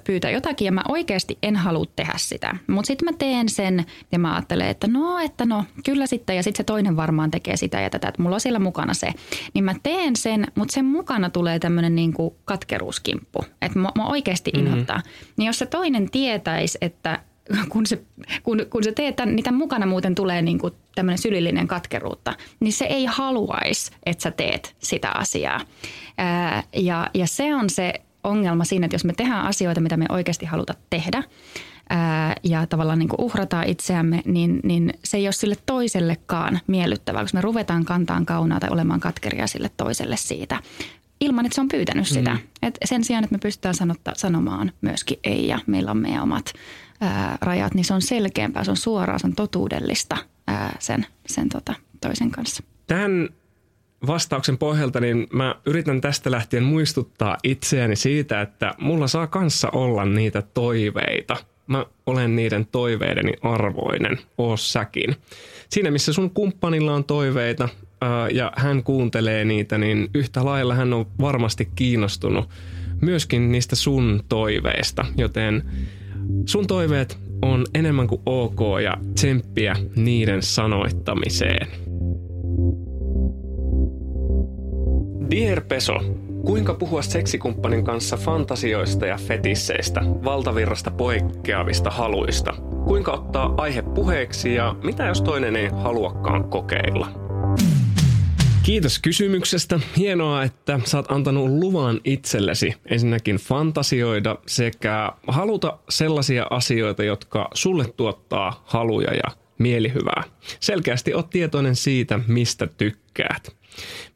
pyytää 0.04 0.30
jotakin 0.30 0.66
ja 0.66 0.72
mä 0.72 0.82
oikeasti 0.88 1.38
en 1.42 1.56
halua 1.56 1.84
tehdä 1.96 2.12
sitä. 2.16 2.56
Mutta 2.66 2.86
sitten 2.86 3.08
mä 3.12 3.16
teen 3.18 3.48
sen 3.48 3.84
ja 4.12 4.18
mä 4.18 4.34
ajattelen, 4.34 4.68
että 4.68 4.86
no, 4.86 5.18
että 5.18 5.44
no, 5.44 5.64
kyllä 5.84 6.06
sitten 6.06 6.36
ja 6.36 6.42
sitten 6.42 6.58
se 6.58 6.64
toinen 6.64 6.96
varmaan 6.96 7.30
tekee 7.30 7.56
sitä 7.56 7.80
ja 7.80 7.90
tätä, 7.90 8.08
että 8.08 8.22
mulla 8.22 8.36
on 8.36 8.40
siellä 8.40 8.58
mukana 8.58 8.94
se. 8.94 9.12
Niin 9.54 9.64
mä 9.64 9.74
teen 9.82 10.16
sen, 10.16 10.46
mutta 10.54 10.74
sen 10.74 10.84
mukana 10.84 11.30
tulee 11.30 11.58
tämmöinen 11.58 11.94
niinku 11.94 12.36
katkeruuskimppu, 12.44 13.44
että 13.62 13.78
mä, 13.78 13.88
mä 13.96 14.06
oikeasti 14.06 14.50
mm-hmm. 14.54 14.66
inhottaa. 14.66 15.02
Niin 15.36 15.46
jos 15.46 15.58
se 15.58 15.66
toinen 15.66 16.10
tietäisi, 16.10 16.78
että 16.80 17.20
kun, 17.72 17.86
se, 17.86 18.02
kun, 18.42 18.66
kun 18.70 18.84
se 18.84 18.92
teet 18.92 19.16
tämän, 19.16 19.36
niin 19.36 19.44
tämän 19.44 19.58
mukana 19.58 19.86
muuten 19.86 20.14
tulee 20.14 20.42
niin 20.42 20.58
kuin 20.58 20.74
tämmöinen 20.94 21.18
sylillinen 21.18 21.68
katkeruutta, 21.68 22.34
niin 22.60 22.72
se 22.72 22.84
ei 22.84 23.04
haluaisi, 23.04 23.92
että 24.06 24.22
sä 24.22 24.30
teet 24.30 24.76
sitä 24.78 25.10
asiaa. 25.10 25.60
Ää, 26.18 26.62
ja, 26.76 27.10
ja 27.14 27.26
se 27.26 27.54
on 27.54 27.70
se 27.70 27.92
ongelma 28.24 28.64
siinä, 28.64 28.84
että 28.84 28.94
jos 28.94 29.04
me 29.04 29.12
tehdään 29.12 29.46
asioita, 29.46 29.80
mitä 29.80 29.96
me 29.96 30.06
oikeasti 30.08 30.46
haluta 30.46 30.74
tehdä, 30.90 31.22
ää, 31.90 32.36
ja 32.42 32.66
tavallaan 32.66 32.98
niin 32.98 33.08
kuin 33.08 33.20
uhrataan 33.20 33.68
itseämme, 33.68 34.22
niin, 34.24 34.60
niin 34.62 34.94
se 35.04 35.16
ei 35.16 35.26
ole 35.26 35.32
sille 35.32 35.56
toisellekaan 35.66 36.60
miellyttävää, 36.66 37.22
koska 37.22 37.38
me 37.38 37.42
ruvetaan 37.42 37.84
kantaan 37.84 38.26
kaunaa 38.26 38.60
tai 38.60 38.70
olemaan 38.70 39.00
katkeria 39.00 39.46
sille 39.46 39.70
toiselle 39.76 40.16
siitä, 40.16 40.60
ilman, 41.20 41.46
että 41.46 41.54
se 41.54 41.60
on 41.60 41.68
pyytänyt 41.68 42.08
sitä. 42.08 42.30
Mm. 42.30 42.40
Et 42.62 42.78
sen 42.84 43.04
sijaan, 43.04 43.24
että 43.24 43.34
me 43.34 43.38
pystytään 43.38 43.74
sanotta, 43.74 44.12
sanomaan 44.16 44.72
myöskin 44.80 45.18
ei 45.24 45.48
ja 45.48 45.58
meillä 45.66 45.90
on 45.90 45.96
meidän 45.96 46.22
omat 46.22 46.52
ää, 47.04 47.38
rajat, 47.40 47.74
niin 47.74 47.84
se 47.84 47.94
on 47.94 48.02
selkeämpää, 48.02 48.64
se 48.64 48.70
on 48.70 48.76
suoraa, 48.76 49.18
se 49.18 49.26
on 49.26 49.34
totuudellista 49.34 50.16
ää, 50.46 50.76
sen, 50.78 51.06
sen 51.26 51.48
tota, 51.48 51.74
toisen 52.00 52.30
kanssa. 52.30 52.62
Tämän 52.86 53.28
vastauksen 54.06 54.58
pohjalta 54.58 55.00
niin 55.00 55.26
mä 55.32 55.54
yritän 55.66 56.00
tästä 56.00 56.30
lähtien 56.30 56.62
muistuttaa 56.62 57.36
itseäni 57.42 57.96
siitä, 57.96 58.40
että 58.40 58.74
mulla 58.78 59.06
saa 59.06 59.26
kanssa 59.26 59.68
olla 59.72 60.04
niitä 60.04 60.42
toiveita. 60.42 61.36
Mä 61.66 61.86
olen 62.06 62.36
niiden 62.36 62.66
toiveideni 62.66 63.32
arvoinen, 63.42 64.18
oo 64.38 64.56
säkin. 64.56 65.16
Siinä 65.68 65.90
missä 65.90 66.12
sun 66.12 66.30
kumppanilla 66.30 66.94
on 66.94 67.04
toiveita 67.04 67.68
ää, 68.00 68.28
ja 68.28 68.52
hän 68.56 68.82
kuuntelee 68.82 69.44
niitä, 69.44 69.78
niin 69.78 70.10
yhtä 70.14 70.44
lailla 70.44 70.74
hän 70.74 70.92
on 70.92 71.06
varmasti 71.20 71.68
kiinnostunut 71.76 72.48
myöskin 73.00 73.52
niistä 73.52 73.76
sun 73.76 74.24
toiveista, 74.28 75.06
joten 75.16 75.62
Sun 76.46 76.66
toiveet 76.66 77.18
on 77.42 77.64
enemmän 77.74 78.06
kuin 78.06 78.20
ok 78.26 78.60
ja 78.84 78.96
tsemppiä 79.14 79.76
niiden 79.96 80.42
sanoittamiseen. 80.42 81.68
Dear 85.30 85.60
Peso, 85.60 85.94
kuinka 86.46 86.74
puhua 86.74 87.02
seksikumppanin 87.02 87.84
kanssa 87.84 88.16
fantasioista 88.16 89.06
ja 89.06 89.16
fetisseistä, 89.16 90.00
valtavirrasta 90.24 90.90
poikkeavista 90.90 91.90
haluista? 91.90 92.52
Kuinka 92.86 93.12
ottaa 93.12 93.54
aihe 93.56 93.82
puheeksi 93.82 94.54
ja 94.54 94.76
mitä 94.84 95.06
jos 95.06 95.22
toinen 95.22 95.56
ei 95.56 95.68
haluakaan 95.68 96.44
kokeilla? 96.44 97.23
Kiitos 98.64 98.98
kysymyksestä. 98.98 99.80
Hienoa, 99.96 100.42
että 100.42 100.80
sä 100.84 100.98
oot 100.98 101.12
antanut 101.12 101.48
luvan 101.48 102.00
itsellesi 102.04 102.74
ensinnäkin 102.86 103.36
fantasioida 103.36 104.36
sekä 104.46 105.12
haluta 105.26 105.78
sellaisia 105.88 106.46
asioita, 106.50 107.04
jotka 107.04 107.48
sulle 107.54 107.84
tuottaa 107.96 108.62
haluja 108.66 109.14
ja 109.14 109.36
mielihyvää. 109.58 110.22
Selkeästi 110.60 111.14
oot 111.14 111.30
tietoinen 111.30 111.76
siitä, 111.76 112.20
mistä 112.26 112.66
tykkäät. 112.66 113.56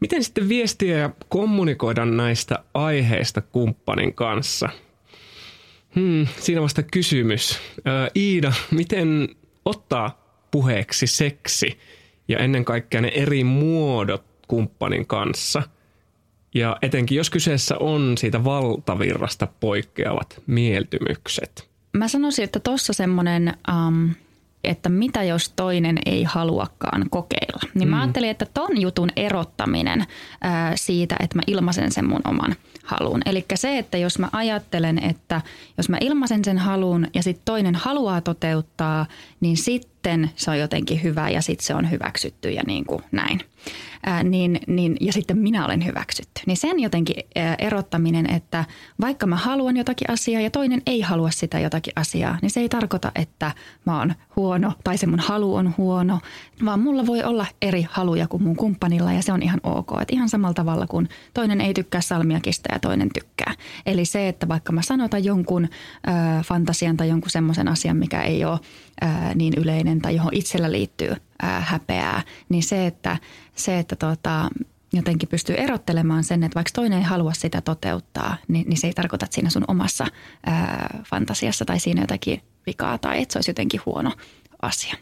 Miten 0.00 0.24
sitten 0.24 0.48
viestiä 0.48 0.98
ja 0.98 1.10
kommunikoida 1.28 2.04
näistä 2.04 2.58
aiheista 2.74 3.40
kumppanin 3.40 4.14
kanssa? 4.14 4.68
Hmm, 5.94 6.26
siinä 6.40 6.62
vasta 6.62 6.82
kysymys. 6.82 7.58
Ää, 7.84 8.08
Iida, 8.16 8.52
miten 8.70 9.28
ottaa 9.64 10.38
puheeksi 10.50 11.06
seksi 11.06 11.78
ja 12.28 12.38
ennen 12.38 12.64
kaikkea 12.64 13.00
ne 13.00 13.12
eri 13.14 13.44
muodot 13.44 14.27
kumppanin 14.48 15.06
kanssa. 15.06 15.62
Ja 16.54 16.76
etenkin 16.82 17.16
jos 17.16 17.30
kyseessä 17.30 17.78
on 17.80 18.18
siitä 18.18 18.44
valtavirrasta 18.44 19.48
poikkeavat 19.60 20.42
mieltymykset. 20.46 21.68
Mä 21.92 22.08
sanoisin, 22.08 22.44
että 22.44 22.60
tuossa 22.60 22.92
semmoinen, 22.92 23.56
um, 23.88 24.14
että 24.64 24.88
mitä 24.88 25.22
jos 25.22 25.48
toinen 25.56 25.98
ei 26.06 26.24
haluakaan 26.24 27.06
kokeilla. 27.10 27.60
Niin 27.74 27.88
mm. 27.88 27.90
mä 27.90 28.00
ajattelin, 28.00 28.30
että 28.30 28.46
ton 28.54 28.80
jutun 28.80 29.08
erottaminen 29.16 30.04
ää, 30.40 30.72
siitä, 30.76 31.16
että 31.20 31.36
mä 31.36 31.42
ilmaisen 31.46 31.92
sen 31.92 32.08
mun 32.08 32.20
oman 32.24 32.56
halun. 32.84 33.22
Eli 33.26 33.44
se, 33.54 33.78
että 33.78 33.98
jos 33.98 34.18
mä 34.18 34.28
ajattelen, 34.32 35.04
että 35.04 35.40
jos 35.76 35.88
mä 35.88 35.96
ilmaisen 36.00 36.44
sen 36.44 36.58
halun 36.58 37.06
ja 37.14 37.22
sitten 37.22 37.44
toinen 37.44 37.74
haluaa 37.74 38.20
toteuttaa, 38.20 39.06
niin 39.40 39.56
sitten 39.56 39.97
se 40.36 40.50
on 40.50 40.58
jotenkin 40.58 41.02
hyvä 41.02 41.30
ja 41.30 41.42
sitten 41.42 41.66
se 41.66 41.74
on 41.74 41.90
hyväksytty 41.90 42.50
ja 42.50 42.62
niin 42.66 42.84
kuin 42.84 43.02
näin 43.12 43.40
ää, 44.06 44.22
niin, 44.22 44.60
niin, 44.66 44.96
ja 45.00 45.12
sitten 45.12 45.38
minä 45.38 45.64
olen 45.64 45.86
hyväksytty. 45.86 46.42
Niin 46.46 46.56
sen 46.56 46.80
jotenkin 46.80 47.16
ää, 47.36 47.54
erottaminen, 47.54 48.30
että 48.30 48.64
vaikka 49.00 49.26
mä 49.26 49.36
haluan 49.36 49.76
jotakin 49.76 50.10
asiaa 50.10 50.40
ja 50.40 50.50
toinen 50.50 50.82
ei 50.86 51.00
halua 51.00 51.30
sitä 51.30 51.58
jotakin 51.60 51.92
asiaa, 51.96 52.38
niin 52.42 52.50
se 52.50 52.60
ei 52.60 52.68
tarkoita, 52.68 53.12
että 53.14 53.52
mä 53.86 53.98
oon 53.98 54.14
huono 54.36 54.72
tai 54.84 54.98
se 54.98 55.06
mun 55.06 55.18
halu 55.18 55.54
on 55.54 55.74
huono, 55.78 56.20
vaan 56.64 56.80
mulla 56.80 57.06
voi 57.06 57.22
olla 57.22 57.46
eri 57.62 57.86
haluja 57.90 58.28
kuin 58.28 58.42
mun 58.42 58.56
kumppanilla 58.56 59.12
ja 59.12 59.22
se 59.22 59.32
on 59.32 59.42
ihan 59.42 59.60
ok. 59.62 59.88
Että 60.00 60.14
ihan 60.14 60.28
samalla 60.28 60.54
tavalla 60.54 60.86
kuin 60.86 61.08
toinen 61.34 61.60
ei 61.60 61.74
tykkää 61.74 62.00
salmiakista 62.00 62.68
ja 62.72 62.78
toinen 62.78 63.08
tykkää. 63.14 63.54
Eli 63.86 64.04
se, 64.04 64.28
että 64.28 64.48
vaikka 64.48 64.72
mä 64.72 64.82
sanotan 64.82 65.24
jonkun 65.24 65.68
ää, 66.06 66.42
fantasian 66.42 66.96
tai 66.96 67.08
jonkun 67.08 67.30
semmoisen 67.30 67.68
asian, 67.68 67.96
mikä 67.96 68.22
ei 68.22 68.44
ole 68.44 68.58
ää, 69.00 69.34
niin 69.34 69.54
yleinen 69.56 70.00
tai 70.00 70.16
johon 70.16 70.34
itsellä 70.34 70.72
liittyy 70.72 71.16
ää, 71.42 71.60
häpeää, 71.60 72.22
niin 72.48 72.62
se, 72.62 72.86
että, 72.86 73.16
se, 73.54 73.78
että 73.78 73.96
tota, 73.96 74.48
jotenkin 74.92 75.28
pystyy 75.28 75.56
erottelemaan 75.56 76.24
sen, 76.24 76.42
että 76.42 76.54
vaikka 76.54 76.70
toinen 76.74 76.98
ei 76.98 77.04
halua 77.04 77.32
sitä 77.32 77.60
toteuttaa, 77.60 78.36
niin, 78.48 78.68
niin 78.68 78.78
se 78.78 78.86
ei 78.86 78.92
tarkoita, 78.92 79.24
että 79.24 79.34
siinä 79.34 79.50
sun 79.50 79.64
omassa 79.68 80.06
ää, 80.46 81.00
fantasiassa 81.06 81.64
tai 81.64 81.80
siinä 81.80 82.00
jotakin 82.00 82.42
vikaa 82.66 82.98
tai 82.98 83.22
että 83.22 83.32
se 83.32 83.38
olisi 83.38 83.50
jotenkin 83.50 83.80
huono 83.86 84.12
asia. 84.62 84.94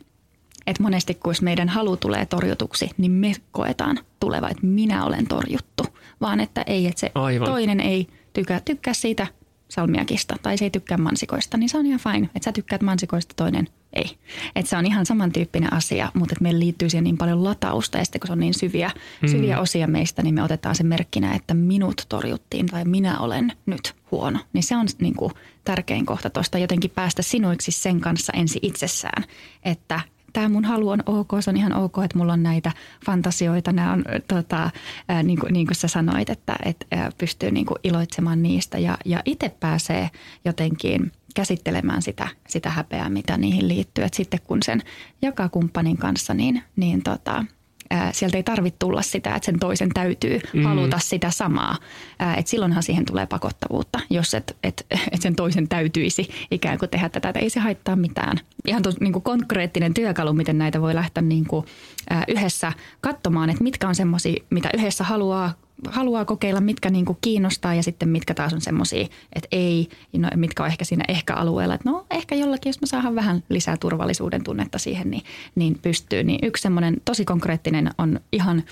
Et 0.66 0.78
monesti 0.78 1.14
kun 1.14 1.34
meidän 1.42 1.68
halu 1.68 1.96
tulee 1.96 2.26
torjutuksi, 2.26 2.90
niin 2.98 3.12
me 3.12 3.32
koetaan 3.52 3.98
tuleva, 4.20 4.48
että 4.48 4.66
minä 4.66 5.04
olen 5.04 5.26
torjuttu, 5.26 5.84
vaan 6.20 6.40
että 6.40 6.62
ei, 6.62 6.86
että 6.86 7.00
se 7.00 7.10
Aivan. 7.14 7.48
toinen 7.48 7.80
ei 7.80 8.06
tykkää, 8.32 8.60
tykkää 8.60 8.94
siitä 8.94 9.26
salmiakista 9.68 10.36
tai 10.42 10.58
se 10.58 10.64
ei 10.64 10.70
tykkää 10.70 10.98
mansikoista, 10.98 11.56
niin 11.56 11.68
se 11.68 11.78
on 11.78 11.86
ihan 11.86 12.00
fine. 12.00 12.24
Että 12.34 12.44
sä 12.44 12.52
tykkäät 12.52 12.82
mansikoista, 12.82 13.34
toinen 13.36 13.68
ei. 13.96 14.16
Että 14.56 14.70
se 14.70 14.76
on 14.76 14.86
ihan 14.86 15.06
samantyyppinen 15.06 15.72
asia, 15.72 16.12
mutta 16.14 16.32
että 16.32 16.42
meillä 16.42 16.60
liittyy 16.60 16.90
siihen 16.90 17.04
niin 17.04 17.18
paljon 17.18 17.44
latausta 17.44 17.98
ja 17.98 18.04
sitten 18.04 18.20
kun 18.20 18.26
se 18.26 18.32
on 18.32 18.40
niin 18.40 18.54
syviä, 18.54 18.90
mm. 19.22 19.28
syviä 19.28 19.60
osia 19.60 19.86
meistä, 19.86 20.22
niin 20.22 20.34
me 20.34 20.42
otetaan 20.42 20.74
se 20.74 20.82
merkkinä, 20.82 21.34
että 21.34 21.54
minut 21.54 22.06
torjuttiin 22.08 22.66
tai 22.66 22.84
minä 22.84 23.18
olen 23.18 23.52
nyt 23.66 23.94
huono. 24.10 24.38
Niin 24.52 24.62
se 24.62 24.76
on 24.76 24.86
niin 25.00 25.14
kuin 25.14 25.32
tärkein 25.64 26.06
kohta 26.06 26.30
tuosta 26.30 26.58
jotenkin 26.58 26.90
päästä 26.90 27.22
sinuiksi 27.22 27.72
sen 27.72 28.00
kanssa 28.00 28.32
ensi 28.36 28.58
itsessään, 28.62 29.24
että 29.64 30.00
tämä 30.32 30.48
mun 30.48 30.64
halu 30.64 30.88
on 30.88 31.02
ok, 31.06 31.30
se 31.40 31.50
on 31.50 31.56
ihan 31.56 31.72
ok, 31.72 31.98
että 32.04 32.18
mulla 32.18 32.32
on 32.32 32.42
näitä 32.42 32.72
fantasioita, 33.06 33.72
nämä 33.72 33.92
on 33.92 34.04
tota, 34.28 34.70
ää, 35.08 35.22
niin, 35.22 35.38
kuin, 35.38 35.52
niin 35.52 35.66
kuin 35.66 35.76
sä 35.76 35.88
sanoit, 35.88 36.30
että 36.30 36.56
et, 36.64 36.86
ää, 36.90 37.10
pystyy 37.18 37.50
niin 37.50 37.66
kuin 37.66 37.78
iloitsemaan 37.84 38.42
niistä 38.42 38.78
ja, 38.78 38.98
ja 39.04 39.22
itse 39.24 39.48
pääsee 39.60 40.10
jotenkin 40.44 41.12
käsittelemään 41.36 42.02
sitä, 42.02 42.28
sitä 42.48 42.70
häpeää, 42.70 43.08
mitä 43.08 43.36
niihin 43.36 43.68
liittyy. 43.68 44.04
Et 44.04 44.14
sitten 44.14 44.40
kun 44.44 44.62
sen 44.62 44.82
jakaa 45.22 45.48
kumppanin 45.48 45.96
kanssa, 45.96 46.34
niin, 46.34 46.62
niin 46.76 47.02
tota, 47.02 47.44
ää, 47.90 48.12
sieltä 48.12 48.36
ei 48.36 48.42
tarvitse 48.42 48.78
tulla 48.78 49.02
sitä, 49.02 49.34
että 49.34 49.46
sen 49.46 49.58
toisen 49.58 49.88
täytyy 49.88 50.40
mm. 50.52 50.62
haluta 50.62 50.98
sitä 50.98 51.30
samaa. 51.30 51.76
Ää, 52.18 52.36
et 52.36 52.46
silloinhan 52.46 52.82
siihen 52.82 53.04
tulee 53.04 53.26
pakottavuutta, 53.26 54.00
jos 54.10 54.34
et, 54.34 54.56
et, 54.62 54.86
et 55.12 55.22
sen 55.22 55.36
toisen 55.36 55.68
täytyisi 55.68 56.28
ikään 56.50 56.78
kuin 56.78 56.90
tehdä 56.90 57.08
tätä. 57.08 57.28
Että 57.28 57.40
ei 57.40 57.50
se 57.50 57.60
haittaa 57.60 57.96
mitään. 57.96 58.36
Ihan 58.66 58.82
tos, 58.82 59.00
niin 59.00 59.12
kuin 59.12 59.22
konkreettinen 59.22 59.94
työkalu, 59.94 60.32
miten 60.32 60.58
näitä 60.58 60.80
voi 60.80 60.94
lähteä 60.94 61.22
niin 61.22 61.46
kuin, 61.46 61.66
ää, 62.10 62.24
yhdessä 62.28 62.72
katsomaan, 63.00 63.50
että 63.50 63.62
mitkä 63.62 63.88
on 63.88 63.94
semmoisia, 63.94 64.44
mitä 64.50 64.70
yhdessä 64.74 65.04
haluaa 65.04 65.54
haluaa 65.88 66.24
kokeilla, 66.24 66.60
mitkä 66.60 66.90
niin 66.90 67.04
kuin 67.04 67.18
kiinnostaa 67.20 67.74
ja 67.74 67.82
sitten 67.82 68.08
mitkä 68.08 68.34
taas 68.34 68.54
on 68.54 68.60
semmoisia, 68.60 69.06
että 69.32 69.48
ei, 69.52 69.88
no, 70.12 70.28
mitkä 70.36 70.62
on 70.62 70.68
ehkä 70.68 70.84
siinä 70.84 71.04
ehkä-alueella, 71.08 71.74
että 71.74 71.90
no 71.90 72.06
ehkä 72.10 72.34
jollakin, 72.34 72.68
jos 72.68 72.80
mä 72.80 72.86
saahan 72.86 73.14
vähän 73.14 73.42
lisää 73.48 73.76
turvallisuuden 73.76 74.44
tunnetta 74.44 74.78
siihen, 74.78 75.10
niin, 75.10 75.22
niin 75.54 75.78
pystyy. 75.82 76.24
Niin 76.24 76.38
yksi 76.42 76.62
semmoinen 76.62 76.96
tosi 77.04 77.24
konkreettinen 77.24 77.90
on 77.98 78.20
ihan 78.32 78.62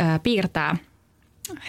äh, 0.00 0.20
piirtää 0.22 0.76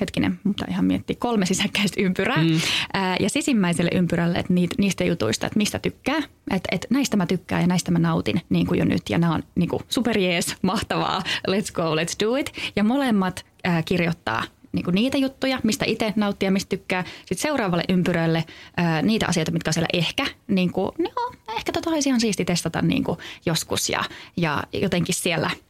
hetkinen, 0.02 0.40
mutta 0.44 0.66
ihan 0.70 0.86
miettii 0.86 1.16
kolme 1.16 1.46
sisäkkäistä 1.46 2.02
ympyrää. 2.02 2.44
Mm. 2.44 2.60
Ää, 2.94 3.18
ja 3.20 3.30
sisimmäiselle 3.30 3.92
ympyrälle, 3.94 4.38
että 4.38 4.54
niistä 4.78 5.04
jutuista, 5.04 5.48
että 5.48 5.58
mistä 5.58 5.80
tykkää. 5.80 6.20
Että 6.52 6.70
et 6.72 6.88
näistä 6.90 7.18
mä 7.18 7.26
tykkään 7.26 7.62
ja 7.62 7.68
näistä 7.68 7.92
mä 7.92 8.00
nautin 8.00 8.42
niin 8.50 8.68
kuin 8.68 8.80
jo 8.80 8.86
nyt. 8.86 9.02
Ja 9.10 9.18
nämä 9.18 9.34
on 9.34 9.44
niin 9.56 9.70
kuin 9.70 9.84
super 9.90 10.18
jees, 10.18 10.56
mahtavaa, 10.62 11.24
let's 11.48 11.72
go, 11.74 11.96
let's 11.96 12.26
do 12.26 12.36
it. 12.36 12.52
Ja 12.76 12.84
molemmat 12.84 13.46
ää, 13.64 13.84
kirjoittaa 13.84 14.44
niin 14.74 14.84
kuin 14.84 14.96
niitä 14.96 15.18
juttuja, 15.18 15.60
mistä 15.64 15.86
itse 15.86 16.14
nauttii 16.16 16.48
ja 16.48 16.52
mistä 16.52 16.70
tykkää. 16.70 17.04
Sitten 17.20 17.38
seuraavalle 17.38 17.84
ympyrölle 17.90 18.46
ää, 18.78 19.02
niitä 19.02 19.26
asioita, 19.28 19.52
mitkä 19.52 19.70
on 19.70 19.74
siellä 19.74 19.88
ehkä, 19.94 20.26
niin 20.48 20.72
kuin, 20.72 20.92
no, 21.00 21.10
ehkä 21.58 21.72
tota 21.72 21.90
olisi 21.90 22.10
ihan 22.10 22.22
siisti 22.22 22.46
testata 22.46 22.82
niin 22.82 23.04
kuin 23.04 23.18
joskus 23.46 23.90
ja, 23.90 24.04
ja 24.38 24.64
jotenkin 24.74 25.16
siellä– 25.16 25.50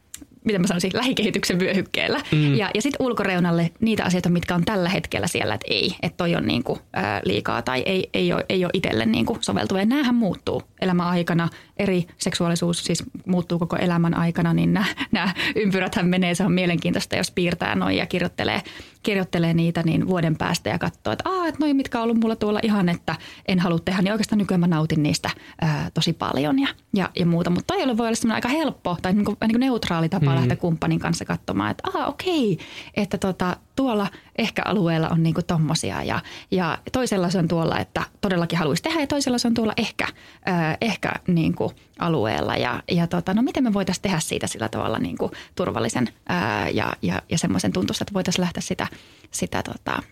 miten 0.45 0.62
mä 0.62 0.67
sanoisin, 0.67 0.91
lähikehityksen 0.93 1.60
vyöhykkeellä. 1.60 2.21
Mm. 2.32 2.56
Ja, 2.56 2.71
ja 2.73 2.82
sitten 2.82 3.06
ulkoreunalle 3.06 3.71
niitä 3.79 4.03
asioita, 4.03 4.29
mitkä 4.29 4.56
on 4.56 4.65
tällä 4.65 4.89
hetkellä 4.89 5.27
siellä, 5.27 5.53
että 5.53 5.67
ei, 5.69 5.95
että 6.01 6.17
toi 6.17 6.36
on 6.36 6.45
niinku, 6.45 6.79
ää, 6.93 7.21
liikaa 7.25 7.62
tai 7.62 7.84
ei, 7.86 8.10
ei 8.13 8.34
ole, 8.34 8.45
ei 8.49 8.65
ole 8.65 8.71
itselle 8.73 9.06
niinku 9.06 9.38
soveltuva. 9.41 9.79
Ja 9.79 9.86
näähän 9.86 10.15
muuttuu 10.15 10.62
elämän 10.82 11.08
aikana. 11.08 11.49
Eri 11.77 12.08
seksuaalisuus 12.17 12.84
siis 12.84 13.03
muuttuu 13.25 13.60
koko 13.60 13.75
elämän 13.75 14.17
aikana, 14.17 14.53
niin 14.53 14.73
nämä 15.12 15.34
ympyräthän 15.56 16.08
menee. 16.08 16.36
Se 16.36 16.43
on 16.43 16.51
mielenkiintoista, 16.51 17.15
jos 17.15 17.32
piirtää 17.32 17.75
noin 17.75 17.97
ja 17.97 18.06
kirjoittelee 18.06 18.62
kirjoittelee 19.03 19.53
niitä 19.53 19.84
niin 19.84 20.08
vuoden 20.08 20.36
päästä 20.38 20.69
ja 20.69 20.79
katsoo, 20.79 21.13
että, 21.13 21.29
Aa, 21.29 21.47
että 21.47 21.60
noin 21.60 21.75
mitkä 21.75 21.97
on 21.97 22.03
ollut 22.03 22.19
mulla 22.19 22.36
tuolla 22.36 22.60
ihan, 22.63 22.89
että 22.89 23.15
en 23.47 23.60
halua 23.60 23.79
tehdä, 23.86 24.01
niin 24.01 24.12
oikeastaan 24.12 24.38
nykyään 24.38 24.60
mä 24.60 24.67
nautin 24.67 25.03
niistä 25.03 25.29
ää, 25.62 25.91
tosi 25.93 26.13
paljon 26.13 26.60
ja, 26.60 26.67
ja, 26.93 27.10
ja 27.15 27.25
muuta. 27.25 27.49
Mutta 27.49 27.73
toi 27.73 27.97
voi 27.97 28.08
olla 28.08 28.34
aika 28.34 28.47
helppo 28.47 28.97
tai 29.01 29.13
niin 29.13 29.25
kuin, 29.25 29.38
niin 29.41 29.51
kuin 29.51 29.60
neutraali 29.60 30.10
tapa 30.10 30.32
mm. 30.33 30.39
lähteä 30.39 30.55
kumppanin 30.55 30.99
kanssa 30.99 31.25
katsomaan, 31.25 31.71
että 31.71 31.89
aa 31.93 32.07
okei, 32.07 32.57
että 32.93 33.17
tota, 33.17 33.57
tuolla 33.75 34.07
ehkä 34.37 34.61
alueella 34.65 35.09
on 35.09 35.23
niinku 35.23 35.41
tommosia 35.41 36.03
ja, 36.03 36.19
ja 36.51 36.77
toisella 36.91 37.29
se 37.29 37.37
on 37.37 37.47
tuolla, 37.47 37.79
että 37.79 38.03
todellakin 38.21 38.59
haluaisi 38.59 38.83
tehdä 38.83 38.99
ja 38.99 39.07
toisella 39.07 39.37
se 39.37 39.47
on 39.47 39.53
tuolla 39.53 39.73
ehkä, 39.77 40.07
äh, 40.47 40.77
ehkä 40.81 41.11
niinku 41.27 41.73
alueella 41.99 42.57
ja, 42.57 42.83
ja 42.91 43.07
tota, 43.07 43.33
no 43.33 43.41
miten 43.41 43.63
me 43.63 43.73
voitaisiin 43.73 44.03
tehdä 44.03 44.19
siitä 44.19 44.47
sillä 44.47 44.69
tavalla 44.69 44.99
niinku 44.99 45.31
turvallisen 45.55 46.09
äh, 46.31 46.73
ja, 46.73 46.93
ja, 47.01 47.21
ja 47.29 47.37
semmoisen 47.37 47.73
tuntusta, 47.73 48.03
että 48.03 48.13
voitaisiin 48.13 48.43
lähteä 48.43 48.61
sitä, 48.61 48.87
sitä 49.31 49.63
tota, 49.63 50.03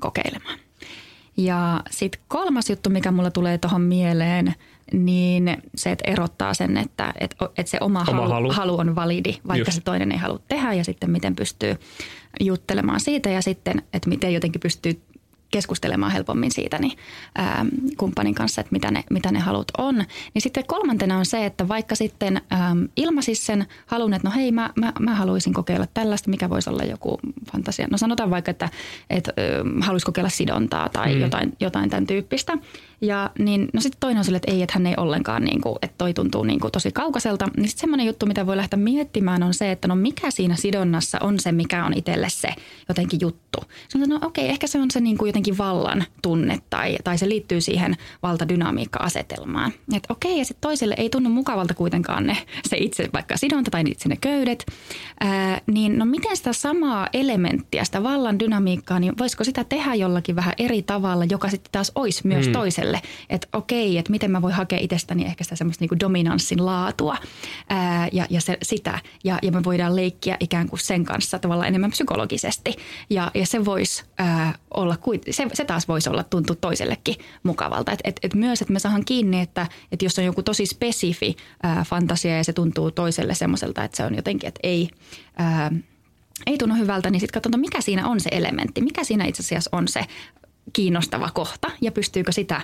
kokeilemaan. 0.00 0.58
Ja 1.36 1.82
sitten 1.90 2.20
kolmas 2.28 2.70
juttu, 2.70 2.90
mikä 2.90 3.10
mulla 3.10 3.30
tulee 3.30 3.58
tuohon 3.58 3.80
mieleen, 3.80 4.54
niin 4.92 5.56
se, 5.74 5.92
että 5.92 6.10
erottaa 6.10 6.54
sen, 6.54 6.76
että, 6.76 7.14
että, 7.20 7.36
että 7.58 7.70
se 7.70 7.78
oma, 7.80 8.04
oma 8.08 8.20
halu, 8.20 8.30
halu. 8.30 8.52
halu 8.52 8.78
on 8.78 8.94
validi, 8.94 9.34
vaikka 9.48 9.70
Just. 9.70 9.72
se 9.72 9.80
toinen 9.80 10.12
ei 10.12 10.18
halua 10.18 10.40
tehdä 10.48 10.72
ja 10.72 10.84
sitten 10.84 11.10
miten 11.10 11.36
pystyy 11.36 11.76
juttelemaan 12.40 13.00
siitä 13.00 13.30
ja 13.30 13.42
sitten, 13.42 13.82
että 13.92 14.08
miten 14.08 14.34
jotenkin 14.34 14.60
pystyy 14.60 15.00
keskustelemaan 15.50 16.12
helpommin 16.12 16.50
siitä 16.50 16.78
niin, 16.78 16.98
ää, 17.34 17.66
kumppanin 17.96 18.34
kanssa, 18.34 18.60
että 18.60 18.72
mitä 18.72 18.90
ne, 18.90 19.04
mitä 19.10 19.32
ne 19.32 19.38
halut 19.38 19.72
on. 19.78 19.94
Niin 20.34 20.42
sitten 20.42 20.64
kolmantena 20.66 21.18
on 21.18 21.26
se, 21.26 21.46
että 21.46 21.68
vaikka 21.68 21.94
sitten 21.94 22.40
ää, 22.50 22.76
ilmaisi 22.96 23.34
sen 23.34 23.66
halun, 23.86 24.14
että 24.14 24.28
no 24.28 24.34
hei, 24.34 24.52
mä, 24.52 24.70
mä, 24.76 24.92
mä 25.00 25.14
haluaisin 25.14 25.54
kokeilla 25.54 25.86
tällaista, 25.94 26.30
mikä 26.30 26.50
voisi 26.50 26.70
olla 26.70 26.82
joku 26.82 27.20
fantasia. 27.52 27.88
No 27.90 27.98
sanotaan 27.98 28.30
vaikka, 28.30 28.50
että, 28.50 28.68
ää, 29.10 29.20
haluaisi 29.80 30.06
kokeilla 30.06 30.30
sidontaa 30.30 30.88
tai 30.88 31.14
mm. 31.14 31.20
jotain, 31.20 31.56
jotain 31.60 31.90
tämän 31.90 32.06
tyyppistä. 32.06 32.58
Ja 33.00 33.30
niin, 33.38 33.68
no 33.72 33.80
sitten 33.80 34.00
toinen 34.00 34.18
on 34.18 34.24
sille, 34.24 34.36
että 34.36 34.52
ei, 34.52 34.62
että 34.62 34.74
hän 34.74 34.86
ei 34.86 34.94
ollenkaan, 34.96 35.44
niin 35.44 35.60
kuin, 35.60 35.76
että 35.82 35.94
toi 35.98 36.14
tuntuu 36.14 36.44
niin 36.44 36.60
kuin 36.60 36.72
tosi 36.72 36.92
kaukaiselta. 36.92 37.48
Niin 37.56 37.68
sitten 37.68 37.80
semmoinen 37.80 38.06
juttu, 38.06 38.26
mitä 38.26 38.46
voi 38.46 38.56
lähteä 38.56 38.78
miettimään 38.78 39.42
on 39.42 39.54
se, 39.54 39.72
että 39.72 39.88
no 39.88 39.96
mikä 39.96 40.30
siinä 40.30 40.56
sidonnassa 40.56 41.18
on 41.20 41.40
se, 41.40 41.52
mikä 41.52 41.84
on 41.84 41.94
itselle 41.96 42.28
se 42.30 42.48
jotenkin 42.88 43.20
juttu. 43.22 43.58
Sanotaan, 43.88 44.20
no 44.20 44.26
okei, 44.26 44.48
ehkä 44.48 44.66
se 44.66 44.78
on 44.78 44.90
se 44.90 45.00
niin 45.00 45.18
kuin 45.18 45.28
jotenkin 45.28 45.58
vallan 45.58 46.04
tunne 46.22 46.58
tai, 46.70 46.96
tai 47.04 47.18
se 47.18 47.28
liittyy 47.28 47.60
siihen 47.60 47.96
valtadynamiikka-asetelmaan. 48.22 49.72
Että 49.94 50.12
okei, 50.12 50.38
ja 50.38 50.44
sitten 50.44 50.68
toiselle 50.68 50.94
ei 50.98 51.10
tunnu 51.10 51.30
mukavalta 51.30 51.74
kuitenkaan 51.74 52.26
ne, 52.26 52.36
se 52.68 52.76
itse 52.76 53.08
vaikka 53.12 53.36
sidonta 53.36 53.70
tai 53.70 53.84
itse 53.86 54.08
ne 54.08 54.16
köydet. 54.20 54.66
Ää, 55.20 55.60
niin 55.66 55.98
no 55.98 56.04
miten 56.04 56.36
sitä 56.36 56.52
samaa 56.52 57.08
elementtiä, 57.12 57.84
sitä 57.84 58.02
vallan 58.02 58.38
dynamiikkaa, 58.38 59.00
niin 59.00 59.18
voisiko 59.18 59.44
sitä 59.44 59.64
tehdä 59.64 59.94
jollakin 59.94 60.36
vähän 60.36 60.54
eri 60.58 60.82
tavalla, 60.82 61.24
joka 61.24 61.48
sitten 61.48 61.72
taas 61.72 61.92
olisi 61.94 62.26
myös 62.26 62.46
mm. 62.46 62.52
toiselle 62.52 62.87
itselle, 62.88 63.00
että 63.30 63.48
okei, 63.52 63.98
että 63.98 64.10
miten 64.10 64.30
mä 64.30 64.42
voin 64.42 64.54
hakea 64.54 64.78
itsestäni 64.78 65.24
ehkä 65.24 65.44
sitä 65.44 65.56
semmoista 65.56 65.82
niin 65.82 65.88
kuin 65.88 66.00
dominanssin 66.00 66.66
laatua 66.66 67.16
ää, 67.68 68.08
ja, 68.12 68.26
ja 68.30 68.40
se, 68.40 68.58
sitä. 68.62 68.98
Ja, 69.24 69.38
ja 69.42 69.52
me 69.52 69.64
voidaan 69.64 69.96
leikkiä 69.96 70.36
ikään 70.40 70.68
kuin 70.68 70.80
sen 70.80 71.04
kanssa 71.04 71.38
tavallaan 71.38 71.68
enemmän 71.68 71.90
psykologisesti. 71.90 72.76
Ja, 73.10 73.30
ja 73.34 73.46
se 73.46 73.64
voisi 73.64 74.04
olla, 74.74 74.96
se, 75.30 75.46
se 75.52 75.64
taas 75.64 75.88
voisi 75.88 76.10
olla 76.10 76.24
tuntua 76.24 76.56
toisellekin 76.60 77.14
mukavalta. 77.42 77.92
Et, 77.92 78.00
et, 78.04 78.20
et 78.22 78.34
myös, 78.34 78.62
että 78.62 78.72
me 78.72 78.78
saadaan 78.78 79.04
kiinni, 79.04 79.40
että, 79.40 79.66
että 79.92 80.04
jos 80.04 80.18
on 80.18 80.24
joku 80.24 80.42
tosi 80.42 80.66
spesifi 80.66 81.36
ää, 81.62 81.84
fantasia 81.84 82.36
ja 82.36 82.44
se 82.44 82.52
tuntuu 82.52 82.90
toiselle 82.90 83.34
semmoiselta, 83.34 83.84
että 83.84 83.96
se 83.96 84.04
on 84.04 84.14
jotenkin, 84.14 84.48
että 84.48 84.60
ei... 84.62 84.88
Ää, 85.36 85.70
ei 86.46 86.58
tunnu 86.58 86.74
hyvältä, 86.74 87.10
niin 87.10 87.20
sitten 87.20 87.34
katsotaan, 87.34 87.60
mikä 87.60 87.80
siinä 87.80 88.08
on 88.08 88.20
se 88.20 88.30
elementti, 88.32 88.80
mikä 88.80 89.04
siinä 89.04 89.24
itse 89.24 89.42
asiassa 89.42 89.70
on 89.72 89.88
se 89.88 90.04
kiinnostava 90.72 91.30
kohta 91.34 91.70
ja 91.80 91.92
pystyykö 91.92 92.32
sitä 92.32 92.60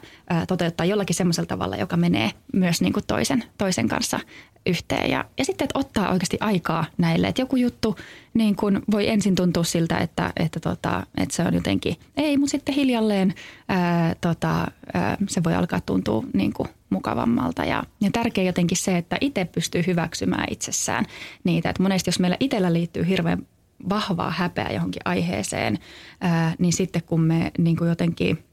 toteuttaa 0.48 0.86
jollakin 0.86 1.16
semmoisella 1.16 1.46
tavalla, 1.46 1.76
joka 1.76 1.96
menee 1.96 2.30
myös 2.52 2.80
niin 2.80 2.92
kuin 2.92 3.04
toisen, 3.06 3.44
toisen 3.58 3.88
kanssa 3.88 4.20
yhteen. 4.66 5.10
Ja, 5.10 5.24
ja 5.38 5.44
sitten, 5.44 5.64
että 5.64 5.78
ottaa 5.78 6.10
oikeasti 6.10 6.36
aikaa 6.40 6.84
näille, 6.98 7.28
että 7.28 7.42
joku 7.42 7.56
juttu 7.56 7.96
niin 8.34 8.56
kuin 8.56 8.80
voi 8.90 9.08
ensin 9.08 9.34
tuntua 9.34 9.64
siltä, 9.64 9.98
että, 9.98 10.32
että, 10.36 10.60
tota, 10.60 11.06
että 11.16 11.34
se 11.36 11.42
on 11.42 11.54
jotenkin, 11.54 11.96
ei, 12.16 12.36
mutta 12.36 12.50
sitten 12.50 12.74
hiljalleen 12.74 13.34
ää, 13.68 14.14
tota, 14.20 14.66
ää, 14.94 15.16
se 15.28 15.44
voi 15.44 15.54
alkaa 15.54 15.80
tuntua 15.80 16.24
niin 16.32 16.52
kuin 16.52 16.68
mukavammalta. 16.90 17.64
Ja, 17.64 17.82
ja 18.00 18.10
tärkeä 18.10 18.44
jotenkin 18.44 18.76
se, 18.76 18.98
että 18.98 19.16
itse 19.20 19.44
pystyy 19.44 19.82
hyväksymään 19.86 20.46
itsessään 20.50 21.06
niitä. 21.44 21.70
Että 21.70 21.82
monesti 21.82 22.08
jos 22.08 22.18
meillä 22.18 22.36
itsellä 22.40 22.72
liittyy 22.72 23.08
hirveän 23.08 23.46
vahvaa 23.88 24.30
häpeää 24.30 24.72
johonkin 24.72 25.02
aiheeseen, 25.04 25.78
ää, 26.20 26.54
niin 26.58 26.72
sitten 26.72 27.02
kun 27.02 27.20
me 27.20 27.52
niin 27.58 27.76
kuin 27.76 27.88
jotenkin 27.88 28.44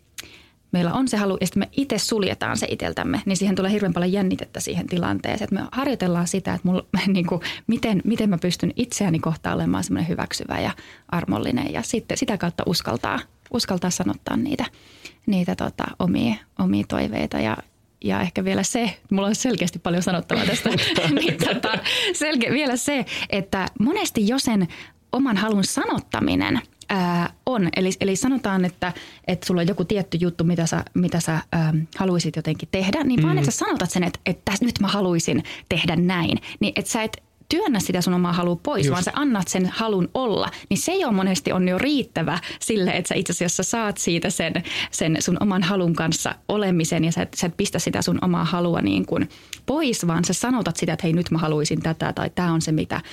meillä 0.71 0.93
on 0.93 1.07
se 1.07 1.17
halu 1.17 1.37
ja 1.41 1.47
sitten 1.47 1.61
me 1.61 1.69
itse 1.71 1.97
suljetaan 1.97 2.57
se 2.57 2.67
iteltämme, 2.69 3.21
niin 3.25 3.37
siihen 3.37 3.55
tulee 3.55 3.71
hirveän 3.71 3.93
paljon 3.93 4.11
jännitettä 4.11 4.59
siihen 4.59 4.87
tilanteeseen. 4.87 5.43
Että 5.43 5.55
me 5.55 5.67
harjoitellaan 5.71 6.27
sitä, 6.27 6.53
että 6.53 6.67
mulla, 6.67 6.85
niin 7.07 7.27
kuin, 7.27 7.41
miten, 7.67 8.01
miten 8.05 8.29
mä 8.29 8.37
pystyn 8.37 8.73
itseäni 8.75 9.19
kohtaan 9.19 9.55
olemaan 9.55 9.83
semmoinen 9.83 10.09
hyväksyvä 10.09 10.59
ja 10.59 10.71
armollinen 11.09 11.73
ja 11.73 11.81
sitten 11.81 12.17
sitä 12.17 12.37
kautta 12.37 12.63
uskaltaa, 12.65 13.19
uskaltaa 13.53 13.89
sanottaa 13.89 14.37
niitä, 14.37 14.65
niitä 15.25 15.55
tota, 15.55 15.83
omia, 15.99 16.35
omia 16.59 16.83
toiveita 16.87 17.39
ja, 17.39 17.57
ja 18.03 18.21
ehkä 18.21 18.43
vielä 18.43 18.63
se, 18.63 18.97
mulla 19.11 19.27
on 19.27 19.35
selkeästi 19.35 19.79
paljon 19.79 20.03
sanottavaa 20.03 20.45
tästä, 20.45 20.69
niin 21.19 21.37
tota, 21.37 21.79
selke, 22.13 22.51
vielä 22.51 22.75
se, 22.75 23.05
että 23.29 23.65
monesti 23.79 24.27
jo 24.27 24.39
sen 24.39 24.67
oman 25.11 25.37
halun 25.37 25.63
sanottaminen 25.63 26.61
ää, 26.89 27.33
on. 27.45 27.69
Eli, 27.75 27.91
eli 28.01 28.15
sanotaan, 28.15 28.65
että, 28.65 28.93
että 29.27 29.47
sulla 29.47 29.61
on 29.61 29.67
joku 29.67 29.85
tietty 29.85 30.17
juttu, 30.21 30.43
mitä 30.43 30.65
sä, 30.65 30.83
mitä 30.93 31.19
sä 31.19 31.39
ää, 31.51 31.73
haluaisit 31.97 32.35
jotenkin 32.35 32.69
tehdä, 32.71 33.03
niin 33.03 33.19
mm. 33.19 33.25
vaan 33.25 33.37
että 33.37 33.51
sä 33.51 33.57
sanotat 33.57 33.91
sen, 33.91 34.03
että, 34.03 34.19
että 34.25 34.51
nyt 34.61 34.79
mä 34.79 34.87
haluaisin 34.87 35.43
tehdä 35.69 35.95
näin. 35.95 36.37
Niin 36.59 36.73
että 36.75 36.91
sä 36.91 37.03
et 37.03 37.23
työnnä 37.51 37.79
sitä 37.79 38.01
sun 38.01 38.13
omaa 38.13 38.33
halua 38.33 38.55
pois, 38.63 38.85
Just. 38.85 38.91
vaan 38.91 39.03
sä 39.03 39.11
annat 39.15 39.47
sen 39.47 39.65
halun 39.65 40.09
olla, 40.13 40.49
niin 40.69 40.77
se 40.77 40.95
jo 40.95 41.11
monesti 41.11 41.51
on 41.51 41.67
jo 41.67 41.77
riittävä 41.77 42.39
sille, 42.59 42.91
että 42.91 43.07
sä 43.07 43.15
itse 43.15 43.31
asiassa 43.31 43.63
saat 43.63 43.97
siitä 43.97 44.29
sen, 44.29 44.53
sen 44.91 45.17
sun 45.19 45.37
oman 45.39 45.63
halun 45.63 45.95
kanssa 45.95 46.35
olemisen 46.47 47.03
ja 47.03 47.11
sä 47.11 47.21
et, 47.21 47.33
sä 47.33 47.47
et 47.47 47.57
pistä 47.57 47.79
sitä 47.79 48.01
sun 48.01 48.19
omaa 48.21 48.45
halua 48.45 48.81
niin 48.81 49.05
kuin 49.05 49.29
pois, 49.65 50.07
vaan 50.07 50.25
sä 50.25 50.33
sanotat 50.33 50.77
sitä, 50.77 50.93
että 50.93 51.03
hei 51.03 51.13
nyt 51.13 51.31
mä 51.31 51.37
haluaisin 51.37 51.81
tätä 51.81 52.13
tai 52.13 52.29
tämä 52.29 52.53
on 52.53 52.61
se 52.61 52.71
mitä 52.71 52.95
äh, 52.95 53.03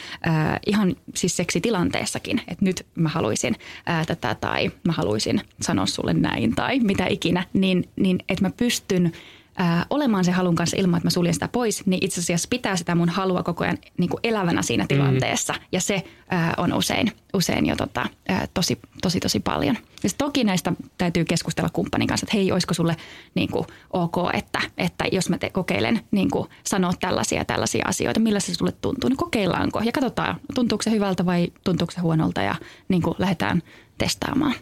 ihan 0.66 0.96
siis 1.14 1.36
seksitilanteessakin, 1.36 2.40
että 2.48 2.64
nyt 2.64 2.86
mä 2.94 3.08
haluaisin 3.08 3.56
äh, 3.90 4.06
tätä 4.06 4.34
tai 4.34 4.70
mä 4.84 4.92
haluaisin 4.92 5.40
sanoa 5.60 5.86
sulle 5.86 6.14
näin 6.14 6.54
tai 6.54 6.80
mitä 6.80 7.06
ikinä, 7.06 7.44
niin, 7.52 7.88
niin 7.96 8.18
että 8.28 8.44
mä 8.44 8.50
pystyn 8.50 9.12
ää, 9.58 9.86
olemaan 9.90 10.24
se 10.24 10.32
halun 10.32 10.54
kanssa 10.54 10.76
ilman, 10.76 10.98
että 10.98 11.06
mä 11.06 11.10
suljen 11.10 11.34
sitä 11.34 11.48
pois, 11.48 11.86
niin 11.86 12.04
itse 12.04 12.20
asiassa 12.20 12.48
pitää 12.50 12.76
sitä 12.76 12.94
mun 12.94 13.08
halua 13.08 13.42
koko 13.42 13.64
ajan 13.64 13.78
niin 13.98 14.10
kuin 14.10 14.20
elävänä 14.22 14.62
siinä 14.62 14.84
mm. 14.84 14.88
tilanteessa. 14.88 15.52
Mm. 15.52 15.58
Ja 15.72 15.80
se 15.80 16.04
ää, 16.28 16.54
on 16.56 16.72
usein, 16.72 17.12
usein 17.34 17.66
jo 17.66 17.76
tota, 17.76 18.06
ää, 18.28 18.48
tosi, 18.54 18.78
tosi, 19.02 19.20
tosi 19.20 19.40
paljon. 19.40 19.76
Ja 20.02 20.10
toki 20.18 20.44
näistä 20.44 20.72
täytyy 20.98 21.24
keskustella 21.24 21.70
kumppanin 21.72 22.08
kanssa, 22.08 22.24
että 22.24 22.36
hei, 22.36 22.52
olisiko 22.52 22.74
sulle 22.74 22.96
niin 23.34 23.50
kuin, 23.50 23.66
ok, 23.92 24.16
että, 24.32 24.60
että 24.78 25.04
jos 25.12 25.28
mä 25.28 25.38
te, 25.38 25.50
kokeilen 25.50 26.00
niin 26.10 26.30
kuin, 26.30 26.48
sanoa 26.64 26.92
tällaisia 27.00 27.44
tällaisia 27.44 27.84
asioita, 27.88 28.20
millä 28.20 28.40
se 28.40 28.54
sulle 28.54 28.72
tuntuu, 28.72 29.08
niin 29.08 29.16
kokeillaanko. 29.16 29.80
Ja 29.80 29.92
katsotaan, 29.92 30.40
tuntuuko 30.54 30.82
se 30.82 30.90
hyvältä 30.90 31.26
vai 31.26 31.52
tuntuuko 31.64 31.92
se 31.92 32.00
huonolta 32.00 32.42
ja 32.42 32.54
niin 32.88 33.02
kuin, 33.02 33.14
lähdetään 33.18 33.62
testaamaan. 33.98 34.54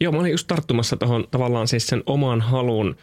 Joo, 0.00 0.12
mä 0.12 0.18
olin 0.18 0.32
just 0.32 0.46
tarttumassa 0.46 0.96
tuohon 0.96 1.24
tavallaan 1.30 1.68
siis 1.68 1.86
sen 1.86 2.02
oman 2.06 2.40
halun 2.40 2.96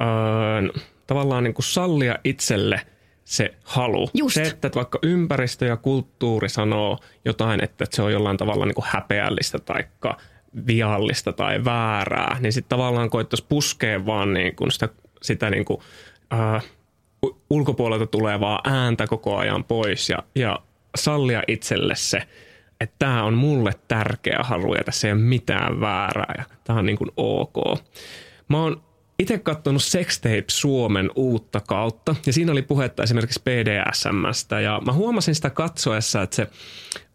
öö, 0.00 0.82
tavallaan 1.06 1.44
niin 1.44 1.54
kuin 1.54 1.64
sallia 1.64 2.18
itselle 2.24 2.80
se 3.24 3.54
halu. 3.64 4.08
Just. 4.14 4.34
Se, 4.34 4.42
että 4.42 4.70
vaikka 4.74 4.98
ympäristö 5.02 5.66
ja 5.66 5.76
kulttuuri 5.76 6.48
sanoo 6.48 6.98
jotain, 7.24 7.64
että 7.64 7.84
se 7.90 8.02
on 8.02 8.12
jollain 8.12 8.36
tavalla 8.36 8.66
niin 8.66 8.74
kuin 8.74 8.86
häpeällistä 8.88 9.58
tai 9.58 9.84
viallista 10.66 11.32
tai 11.32 11.64
väärää, 11.64 12.36
niin 12.40 12.52
sitten 12.52 12.68
tavallaan 12.68 13.10
koettaisiin 13.10 13.48
puskea 13.48 14.06
vaan 14.06 14.34
niin 14.34 14.56
kuin 14.56 14.70
sitä, 14.70 14.88
sitä 15.22 15.50
niin 15.50 15.64
kuin, 15.64 15.80
äh, 16.32 16.64
ulkopuolelta 17.50 18.06
tulevaa 18.06 18.60
ääntä 18.64 19.06
koko 19.06 19.36
ajan 19.36 19.64
pois 19.64 20.08
ja, 20.08 20.18
ja 20.34 20.58
sallia 20.96 21.42
itselle 21.48 21.94
se, 21.96 22.22
että 22.80 22.96
tämä 22.98 23.24
on 23.24 23.34
mulle 23.34 23.72
tärkeä 23.88 24.38
halu 24.42 24.74
ja 24.74 24.84
tässä 24.84 25.08
ei 25.08 25.12
ole 25.12 25.20
mitään 25.20 25.80
väärää 25.80 26.34
ja 26.38 26.44
tämä 26.64 26.78
on 26.78 26.86
niin 26.86 26.98
kuin 26.98 27.10
ok. 27.16 27.54
Mä 28.48 28.62
oon 28.62 28.82
itse 29.18 29.38
katsonut 29.38 29.82
Sextape 29.82 30.44
Suomen 30.48 31.10
uutta 31.14 31.60
kautta 31.60 32.16
ja 32.26 32.32
siinä 32.32 32.52
oli 32.52 32.62
puhetta 32.62 33.02
esimerkiksi 33.02 33.42
PDSMstä 33.42 34.60
ja 34.60 34.82
mä 34.86 34.92
huomasin 34.92 35.34
sitä 35.34 35.50
katsoessa, 35.50 36.22
että 36.22 36.36
se 36.36 36.46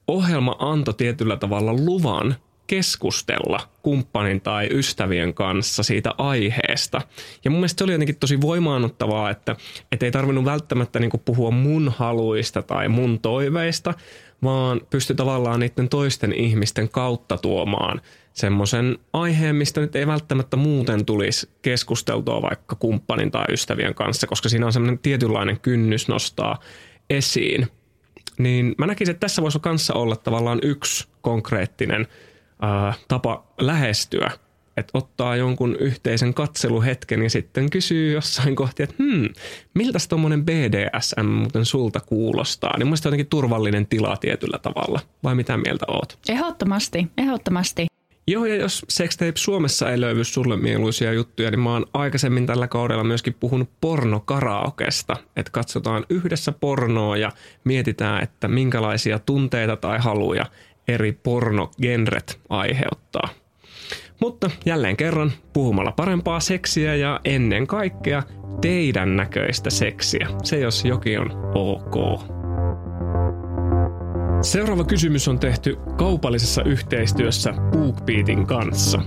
ohjelma 0.07 0.55
antoi 0.59 0.93
tietyllä 0.93 1.37
tavalla 1.37 1.73
luvan 1.73 2.35
keskustella 2.67 3.59
kumppanin 3.81 4.41
tai 4.41 4.67
ystävien 4.71 5.33
kanssa 5.33 5.83
siitä 5.83 6.11
aiheesta. 6.17 7.01
Ja 7.45 7.51
mun 7.51 7.59
mielestä 7.59 7.77
se 7.77 7.83
oli 7.83 7.91
jotenkin 7.91 8.19
tosi 8.19 8.41
voimaannuttavaa, 8.41 9.29
että, 9.29 9.55
että 9.91 10.05
ei 10.05 10.11
tarvinnut 10.11 10.45
välttämättä 10.45 10.99
niin 10.99 11.11
puhua 11.25 11.51
mun 11.51 11.93
haluista 11.97 12.61
tai 12.61 12.89
mun 12.89 13.19
toiveista, 13.19 13.93
vaan 14.43 14.81
pystyi 14.89 15.15
tavallaan 15.15 15.59
niiden 15.59 15.89
toisten 15.89 16.33
ihmisten 16.33 16.89
kautta 16.89 17.37
tuomaan 17.37 18.01
semmoisen 18.33 18.97
aiheen, 19.13 19.55
mistä 19.55 19.81
nyt 19.81 19.95
ei 19.95 20.07
välttämättä 20.07 20.57
muuten 20.57 21.05
tulisi 21.05 21.49
keskusteltua 21.61 22.41
vaikka 22.41 22.75
kumppanin 22.75 23.31
tai 23.31 23.45
ystävien 23.49 23.95
kanssa, 23.95 24.27
koska 24.27 24.49
siinä 24.49 24.65
on 24.65 24.73
semmoinen 24.73 24.99
tietynlainen 24.99 25.59
kynnys 25.59 26.07
nostaa 26.07 26.59
esiin. 27.09 27.67
Niin 28.37 28.75
mä 28.77 28.87
näkisin, 28.87 29.11
että 29.11 29.19
tässä 29.19 29.41
voisi 29.41 29.59
kanssa 29.59 29.93
olla 29.93 30.15
tavallaan 30.15 30.59
yksi 30.63 31.07
konkreettinen 31.21 32.07
ää, 32.61 32.93
tapa 33.07 33.43
lähestyä 33.59 34.31
että 34.79 34.97
ottaa 34.97 35.35
jonkun 35.35 35.75
yhteisen 35.79 36.33
katseluhetken 36.33 37.23
ja 37.23 37.29
sitten 37.29 37.69
kysyy 37.69 38.13
jossain 38.13 38.55
kohti, 38.55 38.83
että 38.83 38.95
hmm, 38.99 39.29
miltä 39.73 39.99
tuommoinen 40.09 40.45
BDSM 40.45 41.25
muuten 41.25 41.65
sulta 41.65 41.99
kuulostaa. 41.99 42.77
Niin 42.77 42.87
mielestäni 42.87 43.09
jotenkin 43.09 43.29
turvallinen 43.29 43.87
tila 43.87 44.17
tietyllä 44.17 44.57
tavalla. 44.57 44.99
Vai 45.23 45.35
mitä 45.35 45.57
mieltä 45.57 45.85
oot? 45.87 46.19
Ehdottomasti, 46.29 47.07
ehdottomasti. 47.17 47.87
Joo, 48.27 48.45
ja 48.45 48.55
jos 48.55 48.85
Sextape 48.89 49.33
Suomessa 49.35 49.91
ei 49.91 50.01
löydy 50.01 50.23
sulle 50.23 50.57
mieluisia 50.57 51.13
juttuja, 51.13 51.51
niin 51.51 51.59
mä 51.59 51.73
oon 51.73 51.85
aikaisemmin 51.93 52.45
tällä 52.45 52.67
kaudella 52.67 53.03
myöskin 53.03 53.35
puhunut 53.39 53.69
pornokaraokesta. 53.81 55.15
Että 55.35 55.51
katsotaan 55.51 56.05
yhdessä 56.09 56.51
pornoa 56.51 57.17
ja 57.17 57.31
mietitään, 57.63 58.23
että 58.23 58.47
minkälaisia 58.47 59.19
tunteita 59.19 59.75
tai 59.75 59.99
haluja 59.99 60.45
eri 60.87 61.11
pornogenret 61.11 62.39
aiheuttaa. 62.49 63.29
Mutta 64.19 64.49
jälleen 64.65 64.97
kerran 64.97 65.31
puhumalla 65.53 65.91
parempaa 65.91 66.39
seksiä 66.39 66.95
ja 66.95 67.19
ennen 67.25 67.67
kaikkea 67.67 68.23
teidän 68.61 69.15
näköistä 69.15 69.69
seksiä. 69.69 70.27
Se 70.43 70.59
jos 70.59 70.85
jokin 70.85 71.19
on 71.19 71.31
ok. 71.55 72.21
Seuraava 74.41 74.83
kysymys 74.83 75.27
on 75.27 75.39
tehty 75.39 75.77
kaupallisessa 75.97 76.63
yhteistyössä 76.63 77.53
BookBeatin 77.71 78.47
kanssa. 78.47 79.01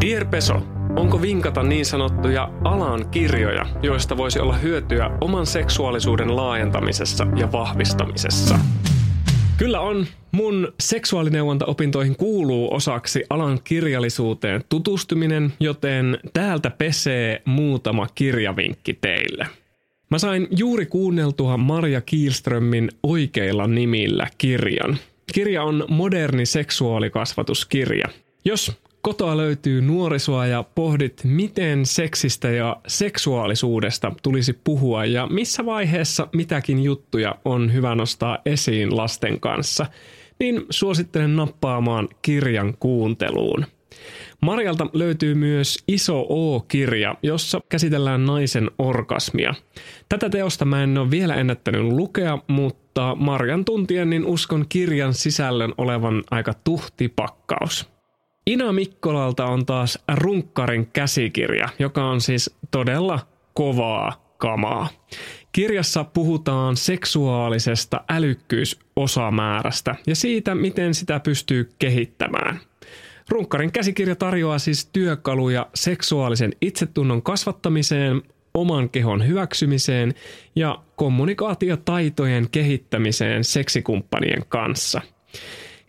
Dear 0.00 0.24
Peso, 0.24 0.62
onko 0.96 1.22
vinkata 1.22 1.62
niin 1.62 1.86
sanottuja 1.86 2.52
alan 2.64 3.08
kirjoja, 3.10 3.66
joista 3.82 4.16
voisi 4.16 4.40
olla 4.40 4.56
hyötyä 4.56 5.10
oman 5.20 5.46
seksuaalisuuden 5.46 6.36
laajentamisessa 6.36 7.26
ja 7.36 7.52
vahvistamisessa? 7.52 8.58
Kyllä 9.58 9.80
on. 9.80 10.06
Mun 10.32 10.72
seksuaalineuvontaopintoihin 10.80 12.16
kuuluu 12.16 12.74
osaksi 12.74 13.24
alan 13.30 13.58
kirjallisuuteen 13.64 14.64
tutustuminen, 14.68 15.52
joten 15.60 16.18
täältä 16.32 16.70
pesee 16.70 17.42
muutama 17.44 18.06
kirjavinkki 18.14 18.98
teille. 19.00 19.46
Mä 20.10 20.18
sain 20.18 20.48
juuri 20.50 20.86
kuunneltua 20.86 21.56
Marja 21.56 22.00
Kielströmin 22.00 22.88
oikeilla 23.02 23.66
nimillä 23.66 24.26
kirjan. 24.38 24.98
Kirja 25.34 25.62
on 25.62 25.84
moderni 25.88 26.46
seksuaalikasvatuskirja. 26.46 28.08
Jos 28.44 28.72
kotoa 29.08 29.36
löytyy 29.36 29.80
nuorisoa 29.80 30.46
ja 30.46 30.64
pohdit, 30.74 31.20
miten 31.24 31.86
seksistä 31.86 32.50
ja 32.50 32.76
seksuaalisuudesta 32.86 34.12
tulisi 34.22 34.52
puhua 34.52 35.04
ja 35.04 35.26
missä 35.26 35.66
vaiheessa 35.66 36.28
mitäkin 36.32 36.82
juttuja 36.82 37.34
on 37.44 37.72
hyvä 37.72 37.94
nostaa 37.94 38.38
esiin 38.46 38.96
lasten 38.96 39.40
kanssa, 39.40 39.86
niin 40.38 40.66
suosittelen 40.70 41.36
nappaamaan 41.36 42.08
kirjan 42.22 42.74
kuunteluun. 42.80 43.66
Marjalta 44.40 44.86
löytyy 44.92 45.34
myös 45.34 45.84
Iso 45.88 46.26
O-kirja, 46.28 47.14
jossa 47.22 47.60
käsitellään 47.68 48.24
naisen 48.24 48.70
orgasmia. 48.78 49.54
Tätä 50.08 50.30
teosta 50.30 50.64
mä 50.64 50.82
en 50.82 50.98
ole 50.98 51.10
vielä 51.10 51.34
ennättänyt 51.34 51.82
lukea, 51.82 52.38
mutta 52.46 53.16
Marjan 53.18 53.64
tuntien 53.64 54.10
niin 54.10 54.26
uskon 54.26 54.66
kirjan 54.68 55.14
sisällön 55.14 55.74
olevan 55.78 56.24
aika 56.30 56.54
tuhti 56.64 57.08
pakkaus. 57.08 57.97
Ina 58.48 58.72
Mikkolalta 58.72 59.46
on 59.46 59.66
taas 59.66 59.98
Runkkarin 60.14 60.86
käsikirja, 60.92 61.68
joka 61.78 62.04
on 62.04 62.20
siis 62.20 62.56
todella 62.70 63.20
kovaa 63.54 64.34
kamaa. 64.38 64.88
Kirjassa 65.52 66.04
puhutaan 66.04 66.76
seksuaalisesta 66.76 68.00
älykkyysosamäärästä 68.08 69.94
ja 70.06 70.16
siitä, 70.16 70.54
miten 70.54 70.94
sitä 70.94 71.20
pystyy 71.20 71.72
kehittämään. 71.78 72.60
Runkkarin 73.28 73.72
käsikirja 73.72 74.16
tarjoaa 74.16 74.58
siis 74.58 74.86
työkaluja 74.92 75.66
seksuaalisen 75.74 76.52
itsetunnon 76.60 77.22
kasvattamiseen, 77.22 78.22
oman 78.54 78.90
kehon 78.90 79.26
hyväksymiseen 79.26 80.14
ja 80.56 80.78
kommunikaatiotaitojen 80.96 82.50
kehittämiseen 82.50 83.44
seksikumppanien 83.44 84.44
kanssa– 84.48 85.00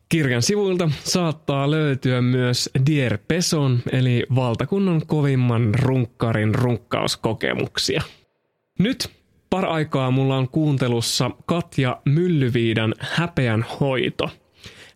Kirjan 0.10 0.42
sivuilta 0.42 0.90
saattaa 1.04 1.72
löytyä 1.72 2.22
myös 2.22 2.70
Dier 2.86 3.18
Peson 3.28 3.80
eli 3.92 4.26
valtakunnan 4.36 5.02
kovimman 5.08 5.76
runkkarin 5.76 6.56
runkkauskokemuksia. 6.56 8.02
Nyt 8.80 9.10
paraikaa 9.50 10.12
mulla 10.12 10.38
on 10.38 10.50
kuuntelussa 10.50 11.32
Katja 11.46 12.02
Myllyviidan 12.06 12.96
Häpeän 13.00 13.66
hoito. 13.80 14.30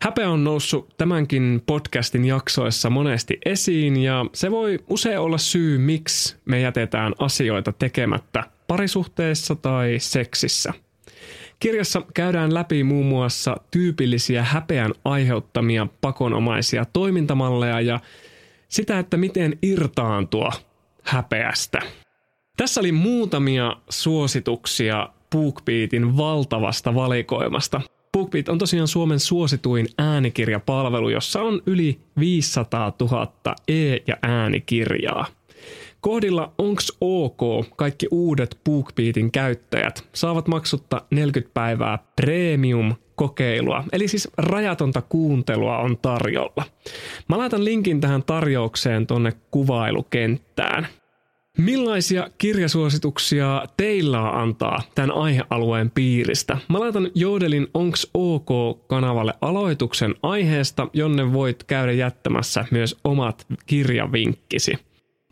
Häpeä 0.02 0.30
on 0.30 0.44
noussut 0.44 0.98
tämänkin 0.98 1.64
podcastin 1.66 2.26
jaksoissa 2.26 2.90
monesti 2.90 3.38
esiin 3.46 3.98
ja 3.98 4.26
se 4.34 4.52
voi 4.52 4.80
usein 4.90 5.20
olla 5.20 5.38
syy, 5.38 5.78
miksi 5.78 6.36
me 6.46 6.60
jätetään 6.60 7.14
asioita 7.20 7.72
tekemättä 7.72 8.44
parisuhteessa 8.68 9.56
tai 9.56 9.96
seksissä– 10.00 10.74
Kirjassa 11.60 12.02
käydään 12.14 12.54
läpi 12.54 12.84
muun 12.84 13.06
muassa 13.06 13.58
tyypillisiä 13.72 14.44
häpeän 14.44 14.94
aiheuttamia 15.06 15.88
pakonomaisia 16.02 16.86
toimintamalleja 16.86 17.82
ja 17.82 18.00
sitä, 18.70 19.00
että 19.00 19.18
miten 19.18 19.58
irtaantua 19.62 20.52
häpeästä. 21.04 21.80
Tässä 22.58 22.80
oli 22.80 22.92
muutamia 22.92 23.76
suosituksia 23.90 25.10
BookBeatin 25.32 26.18
valtavasta 26.18 26.96
valikoimasta. 26.96 27.82
BookBeat 28.18 28.50
on 28.50 28.58
tosiaan 28.58 28.88
Suomen 28.88 29.20
suosituin 29.20 29.88
äänikirjapalvelu, 29.98 31.10
jossa 31.10 31.42
on 31.42 31.62
yli 31.66 32.00
500 32.20 32.94
000 33.00 33.56
e- 33.68 33.98
ja 34.08 34.18
äänikirjaa. 34.22 35.26
Kohdilla 36.04 36.54
onks 36.58 36.98
ok 37.02 37.42
kaikki 37.76 38.08
uudet 38.12 38.60
BookBeatin 38.66 39.32
käyttäjät 39.32 40.10
saavat 40.14 40.48
maksutta 40.48 41.02
40 41.12 41.54
päivää 41.54 42.00
premium 42.16 42.96
kokeilua, 43.16 43.84
eli 43.92 44.08
siis 44.08 44.30
rajatonta 44.38 45.02
kuuntelua 45.02 45.78
on 45.78 45.98
tarjolla. 45.98 46.64
Mä 47.30 47.38
laitan 47.38 47.66
linkin 47.66 48.02
tähän 48.02 48.24
tarjoukseen 48.24 49.08
tonne 49.08 49.34
kuvailukenttään. 49.52 50.88
Millaisia 51.58 52.30
kirjasuosituksia 52.38 53.66
teillä 53.78 54.22
on 54.22 54.42
antaa 54.42 54.82
tämän 54.96 55.12
aihealueen 55.12 55.92
piiristä? 55.92 56.58
Mä 56.70 56.80
laitan 56.80 57.12
Jodelin 57.16 57.68
Onks 57.74 58.08
OK-kanavalle 58.14 59.34
aloituksen 59.42 60.16
aiheesta, 60.24 60.88
jonne 60.94 61.34
voit 61.34 61.64
käydä 61.64 61.92
jättämässä 61.92 62.66
myös 62.72 62.96
omat 63.04 63.46
kirjavinkkisi. 63.66 64.78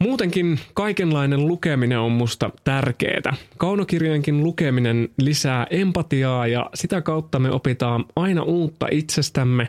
Muutenkin 0.01 0.59
kaikenlainen 0.73 1.47
lukeminen 1.47 1.99
on 1.99 2.11
musta 2.11 2.49
tärkeää. 2.63 3.35
Kaunokirjojenkin 3.57 4.43
lukeminen 4.43 5.09
lisää 5.17 5.67
empatiaa 5.69 6.47
ja 6.47 6.69
sitä 6.73 7.01
kautta 7.01 7.39
me 7.39 7.51
opitaan 7.51 8.05
aina 8.15 8.43
uutta 8.43 8.87
itsestämme, 8.91 9.67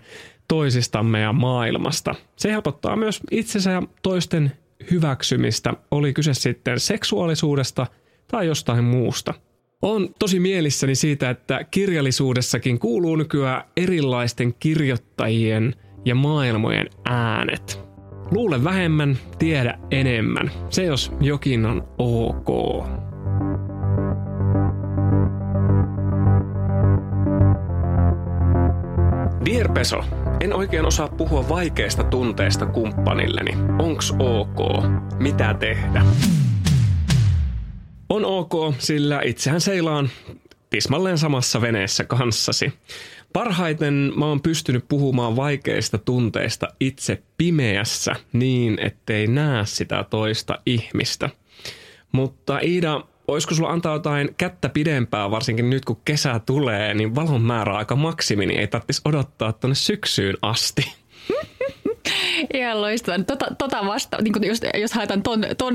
toisistamme 0.49 1.21
ja 1.21 1.33
maailmasta. 1.33 2.15
Se 2.37 2.53
helpottaa 2.53 2.97
myös 2.97 3.21
itsensä 3.31 3.71
ja 3.71 3.83
toisten 4.03 4.53
hyväksymistä, 4.91 5.75
oli 5.91 6.13
kyse 6.13 6.35
sitten 6.35 6.81
seksuaalisuudesta 6.81 7.87
tai 8.29 8.47
jostain 8.47 8.85
muusta. 8.85 9.35
On 9.83 10.09
tosi 10.19 10.41
mielissäni 10.41 10.95
siitä, 10.95 11.31
että 11.31 11.65
kirjallisuudessakin 11.65 12.79
kuuluu 12.79 13.17
nykyään 13.17 13.65
erilaisten 13.77 14.55
kirjoittajien 14.55 15.75
ja 16.05 16.15
maailmojen 16.15 16.91
äänet. 17.05 17.92
Luule 18.33 18.65
vähemmän, 18.65 19.19
tiedä 19.39 19.79
enemmän. 19.91 20.51
Se 20.71 20.85
jos 20.85 21.13
jokin 21.21 21.67
on 21.67 21.89
ok. 21.99 22.85
Dear 29.45 29.73
Peso, 29.73 30.05
en 30.41 30.55
oikein 30.55 30.85
osaa 30.85 31.09
puhua 31.09 31.49
vaikeista 31.49 32.05
tunteista 32.05 32.67
kumppanilleni. 32.67 33.51
Onks 33.79 34.15
ok? 34.19 34.85
Mitä 35.19 35.55
tehdä? 35.55 36.05
On 38.09 38.25
ok, 38.25 38.75
sillä 38.79 39.21
itsehän 39.25 39.61
seilaan 39.61 40.11
tismalleen 40.71 41.19
samassa 41.19 41.61
veneessä 41.61 42.05
kanssasi. 42.05 42.73
Parhaiten 43.33 44.13
mä 44.17 44.27
oon 44.27 44.43
pystynyt 44.43 44.85
puhumaan 44.89 45.37
vaikeista 45.37 45.99
tunteista 45.99 46.69
itse 46.81 47.23
pimeässä 47.39 48.17
niin, 48.33 48.79
ettei 48.81 49.27
näe 49.27 49.67
sitä 49.67 50.05
toista 50.11 50.59
ihmistä. 50.67 51.31
Mutta 52.13 52.59
Iida, 52.59 53.05
olisiko 53.29 53.55
sulla 53.55 53.71
antaa 53.71 53.93
jotain 53.93 54.35
kättä 54.39 54.69
pidempää, 54.69 55.31
varsinkin 55.31 55.71
nyt 55.71 55.85
kun 55.85 56.01
kesä 56.05 56.41
tulee, 56.47 56.95
niin 56.95 57.15
valon 57.15 57.43
määrä 57.43 57.73
aika 57.73 57.97
maksimi, 57.97 58.47
niin 58.47 58.61
ei 58.61 58.67
tarvitsisi 58.67 59.03
odottaa 59.05 59.53
tuonne 59.53 59.75
syksyyn 59.75 60.37
asti. 60.43 61.02
Ihan 62.55 62.81
loistavaa. 62.81 63.25
Tota, 63.25 63.47
tota 63.59 63.87
vasta, 63.87 64.19
niin 64.23 64.35
jos, 64.43 64.61
jos 64.81 64.93
haetaan 64.93 65.23
ton, 65.23 65.45
ton 65.59 65.75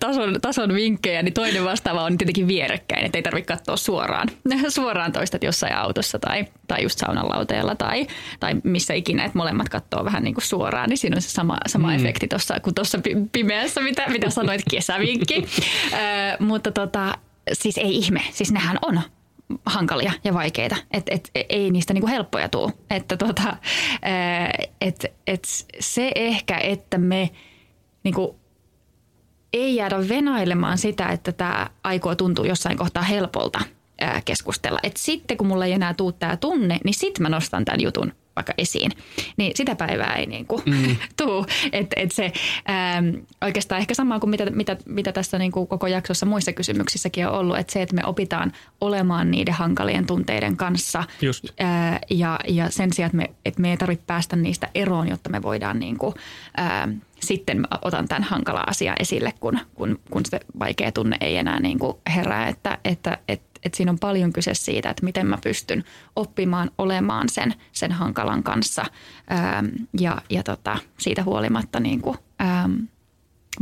tason, 0.00 0.34
tason 0.42 0.74
vinkkejä, 0.74 1.22
niin 1.22 1.34
toinen 1.34 1.64
vastaava 1.64 2.04
on 2.04 2.18
tietenkin 2.18 2.48
vierekkäin, 2.48 3.04
että 3.06 3.18
ei 3.18 3.22
tarvitse 3.22 3.54
katsoa 3.54 3.76
suoraan, 3.76 4.28
suoraan 4.68 5.12
toista 5.12 5.38
jossain 5.42 5.76
autossa 5.76 6.18
tai, 6.18 6.44
tai 6.68 6.82
just 6.82 6.98
saunan 6.98 7.28
lauteella 7.28 7.74
tai, 7.74 8.06
tai 8.40 8.54
missä 8.64 8.94
ikinä, 8.94 9.24
että 9.24 9.38
molemmat 9.38 9.68
katsoo 9.68 10.04
vähän 10.04 10.22
niin 10.22 10.34
kuin 10.34 10.44
suoraan, 10.44 10.88
niin 10.88 10.98
siinä 10.98 11.16
on 11.16 11.22
se 11.22 11.30
sama, 11.30 11.58
sama 11.66 11.88
mm. 11.88 11.94
efekti 11.96 12.28
tuossa 12.28 12.60
kuin 12.60 12.74
tuossa 12.74 13.00
pimeässä, 13.32 13.80
mitä, 13.80 14.04
mitä 14.08 14.30
sanoit, 14.30 14.62
kesävinkki. 14.70 15.44
äh, 15.92 16.00
mutta 16.38 16.72
tota, 16.72 17.18
siis 17.52 17.78
ei 17.78 17.96
ihme, 17.96 18.20
siis 18.32 18.52
nehän 18.52 18.78
on 18.82 19.00
hankalia 19.66 20.12
ja 20.24 20.34
vaikeita. 20.34 20.76
että 20.92 21.14
et, 21.14 21.30
ei 21.48 21.70
niistä 21.70 21.94
niinku 21.94 22.08
helppoja 22.08 22.48
tule. 22.48 22.72
Että 22.90 23.16
tota, 23.16 23.56
et, 24.80 25.04
et 25.26 25.44
se 25.80 26.12
ehkä, 26.14 26.58
että 26.58 26.98
me 26.98 27.30
niinku 28.02 28.36
ei 29.52 29.76
jäädä 29.76 30.08
venailemaan 30.08 30.78
sitä, 30.78 31.08
että 31.08 31.32
tämä 31.32 31.66
aikoo 31.84 32.14
tuntua 32.14 32.46
jossain 32.46 32.78
kohtaa 32.78 33.02
helpolta 33.02 33.60
keskustella. 34.24 34.78
Et 34.82 34.96
sitten 34.96 35.36
kun 35.36 35.46
mulla 35.46 35.64
ei 35.64 35.72
enää 35.72 35.94
tuu 35.94 36.12
tämä 36.12 36.36
tunne, 36.36 36.78
niin 36.84 36.94
sitten 36.94 37.22
mä 37.22 37.28
nostan 37.28 37.64
tämän 37.64 37.80
jutun 37.80 38.12
vaikka 38.36 38.54
esiin, 38.58 38.92
niin 39.36 39.52
sitä 39.54 39.76
päivää 39.76 40.14
ei 40.14 40.26
niin 40.26 40.46
kuin 40.46 40.62
mm. 40.66 40.96
tuu. 41.18 41.46
Et, 41.72 41.86
et 41.96 42.12
se 42.12 42.32
ähm, 42.70 43.08
oikeastaan 43.44 43.80
ehkä 43.80 43.94
sama 43.94 44.20
kuin 44.20 44.30
mitä, 44.30 44.50
mitä, 44.50 44.76
mitä 44.86 45.12
tässä 45.12 45.38
niin 45.38 45.52
kuin 45.52 45.66
koko 45.66 45.86
jaksossa 45.86 46.26
muissa 46.26 46.52
kysymyksissäkin 46.52 47.26
on 47.28 47.34
ollut, 47.34 47.58
että 47.58 47.72
se, 47.72 47.82
että 47.82 47.94
me 47.94 48.02
opitaan 48.04 48.52
olemaan 48.80 49.30
niiden 49.30 49.54
hankalien 49.54 50.06
tunteiden 50.06 50.56
kanssa 50.56 51.04
Just. 51.22 51.44
Äh, 51.60 52.00
ja, 52.10 52.40
ja 52.48 52.70
sen 52.70 52.92
sijaan, 52.92 53.06
että 53.06 53.16
me, 53.16 53.30
että 53.44 53.60
me 53.60 53.70
ei 53.70 53.76
tarvitse 53.76 54.04
päästä 54.06 54.36
niistä 54.36 54.68
eroon, 54.74 55.08
jotta 55.08 55.30
me 55.30 55.42
voidaan 55.42 55.78
niin 55.78 55.98
kuin, 55.98 56.14
äh, 56.58 56.88
sitten 57.20 57.60
mä 57.60 57.66
otan 57.82 58.08
tämän 58.08 58.22
hankala 58.22 58.64
asia 58.66 58.94
esille, 59.00 59.32
kun, 59.40 59.58
kun, 59.74 60.00
kun 60.10 60.22
se 60.26 60.40
vaikea 60.58 60.92
tunne 60.92 61.16
ei 61.20 61.36
enää 61.36 61.60
niin 61.60 61.78
kuin 61.78 61.96
herää, 62.14 62.48
että, 62.48 62.78
että, 62.84 63.18
että 63.28 63.45
että 63.62 63.76
siinä 63.76 63.90
on 63.92 63.98
paljon 63.98 64.32
kyse 64.32 64.54
siitä, 64.54 64.90
että 64.90 65.04
miten 65.04 65.26
mä 65.26 65.38
pystyn 65.44 65.84
oppimaan 66.16 66.70
olemaan 66.78 67.28
sen, 67.28 67.54
sen 67.72 67.92
hankalan 67.92 68.42
kanssa. 68.42 68.84
Ähm, 69.32 69.66
ja, 70.00 70.22
ja 70.30 70.42
tota, 70.42 70.78
siitä 70.98 71.22
huolimatta 71.22 71.80
niin 71.80 72.00
kuin, 72.00 72.18
ähm, 72.40 72.74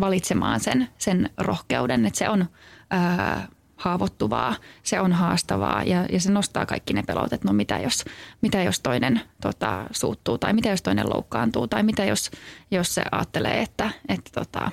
valitsemaan 0.00 0.60
sen, 0.60 0.88
sen 0.98 1.30
rohkeuden, 1.38 2.06
että 2.06 2.18
se 2.18 2.28
on 2.28 2.46
äh, 2.94 3.48
haavoittuvaa, 3.76 4.54
se 4.82 5.00
on 5.00 5.12
haastavaa 5.12 5.82
ja, 5.82 6.06
ja 6.12 6.20
se 6.20 6.32
nostaa 6.32 6.66
kaikki 6.66 6.92
ne 6.92 7.02
pelot, 7.02 7.32
että 7.32 7.48
no 7.48 7.52
mitä 7.52 7.78
jos, 7.78 8.04
mitä 8.40 8.62
jos 8.62 8.80
toinen 8.80 9.20
tota, 9.40 9.84
suuttuu 9.90 10.38
tai 10.38 10.52
mitä 10.52 10.68
jos 10.68 10.82
toinen 10.82 11.10
loukkaantuu 11.10 11.68
tai 11.68 11.82
mitä 11.82 12.04
jos, 12.04 12.30
jos 12.70 12.94
se 12.94 13.02
ajattelee, 13.12 13.60
että, 13.62 13.90
että 14.08 14.30
tota, 14.34 14.70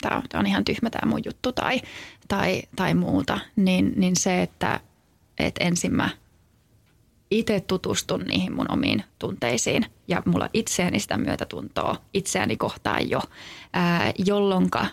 tämä 0.00 0.22
on 0.34 0.46
ihan 0.46 0.64
tyhmä 0.64 0.90
tämä 0.90 1.10
mun 1.10 1.22
juttu 1.24 1.52
tai, 1.52 1.80
tai, 2.28 2.62
tai 2.76 2.94
muuta, 2.94 3.38
niin, 3.56 3.92
niin 3.96 4.16
se, 4.16 4.42
että, 4.42 4.80
että 5.38 5.64
ensin 5.64 5.94
mä 5.94 6.10
itse 7.30 7.60
tutustun 7.60 8.20
niihin 8.20 8.52
mun 8.52 8.72
omiin 8.72 9.04
tunteisiin 9.18 9.86
ja 10.08 10.22
mulla 10.26 10.48
itseäni 10.52 11.00
sitä 11.00 11.16
myötätuntoa 11.16 11.96
itseäni 12.14 12.56
kohtaan 12.56 13.10
jo, 13.10 13.22
ää, 13.72 14.12
jolloinka 14.26 14.86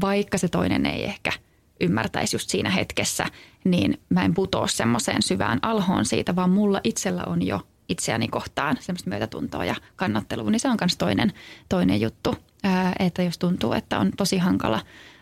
vaikka 0.00 0.38
se 0.38 0.48
toinen 0.48 0.86
ei 0.86 1.04
ehkä 1.04 1.32
ymmärtäisi 1.80 2.36
just 2.36 2.50
siinä 2.50 2.70
hetkessä, 2.70 3.26
niin 3.64 4.00
mä 4.08 4.24
en 4.24 4.34
putoa 4.34 4.66
semmoiseen 4.66 5.22
syvään 5.22 5.58
alhoon 5.62 6.04
siitä, 6.04 6.36
vaan 6.36 6.50
mulla 6.50 6.80
itsellä 6.84 7.24
on 7.26 7.46
jo 7.46 7.60
itseäni 7.90 8.28
kohtaan 8.28 8.76
semmoista 8.80 9.10
myötätuntoa 9.10 9.64
ja 9.64 9.74
kannattelua, 9.96 10.50
niin 10.50 10.60
se 10.60 10.68
on 10.68 10.76
myös 10.80 10.96
toinen, 10.96 11.32
toinen 11.68 12.00
juttu, 12.00 12.36
ää, 12.64 12.92
että 12.98 13.22
jos 13.22 13.38
tuntuu, 13.38 13.72
että 13.72 13.98
on 13.98 14.10
tosi 14.16 14.38
hankala 14.38 14.80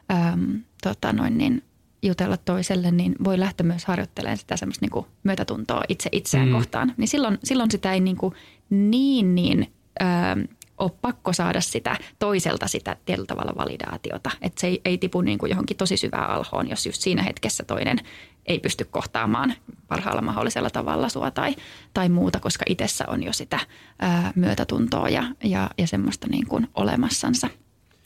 ää, 0.08 0.38
tota 0.82 1.12
noin 1.12 1.38
niin, 1.38 1.62
jutella 2.02 2.36
toiselle, 2.36 2.90
niin 2.90 3.14
voi 3.24 3.40
lähteä 3.40 3.66
myös 3.66 3.84
harjoittelemaan 3.84 4.38
sitä 4.38 4.56
semmoista 4.56 4.84
niin 4.84 4.90
kuin 4.90 5.06
myötätuntoa 5.22 5.82
itse 5.88 6.08
itseään 6.12 6.48
mm. 6.48 6.54
kohtaan. 6.54 6.94
Niin 6.96 7.08
silloin, 7.08 7.38
silloin 7.44 7.70
sitä 7.70 7.92
ei 7.92 8.00
niin, 8.00 8.16
kuin 8.16 8.34
niin, 8.70 9.34
niin 9.34 9.72
ää, 10.00 10.36
ole 10.78 10.90
pakko 11.00 11.32
saada 11.32 11.60
sitä 11.60 11.96
toiselta 12.18 12.68
sitä 12.68 12.96
tietyllä 13.04 13.26
tavalla 13.26 13.52
validaatiota. 13.56 14.30
Että 14.42 14.60
se 14.60 14.66
ei, 14.66 14.80
ei 14.84 14.98
tipu 14.98 15.20
niin 15.20 15.38
kuin 15.38 15.50
johonkin 15.50 15.76
tosi 15.76 15.96
syvään 15.96 16.30
alhoon, 16.30 16.70
jos 16.70 16.86
just 16.86 17.02
siinä 17.02 17.22
hetkessä 17.22 17.64
toinen 17.64 17.98
ei 18.46 18.58
pysty 18.58 18.84
kohtaamaan 18.84 19.54
parhaalla 19.88 20.22
mahdollisella 20.22 20.70
tavalla 20.70 21.08
sua 21.08 21.30
tai, 21.30 21.56
tai 21.94 22.08
muuta, 22.08 22.40
koska 22.40 22.64
itsessä 22.68 23.04
on 23.08 23.22
jo 23.22 23.32
sitä 23.32 23.60
ää, 23.98 24.32
myötätuntoa 24.34 25.08
ja, 25.08 25.24
ja, 25.44 25.70
ja 25.78 25.86
semmoista 25.86 26.26
niin 26.30 26.46
kuin 26.46 26.68
olemassansa. 26.74 27.48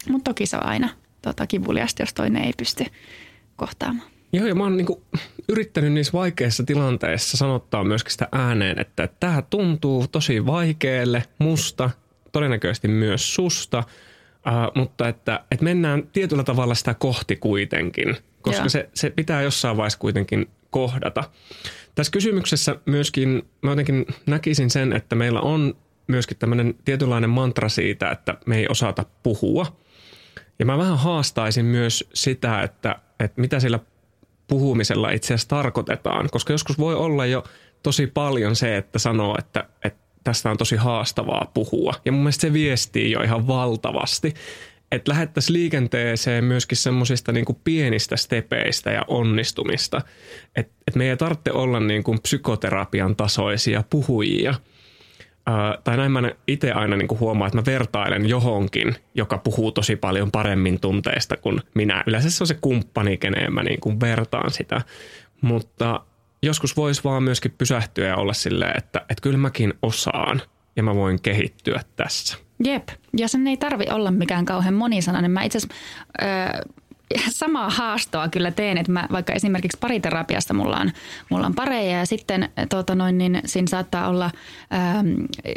Mutta 0.09 0.31
toki 0.31 0.47
se 0.47 0.57
on 0.57 0.67
aina 0.67 0.89
tota, 1.23 1.47
kivuliasta, 1.47 2.03
jos 2.03 2.15
toinen 2.15 2.45
ei 2.45 2.53
pysty 2.57 2.85
kohtaamaan. 3.57 4.13
Joo, 4.33 4.47
ja 4.47 4.55
mä 4.55 4.63
oon 4.63 4.77
niinku 4.77 5.03
yrittänyt 5.49 5.93
niissä 5.93 6.13
vaikeissa 6.13 6.65
tilanteissa 6.65 7.37
sanottaa 7.37 7.85
myöskin 7.85 8.13
sitä 8.13 8.29
ääneen, 8.33 8.79
että 8.79 9.09
tämä 9.21 9.43
tuntuu 9.43 10.07
tosi 10.07 10.47
vaikealle 10.47 11.25
musta, 11.39 11.91
todennäköisesti 12.33 12.89
myös 12.89 13.35
susta, 13.35 13.79
äh, 13.79 14.55
mutta 14.75 15.09
että, 15.09 15.45
että 15.51 15.65
mennään 15.65 16.07
tietyllä 16.13 16.45
tavalla 16.45 16.75
sitä 16.75 16.95
kohti 16.95 17.37
kuitenkin, 17.37 18.17
koska 18.43 18.69
se, 18.69 18.89
se 18.95 19.11
pitää 19.11 19.43
jossain 19.43 19.77
vaiheessa 19.77 19.99
kuitenkin 19.99 20.51
kohdata. 20.71 21.25
Tässä 21.95 22.11
kysymyksessä 22.11 22.77
myöskin 22.87 23.43
mä 23.63 23.71
jotenkin 23.71 24.07
näkisin 24.27 24.71
sen, 24.71 24.93
että 24.93 25.17
meillä 25.17 25.41
on 25.41 25.75
myöskin 26.07 26.37
tämmöinen 26.37 26.75
tietynlainen 26.85 27.31
mantra 27.31 27.69
siitä, 27.69 28.11
että 28.11 28.35
me 28.47 28.59
ei 28.59 28.67
osata 28.69 29.05
puhua. 29.23 29.77
Ja 30.59 30.67
mä 30.67 30.79
vähän 30.79 30.99
haastaisin 30.99 31.65
myös 31.65 32.09
sitä, 32.15 32.63
että, 32.63 32.97
että 33.21 33.41
mitä 33.41 33.61
sillä 33.61 33.79
puhumisella 34.49 35.11
itse 35.11 35.35
asiassa 35.35 35.49
tarkoitetaan. 35.49 36.29
Koska 36.31 36.53
joskus 36.53 36.79
voi 36.79 36.95
olla 36.95 37.27
jo 37.27 37.45
tosi 37.83 38.07
paljon 38.07 38.57
se, 38.57 38.77
että 38.77 38.99
sanoo, 38.99 39.37
että, 39.39 39.65
että 39.85 40.02
tästä 40.25 40.51
on 40.51 40.57
tosi 40.57 40.77
haastavaa 40.77 41.51
puhua. 41.55 41.95
Ja 42.05 42.13
mun 42.13 42.21
mielestä 42.21 42.41
se 42.41 42.53
viestii 42.53 43.11
jo 43.11 43.21
ihan 43.21 43.47
valtavasti. 43.47 44.35
Että 44.93 45.11
lähettäisiin 45.11 45.59
liikenteeseen 45.59 46.45
myöskin 46.45 46.79
semmoisista 46.79 47.33
niin 47.33 47.45
pienistä 47.65 48.17
stepeistä 48.17 48.91
ja 48.91 49.05
onnistumista. 49.09 50.01
Että 50.57 50.73
et 50.87 50.95
me 50.95 51.11
ei 51.11 51.17
tarvitse 51.17 51.53
olla 51.53 51.81
niin 51.81 52.03
kuin 52.03 52.23
psykoterapian 52.23 53.17
tasoisia 53.17 53.85
puhujia– 53.91 54.55
Uh, 55.51 55.83
tai 55.85 55.97
näin 55.97 56.13
mä 56.13 56.31
itse 56.47 56.73
aina 56.73 56.97
niin 56.97 57.21
huomaan, 57.21 57.49
että 57.49 57.59
mä 57.59 57.65
vertailen 57.67 58.29
johonkin, 58.29 58.95
joka 59.15 59.39
puhuu 59.39 59.73
tosi 59.73 59.97
paljon 59.97 60.31
paremmin 60.31 60.81
tunteista 60.81 61.37
kuin 61.37 61.61
minä. 61.75 62.05
Yleensä 62.07 62.31
se 62.31 62.43
on 62.43 62.47
se 62.47 62.59
kumppani, 62.61 63.17
keneen 63.17 63.55
mä 63.55 63.63
niin 63.63 63.81
kuin 63.81 64.01
vertaan 64.01 64.51
sitä. 64.51 64.81
Mutta 65.41 66.01
joskus 66.43 66.77
voisi 66.77 67.05
vaan 67.05 67.23
myöskin 67.23 67.55
pysähtyä 67.59 68.07
ja 68.07 68.17
olla 68.17 68.33
silleen, 68.33 68.79
että, 68.79 68.99
että 69.01 69.23
kyllä 69.23 69.39
mäkin 69.39 69.75
osaan 69.83 70.43
ja 70.77 70.83
mä 70.83 70.95
voin 70.95 71.23
kehittyä 71.23 71.81
tässä. 71.97 72.39
Jep, 72.65 72.89
ja 73.17 73.29
sen 73.29 73.47
ei 73.47 73.57
tarvi 73.57 73.85
olla 73.91 74.11
mikään 74.11 74.45
kauhean 74.45 74.75
monisanainen. 74.75 75.31
Mä 75.31 75.43
itse 75.43 75.59
samaa 77.31 77.71
haastoa 77.71 78.29
kyllä 78.29 78.51
teen, 78.51 78.79
että 78.79 78.93
mä 78.93 79.09
vaikka 79.13 79.33
esimerkiksi 79.33 79.79
pariterapiasta 79.81 80.55
mulla 80.55 80.77
on, 80.77 80.91
mulla 81.31 81.47
on 81.47 81.55
pareja 81.55 81.99
ja 81.99 82.07
sitten 82.07 82.49
tota 82.69 82.95
noin, 82.95 83.19
niin 83.19 83.41
siinä 83.45 83.67
saattaa 83.67 84.09
olla, 84.09 84.31
ähm, 84.75 85.07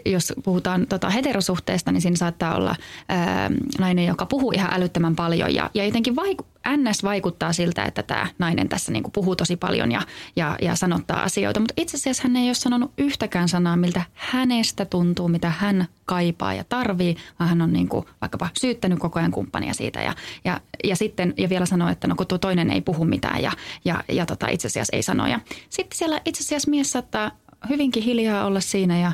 jos 0.05 0.33
puhutaan 0.43 0.87
tota 0.87 1.09
heterosuhteesta, 1.09 1.91
niin 1.91 2.01
siinä 2.01 2.17
saattaa 2.17 2.55
olla 2.55 2.75
ähm, 3.11 3.53
nainen, 3.79 4.05
joka 4.05 4.25
puhuu 4.25 4.51
ihan 4.51 4.73
älyttömän 4.73 5.15
paljon 5.15 5.53
ja, 5.53 5.69
ja 5.73 5.85
jotenkin 5.85 6.15
vaiku, 6.15 6.45
NS 6.77 7.03
vaikuttaa 7.03 7.53
siltä, 7.53 7.85
että 7.85 8.03
tämä 8.03 8.27
nainen 8.39 8.69
tässä 8.69 8.91
niin 8.91 9.03
kuin 9.03 9.11
puhuu 9.11 9.35
tosi 9.35 9.55
paljon 9.55 9.91
ja, 9.91 10.01
ja, 10.35 10.57
ja 10.61 10.75
sanottaa 10.75 11.23
asioita, 11.23 11.59
mutta 11.59 11.73
itse 11.77 11.97
asiassa 11.97 12.23
hän 12.23 12.35
ei 12.35 12.47
ole 12.47 12.53
sanonut 12.53 12.91
yhtäkään 12.97 13.49
sanaa, 13.49 13.77
miltä 13.77 14.01
hänestä 14.13 14.85
tuntuu, 14.85 15.27
mitä 15.27 15.49
hän 15.49 15.87
kaipaa 16.05 16.53
ja 16.53 16.63
tarvii, 16.63 17.15
vaan 17.39 17.49
hän 17.49 17.61
on 17.61 17.73
niin 17.73 17.89
kuin 17.89 18.05
vaikkapa 18.21 18.49
syyttänyt 18.59 18.99
koko 18.99 19.19
ajan 19.19 19.31
kumppania 19.31 19.73
siitä 19.73 20.01
ja, 20.01 20.13
ja, 20.45 20.61
ja 20.83 20.95
sitten 20.95 21.33
ja 21.37 21.49
vielä 21.49 21.65
sanoo, 21.65 21.89
että 21.89 22.07
no 22.07 22.15
kun 22.15 22.27
tuo 22.27 22.37
toinen 22.37 22.71
ei 22.71 22.81
puhu 22.81 23.05
mitään 23.05 23.41
ja, 23.41 23.51
ja, 23.85 24.03
ja 24.11 24.25
tota, 24.25 24.47
itse 24.47 24.67
asiassa 24.67 24.95
ei 24.95 25.03
sano. 25.03 25.27
Ja 25.27 25.39
sitten 25.69 25.97
siellä 25.97 26.21
itse 26.25 26.43
asiassa 26.43 26.69
mies 26.71 26.91
saattaa 26.91 27.31
hyvinkin 27.69 28.03
hiljaa 28.03 28.45
olla 28.45 28.59
siinä 28.59 28.99
ja 28.99 29.11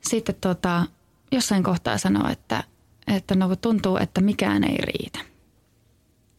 sitten 0.00 0.34
tota, 0.40 0.86
jossain 1.32 1.62
kohtaa 1.62 1.98
sanoa, 1.98 2.30
että, 2.30 2.64
että 3.16 3.34
no 3.34 3.48
kun 3.48 3.58
tuntuu, 3.58 3.96
että 3.96 4.20
mikään 4.20 4.64
ei 4.64 4.76
riitä. 4.76 5.35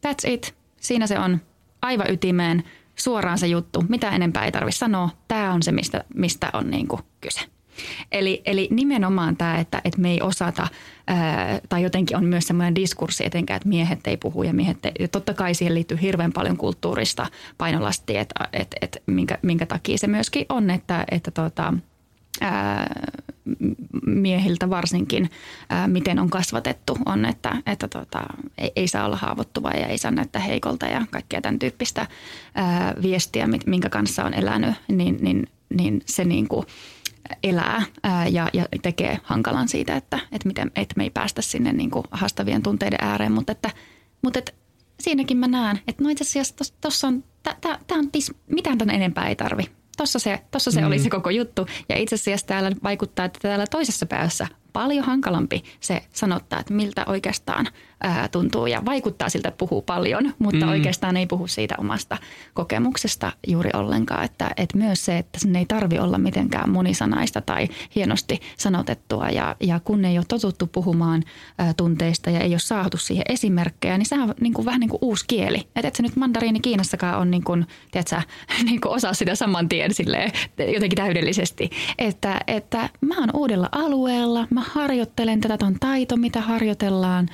That's 0.05 0.31
it. 0.31 0.55
Siinä 0.81 1.07
se 1.07 1.19
on 1.19 1.41
aivan 1.81 2.11
ytimeen 2.11 2.63
suoraan 2.95 3.37
se 3.37 3.47
juttu. 3.47 3.85
Mitä 3.89 4.09
enempää 4.09 4.45
ei 4.45 4.51
tarvitse 4.51 4.77
sanoa. 4.77 5.09
Tämä 5.27 5.53
on 5.53 5.63
se, 5.63 5.71
mistä, 5.71 6.03
mistä 6.15 6.49
on 6.53 6.69
niin 6.69 6.87
kuin 6.87 7.01
kyse. 7.21 7.39
Eli, 8.11 8.41
eli 8.45 8.67
nimenomaan 8.71 9.37
tämä, 9.37 9.57
että, 9.57 9.81
että 9.83 10.01
me 10.01 10.11
ei 10.11 10.21
osata, 10.21 10.67
ää, 11.07 11.59
tai 11.69 11.83
jotenkin 11.83 12.17
on 12.17 12.25
myös 12.25 12.47
semmoinen 12.47 12.75
diskurssi 12.75 13.25
etenkään, 13.25 13.55
että 13.55 13.69
miehet 13.69 14.07
ei 14.07 14.17
puhu 14.17 14.43
ja 14.43 14.53
miehet 14.53 14.85
ei, 14.85 14.91
ja 14.99 15.07
totta 15.07 15.33
kai 15.33 15.53
siihen 15.53 15.75
liittyy 15.75 16.01
hirveän 16.01 16.33
paljon 16.33 16.57
kulttuurista 16.57 17.27
painolastia, 17.57 18.21
että, 18.21 18.49
että, 18.53 18.77
että 18.81 18.99
minkä, 19.05 19.37
minkä 19.41 19.65
takia 19.65 19.97
se 19.97 20.07
myöskin 20.07 20.45
on, 20.49 20.69
että, 20.69 21.05
että 21.11 21.31
tota, 21.31 21.73
miehiltä 24.05 24.69
varsinkin, 24.69 25.29
miten 25.87 26.19
on 26.19 26.29
kasvatettu, 26.29 26.97
on, 27.05 27.25
että, 27.25 27.55
että 27.65 27.87
tota, 27.87 28.23
ei, 28.57 28.71
ei 28.75 28.87
saa 28.87 29.05
olla 29.05 29.17
haavoittuva 29.17 29.69
ja 29.69 29.87
ei 29.87 29.97
saa 29.97 30.11
näyttää 30.11 30.41
heikolta 30.41 30.85
ja 30.85 31.05
kaikkea 31.11 31.41
tämän 31.41 31.59
tyyppistä 31.59 32.07
ää, 32.55 32.93
viestiä, 33.01 33.47
minkä 33.65 33.89
kanssa 33.89 34.23
on 34.23 34.33
elänyt, 34.33 34.75
niin, 34.87 35.17
niin, 35.21 35.47
niin 35.69 36.01
se 36.05 36.23
niin 36.23 36.47
kuin– 36.47 36.65
elää 37.43 37.83
ää, 38.03 38.27
ja, 38.27 38.49
ja 38.53 38.65
tekee 38.81 39.19
hankalan 39.23 39.67
siitä, 39.67 39.95
että, 39.95 40.19
että, 40.31 40.47
miten, 40.47 40.71
että 40.75 40.93
me 40.97 41.03
ei 41.03 41.09
päästä 41.09 41.41
sinne 41.41 41.73
niin 41.73 41.91
kuin 41.91 42.03
haastavien 42.11 42.63
tunteiden 42.63 42.99
ääreen. 43.01 43.31
Mutta, 43.31 43.51
että, 43.51 43.71
mutta 44.21 44.39
että 44.39 44.51
siinäkin 44.99 45.37
mä 45.37 45.47
näen, 45.47 45.79
että 45.87 46.03
no 46.03 46.09
itse 46.09 46.23
asiassa 46.23 46.75
tuossa 46.81 47.07
on, 47.07 47.23
tämä 47.63 47.77
on, 47.91 48.09
mitään 48.47 48.77
tämän 48.77 48.95
enempää 48.95 49.27
ei 49.27 49.35
tarvi. 49.35 49.63
Tuossa 49.97 50.19
se, 50.19 50.39
tossa 50.51 50.71
se 50.71 50.81
mm. 50.81 50.87
oli 50.87 50.99
se 50.99 51.09
koko 51.09 51.29
juttu. 51.29 51.67
Ja 51.89 51.97
itse 51.97 52.15
asiassa 52.15 52.47
täällä 52.47 52.71
vaikuttaa, 52.83 53.25
että 53.25 53.39
täällä 53.41 53.65
toisessa 53.71 54.05
päässä 54.05 54.47
paljon 54.77 55.05
hankalampi 55.05 55.63
se 55.79 56.03
sanottaa, 56.13 56.59
että 56.59 56.73
miltä 56.73 57.03
oikeastaan 57.07 57.67
ää, 58.03 58.27
tuntuu 58.27 58.67
ja 58.67 58.85
vaikuttaa 58.85 59.29
siltä, 59.29 59.47
että 59.47 59.57
puhuu 59.57 59.81
paljon, 59.81 60.33
mutta 60.39 60.65
mm. 60.65 60.71
oikeastaan 60.71 61.17
ei 61.17 61.25
puhu 61.25 61.47
siitä 61.47 61.75
omasta 61.77 62.17
kokemuksesta 62.53 63.31
juuri 63.47 63.69
ollenkaan. 63.73 64.23
Että, 64.23 64.51
että 64.57 64.77
myös 64.77 65.05
se, 65.05 65.17
että 65.17 65.39
sen 65.39 65.55
ei 65.55 65.65
tarvi 65.65 65.99
olla 65.99 66.17
mitenkään 66.17 66.69
monisanaista 66.69 67.41
tai 67.41 67.67
hienosti 67.95 68.39
sanotettua 68.57 69.29
ja, 69.29 69.55
ja 69.59 69.79
kun 69.79 70.05
ei 70.05 70.17
ole 70.17 70.25
totuttu 70.27 70.67
puhumaan 70.67 71.23
ää, 71.57 71.73
tunteista 71.73 72.29
ja 72.29 72.39
ei 72.39 72.51
ole 72.51 72.59
saatu 72.59 72.97
siihen 72.97 73.25
esimerkkejä, 73.29 73.97
niin 73.97 74.05
se 74.05 74.15
on 74.15 74.33
niin 74.41 74.53
kuin, 74.53 74.65
vähän 74.65 74.79
niin 74.79 74.89
kuin 74.89 74.99
uusi 75.01 75.25
kieli. 75.27 75.57
Että 75.75 75.87
et 75.87 75.95
se 75.95 76.03
nyt 76.03 76.15
mandariini 76.15 76.59
Kiinassakaan 76.59 77.19
on 77.19 77.31
niin 77.31 77.43
kuin, 77.43 77.65
tiedätkö, 77.91 78.21
niin 78.69 78.81
kuin 78.81 78.91
osaa 78.91 79.13
sitä 79.13 79.35
saman 79.35 79.69
tien 79.69 79.93
silleen, 79.93 80.31
jotenkin 80.73 80.97
täydellisesti. 80.97 81.69
Että, 81.97 82.41
että 82.47 82.89
mä 83.01 83.19
oon 83.19 83.29
uudella 83.33 83.69
alueella, 83.71 84.47
mä 84.49 84.61
harjoittelen 84.73 85.41
tätä, 85.41 85.65
on 85.65 85.75
taito, 85.79 86.17
mitä 86.17 86.41
harjoitellaan, 86.41 87.29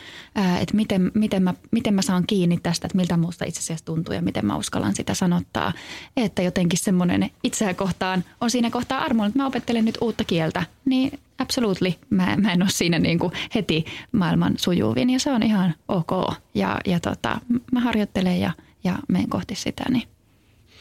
että 0.61 0.75
miten, 0.75 1.11
miten, 1.13 1.43
mä, 1.43 1.53
miten 1.71 1.93
mä 1.93 2.01
saan 2.01 2.23
kiinni 2.27 2.59
tästä, 2.63 2.87
että 2.87 2.97
miltä 2.97 3.17
muusta 3.17 3.45
itse 3.45 3.59
asiassa 3.59 3.85
tuntuu 3.85 4.13
ja 4.13 4.21
miten 4.21 4.45
mä 4.45 4.55
uskallan 4.55 4.95
sitä 4.95 5.13
sanottaa. 5.13 5.73
Että 6.17 6.41
jotenkin 6.41 6.79
semmoinen 6.79 7.29
itseä 7.43 7.73
kohtaan 7.73 8.23
on 8.41 8.49
siinä 8.49 8.69
kohtaa 8.69 8.99
armoilla, 8.99 9.27
että 9.27 9.39
mä 9.39 9.47
opettelen 9.47 9.85
nyt 9.85 9.97
uutta 10.01 10.23
kieltä, 10.23 10.65
niin 10.85 11.19
absolutely. 11.37 11.93
Mä, 12.09 12.35
mä 12.37 12.53
en 12.53 12.61
ole 12.61 12.69
siinä 12.69 12.99
niin 12.99 13.19
kuin 13.19 13.33
heti 13.55 13.85
maailman 14.11 14.53
sujuvin 14.57 15.09
ja 15.09 15.19
se 15.19 15.31
on 15.31 15.43
ihan 15.43 15.75
ok. 15.87 16.11
Ja, 16.53 16.77
ja 16.85 16.99
tota, 16.99 17.41
mä 17.71 17.79
harjoittelen 17.79 18.39
ja, 18.39 18.51
ja 18.83 18.99
menen 19.07 19.29
kohti 19.29 19.55
sitä, 19.55 19.83
niin 19.89 20.07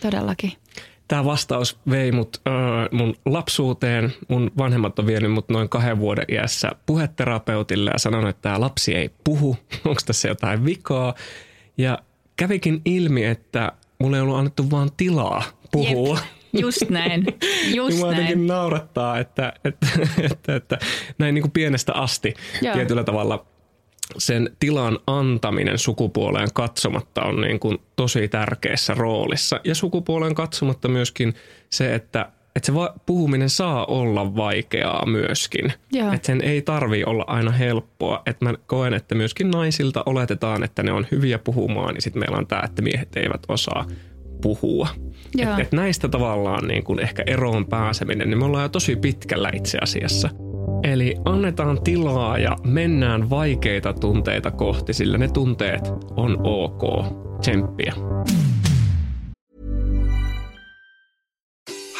todellakin 0.02 0.52
tämä 1.12 1.24
vastaus 1.24 1.78
vei 1.90 2.12
mut 2.12 2.40
äh, 2.48 2.52
mun 2.92 3.14
lapsuuteen. 3.26 4.12
Mun 4.28 4.50
vanhemmat 4.58 4.98
on 4.98 5.06
vienyt 5.06 5.32
mut 5.32 5.48
noin 5.48 5.68
kahden 5.68 5.98
vuoden 5.98 6.24
iässä 6.28 6.70
puheterapeutille 6.86 7.90
ja 7.90 7.98
sanonut, 7.98 8.30
että 8.30 8.42
tämä 8.42 8.60
lapsi 8.60 8.94
ei 8.94 9.10
puhu. 9.24 9.56
Onko 9.84 10.00
tässä 10.06 10.28
jotain 10.28 10.64
vikaa? 10.64 11.14
Ja 11.78 11.98
kävikin 12.36 12.80
ilmi, 12.84 13.24
että 13.24 13.72
mulle 13.98 14.16
ei 14.16 14.20
ollut 14.20 14.36
annettu 14.36 14.70
vaan 14.70 14.90
tilaa 14.96 15.42
puhua. 15.72 16.18
Jep. 16.52 16.62
Just 16.62 16.90
näin. 16.90 17.24
Just 17.74 17.98
niin 18.02 18.10
näin. 18.10 18.46
naurattaa, 18.46 19.18
että, 19.18 19.52
että, 19.64 19.86
että, 20.22 20.56
että 20.56 20.78
näin 21.18 21.34
niin 21.34 21.42
kuin 21.42 21.52
pienestä 21.52 21.92
asti 21.92 22.34
Joo. 22.62 22.74
tietyllä 22.74 23.04
tavalla 23.04 23.46
sen 24.18 24.56
tilan 24.60 24.98
antaminen 25.06 25.78
sukupuoleen 25.78 26.48
katsomatta 26.54 27.22
on 27.22 27.40
niin 27.40 27.60
kuin 27.60 27.78
tosi 27.96 28.28
tärkeässä 28.28 28.94
roolissa. 28.94 29.60
Ja 29.64 29.74
sukupuoleen 29.74 30.34
katsomatta 30.34 30.88
myöskin 30.88 31.34
se, 31.70 31.94
että, 31.94 32.28
että 32.56 32.66
se 32.66 32.74
va- 32.74 32.94
puhuminen 33.06 33.50
saa 33.50 33.84
olla 33.84 34.36
vaikeaa 34.36 35.06
myöskin. 35.06 35.72
Joo. 35.92 36.12
Että 36.12 36.26
sen 36.26 36.40
ei 36.40 36.62
tarvi 36.62 37.04
olla 37.04 37.24
aina 37.26 37.50
helppoa. 37.50 38.22
Että 38.26 38.44
mä 38.44 38.54
koen, 38.66 38.94
että 38.94 39.14
myöskin 39.14 39.50
naisilta 39.50 40.02
oletetaan, 40.06 40.64
että 40.64 40.82
ne 40.82 40.92
on 40.92 41.06
hyviä 41.10 41.38
puhumaan. 41.38 41.94
Ja 41.94 42.02
sitten 42.02 42.20
meillä 42.20 42.38
on 42.38 42.46
tämä, 42.46 42.62
että 42.64 42.82
miehet 42.82 43.16
eivät 43.16 43.42
osaa 43.48 43.86
puhua. 44.42 44.88
Että 45.38 45.62
et 45.62 45.72
näistä 45.72 46.08
tavallaan 46.08 46.68
niin 46.68 46.84
kuin 46.84 47.00
ehkä 47.00 47.22
eroon 47.26 47.66
pääseminen, 47.66 48.30
niin 48.30 48.38
me 48.38 48.44
ollaan 48.44 48.62
jo 48.62 48.68
tosi 48.68 48.96
pitkällä 48.96 49.50
itse 49.54 49.78
asiassa– 49.82 50.30
Eli 50.82 51.16
annetaan 51.24 51.82
tilaa 51.84 52.38
ja 52.38 52.56
mennään 52.64 53.30
vaikeita 53.30 53.92
tunteita 53.92 54.50
kohti, 54.50 54.92
sillä 54.92 55.18
ne 55.18 55.28
tunteet 55.28 55.92
on 56.16 56.38
ok. 56.42 57.06
Tsemppiä. 57.40 57.92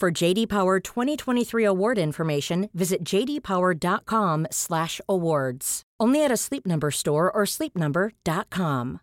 For 0.00 0.12
JD 0.12 0.48
Power 0.48 0.80
2023 0.80 1.66
award 1.66 1.98
information, 1.98 2.68
visit 2.72 3.00
jdpower.com/awards. 3.12 5.82
Only 6.00 6.24
at 6.24 6.30
a 6.30 6.36
Sleep 6.36 6.66
Number 6.66 6.90
store 6.90 7.30
or 7.34 7.46
sleepnumber.com. 7.46 8.98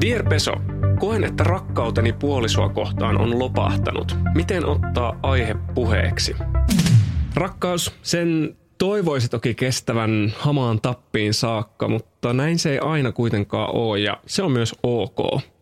Dear 0.00 0.28
Peso, 0.28 0.52
koen, 1.00 1.24
että 1.24 1.44
rakkauteni 1.44 2.12
puolisoa 2.12 2.68
kohtaan 2.68 3.20
on 3.20 3.38
lopahtanut. 3.38 4.16
Miten 4.34 4.66
ottaa 4.66 5.18
aihe 5.22 5.54
puheeksi? 5.74 6.36
Rakkaus, 7.34 7.94
sen 8.02 8.56
toivoisi 8.78 9.28
toki 9.28 9.54
kestävän 9.54 10.32
hamaan 10.38 10.80
tappiin 10.80 11.34
saakka, 11.34 11.88
mutta 11.88 12.32
näin 12.32 12.58
se 12.58 12.70
ei 12.70 12.78
aina 12.78 13.12
kuitenkaan 13.12 13.74
ole 13.74 13.98
ja 13.98 14.20
se 14.26 14.42
on 14.42 14.52
myös 14.52 14.74
ok. 14.82 15.18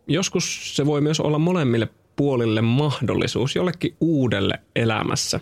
Joskus 0.07 0.75
se 0.75 0.85
voi 0.85 1.01
myös 1.01 1.19
olla 1.19 1.39
molemmille 1.39 1.89
puolille 2.15 2.61
mahdollisuus 2.61 3.55
jollekin 3.55 3.95
uudelle 4.01 4.59
elämässä. 4.75 5.39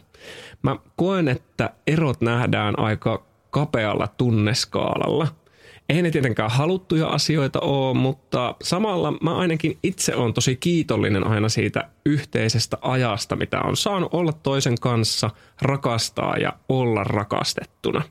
Mä 0.61 0.75
koen, 0.95 1.27
että 1.27 1.69
erot 1.87 2.21
nähdään 2.21 2.79
aika 2.79 3.25
kapealla 3.49 4.07
tunneskaalalla– 4.07 5.27
ei 5.91 6.01
ne 6.01 6.11
tietenkään 6.11 6.51
haluttuja 6.51 7.07
asioita 7.07 7.59
ole, 7.59 7.97
mutta 7.97 8.55
samalla 8.63 9.11
mä 9.11 9.37
ainakin 9.37 9.77
itse 9.83 10.15
on 10.15 10.33
tosi 10.33 10.55
kiitollinen 10.55 11.27
aina 11.27 11.49
siitä 11.49 11.89
yhteisestä 12.05 12.77
ajasta, 12.81 13.35
mitä 13.35 13.61
on 13.61 13.77
saanut 13.77 14.13
olla 14.13 14.33
toisen 14.33 14.75
kanssa, 14.81 15.29
rakastaa 15.61 16.37
ja 16.37 16.53
olla 16.69 17.03
rakastettuna. 17.03 18.01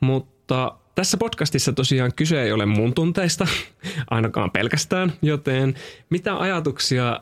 Mutta 0.00 0.76
tässä 1.00 1.16
podcastissa 1.16 1.72
tosiaan 1.72 2.12
kyse 2.16 2.42
ei 2.42 2.52
ole 2.52 2.66
mun 2.66 2.94
tunteista, 2.94 3.46
ainakaan 4.10 4.50
pelkästään, 4.50 5.12
joten 5.22 5.74
mitä 6.10 6.36
ajatuksia 6.36 7.20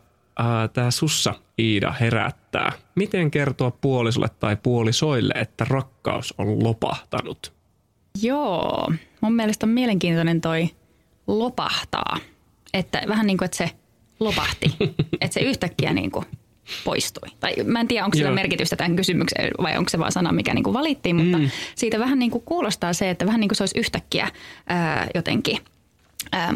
tämä 0.73 0.91
sussa 0.91 1.35
Iida 1.59 1.93
herättää? 1.93 2.73
Miten 2.95 3.31
kertoa 3.31 3.71
puolisolle 3.71 4.29
tai 4.41 4.57
puolisoille, 4.57 5.35
että 5.37 5.67
rakkaus 5.69 6.35
on 6.39 6.65
lopahtanut? 6.65 7.53
Joo, 8.23 8.93
mun 9.21 9.35
mielestä 9.35 9.67
on 9.67 9.71
mielenkiintoinen 9.71 10.41
toi 10.41 10.71
lopahtaa. 11.27 12.17
Että 12.75 13.03
vähän 13.09 13.27
niin 13.27 13.39
kuin, 13.39 13.47
että 13.47 13.57
se 13.57 13.71
lopahti, 14.21 14.77
että 15.21 15.35
se 15.35 15.41
yhtäkkiä 15.41 15.93
niin 15.93 16.11
kuin 16.11 16.25
poistui. 16.85 17.29
Tai 17.41 17.55
mä 17.65 17.81
en 17.81 17.89
tiedä, 17.89 18.05
onko 18.05 18.17
sillä 18.17 18.31
merkitystä 18.31 18.77
tämän 18.77 18.97
kysymykseen 18.97 19.51
vai 19.63 19.79
onko 19.79 19.89
se 19.89 19.99
vaan 19.99 20.13
sana, 20.13 20.33
mikä 20.33 20.55
niin 20.55 20.65
kuin 20.65 20.75
valittiin, 20.75 21.17
mutta 21.17 21.39
mm. 21.39 21.51
siitä 21.75 21.99
vähän 21.99 22.19
niin 22.19 22.31
kuin 22.31 22.45
kuulostaa 22.45 22.93
se, 22.93 23.11
että 23.11 23.27
vähän 23.27 23.41
niin 23.41 23.49
kuin 23.49 23.57
se 23.57 23.63
olisi 23.63 23.79
yhtäkkiä 23.79 24.29
ää, 24.67 25.07
jotenkin– 25.15 25.59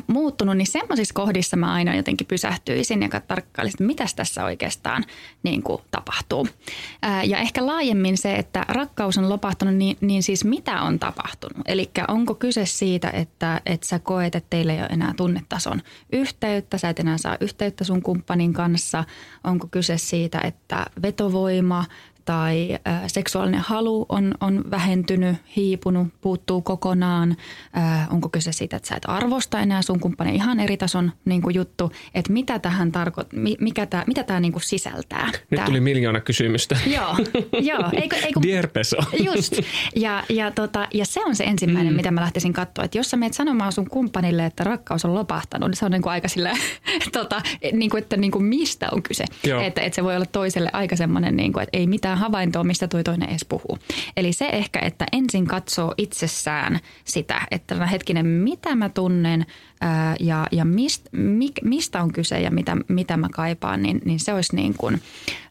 muuttunut, 0.07 0.57
niin 0.57 0.67
semmoisissa 0.67 1.15
kohdissa 1.15 1.57
mä 1.57 1.73
aina 1.73 1.97
jotenkin 1.97 2.27
pysähtyisin 2.27 3.03
ja 3.03 3.21
tarkkailisin, 3.21 3.75
että 3.75 3.85
mitä 3.85 4.05
tässä 4.17 4.45
oikeastaan 4.45 5.05
niin 5.43 5.63
kuin 5.63 5.83
tapahtuu. 5.91 6.49
Ja 7.25 7.39
ehkä 7.39 7.67
laajemmin 7.67 8.19
se, 8.19 8.35
että 8.35 8.65
rakkaus 8.69 9.19
on 9.19 9.29
lopahtunut, 9.29 9.75
niin, 9.75 9.97
niin 10.01 10.23
siis 10.23 10.45
mitä 10.45 10.83
on 10.83 10.99
tapahtunut? 10.99 11.63
Eli 11.67 11.91
onko 12.09 12.35
kyse 12.35 12.67
siitä, 12.67 13.11
että, 13.11 13.61
että 13.67 13.87
sä 13.87 13.99
koet, 13.99 14.35
että 14.35 14.51
teillä 14.51 14.73
ei 14.73 14.81
ole 14.81 14.89
enää 14.91 15.15
tunnetason 15.17 15.83
yhteyttä, 16.13 16.79
sä 16.79 16.89
et 16.89 16.99
enää 16.99 17.19
saa 17.19 17.37
yhteyttä 17.41 17.85
sun 17.85 18.03
kumppanin 18.03 18.53
kanssa, 18.53 19.05
onko 19.45 19.69
kyse 19.71 19.99
siitä, 19.99 20.41
että 20.41 20.87
vetovoima– 21.03 21.85
tai 22.25 22.79
äh, 22.89 23.03
seksuaalinen 23.07 23.61
halu 23.61 24.07
on, 24.09 24.35
on 24.41 24.65
vähentynyt, 24.71 25.37
hiipunut, 25.57 26.09
puuttuu 26.21 26.63
kokonaan. 26.63 27.37
Äh, 27.77 28.13
onko 28.13 28.29
kyse 28.29 28.53
siitä, 28.53 28.77
että 28.77 28.89
sä 28.89 28.97
et 28.97 29.03
arvosta 29.07 29.61
enää 29.61 29.83
sun 29.83 30.01
kumppani 30.01 30.35
ihan 30.35 30.61
eri 30.61 30.77
tason 30.77 31.13
niin 31.25 31.43
kuin 31.43 31.55
juttu, 31.55 31.93
että 32.15 32.33
mitä 32.33 32.59
tähän 32.59 32.93
tarkoittaa, 32.93 33.41
mikä 33.61 33.87
tää, 33.87 34.05
mitä 34.07 34.25
tämä 34.25 34.41
niin 34.41 34.53
kuin 34.53 34.63
sisältää. 34.63 35.27
Nyt 35.27 35.59
tää. 35.59 35.67
tuli 35.67 35.81
miljoona 35.81 36.21
kysymystä. 36.21 36.77
Joo, 36.87 37.17
joo. 37.61 37.91
Eikö, 37.93 38.17
eikö, 38.17 38.41
Dear 38.43 38.69
Peso. 38.69 38.97
Just. 39.25 39.61
Ja, 39.97 40.25
ja, 40.29 40.51
tota, 40.51 40.89
ja 40.95 41.07
se 41.07 41.25
on 41.25 41.37
se 41.37 41.45
ensimmäinen, 41.45 41.93
mm. 41.93 41.97
mitä 41.97 42.11
mä 42.11 42.21
lähtisin 42.21 42.53
katsoa, 42.53 42.85
että 42.85 42.99
jos 42.99 43.11
sä 43.11 43.17
meet 43.17 43.35
sanomaan 43.35 43.73
sun 43.73 43.91
kumppanille, 43.91 44.47
että 44.47 44.65
rakkaus 44.65 45.05
on 45.05 45.15
lopahtanut, 45.15 45.69
niin 45.69 45.77
se 45.77 45.85
on 45.85 45.91
niin 45.91 46.03
kuin 46.03 46.13
aika 46.13 46.29
sillä, 46.29 46.53
tota, 47.19 47.43
niin 47.73 47.91
kuin, 47.91 48.03
että 48.03 48.17
niin 48.17 48.31
kuin 48.31 48.45
mistä 48.45 48.89
on 48.93 49.03
kyse. 49.03 49.25
Että, 49.63 49.81
että 49.81 49.97
se 49.97 50.05
voi 50.05 50.17
olla 50.17 50.27
toiselle 50.27 50.71
aika 50.73 50.97
semmoinen, 50.97 51.37
niin 51.37 51.53
kuin, 51.53 51.63
että 51.63 51.79
ei 51.79 51.87
mitään 51.87 52.12
havaintoa, 52.17 52.65
mistä 52.65 52.89
tuo 52.89 53.03
toinen 53.03 53.29
edes 53.29 53.45
puhuu. 53.45 53.79
Eli 54.17 54.33
se 54.33 54.47
ehkä, 54.47 54.81
että 54.83 55.07
ensin 55.13 55.47
katsoo 55.47 55.95
itsessään 55.99 56.81
sitä, 57.05 57.41
että 57.51 57.87
hetkinen, 57.87 58.27
mitä 58.27 58.75
mä 58.75 58.89
tunnen 58.89 59.47
ää, 59.81 60.17
ja, 60.21 60.47
ja 60.53 60.65
mist, 60.65 61.09
mik, 61.13 61.55
mistä 61.63 62.03
on 62.03 62.13
kyse 62.13 62.41
ja 62.41 62.51
mitä, 62.51 62.77
mitä 62.89 63.17
mä 63.17 63.29
kaipaan, 63.33 63.83
niin, 63.83 64.01
niin 64.05 64.21
se 64.21 64.35
olisi 64.35 64.57
niin 64.57 64.75
kuin, 64.75 65.03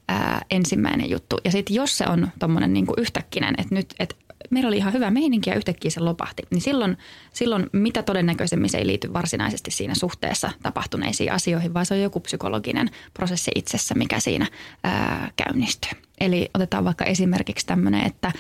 ää, 0.08 0.42
ensimmäinen 0.52 1.10
juttu. 1.10 1.38
Ja 1.46 1.52
sitten 1.52 1.76
jos 1.76 1.98
se 1.98 2.06
on 2.08 2.28
tuommoinen 2.40 2.74
niin 2.74 2.86
yhtäkkinen, 2.98 3.56
että 3.58 3.76
nyt, 3.76 3.94
että 4.00 4.16
meillä 4.50 4.68
oli 4.68 4.78
ihan 4.78 4.94
hyvä 4.94 5.12
meininki 5.12 5.50
ja 5.50 5.56
yhtäkkiä 5.56 5.92
se 5.92 6.00
lopahti, 6.00 6.44
niin 6.52 6.62
silloin, 6.62 6.98
silloin 7.34 7.70
mitä 7.74 8.04
todennäköisemmin 8.04 8.70
se 8.70 8.78
ei 8.78 8.88
liity 8.88 9.14
varsinaisesti 9.14 9.72
siinä 9.72 9.96
suhteessa 9.96 10.52
tapahtuneisiin 10.64 11.32
asioihin, 11.32 11.74
vaan 11.74 11.86
se 11.86 11.94
on 11.94 12.02
joku 12.02 12.20
psykologinen 12.20 12.90
prosessi 13.14 13.52
itsessä, 13.56 13.96
mikä 13.96 14.20
siinä 14.20 14.48
ää, 14.84 15.32
käynnistyy. 15.36 15.92
Eli 16.26 16.50
otetaan 16.54 16.86
vaikka 16.86 17.06
esimerkiksi 17.06 17.66
tämmöinen, 17.66 18.06
että 18.06 18.32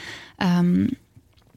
äm, 0.41 0.87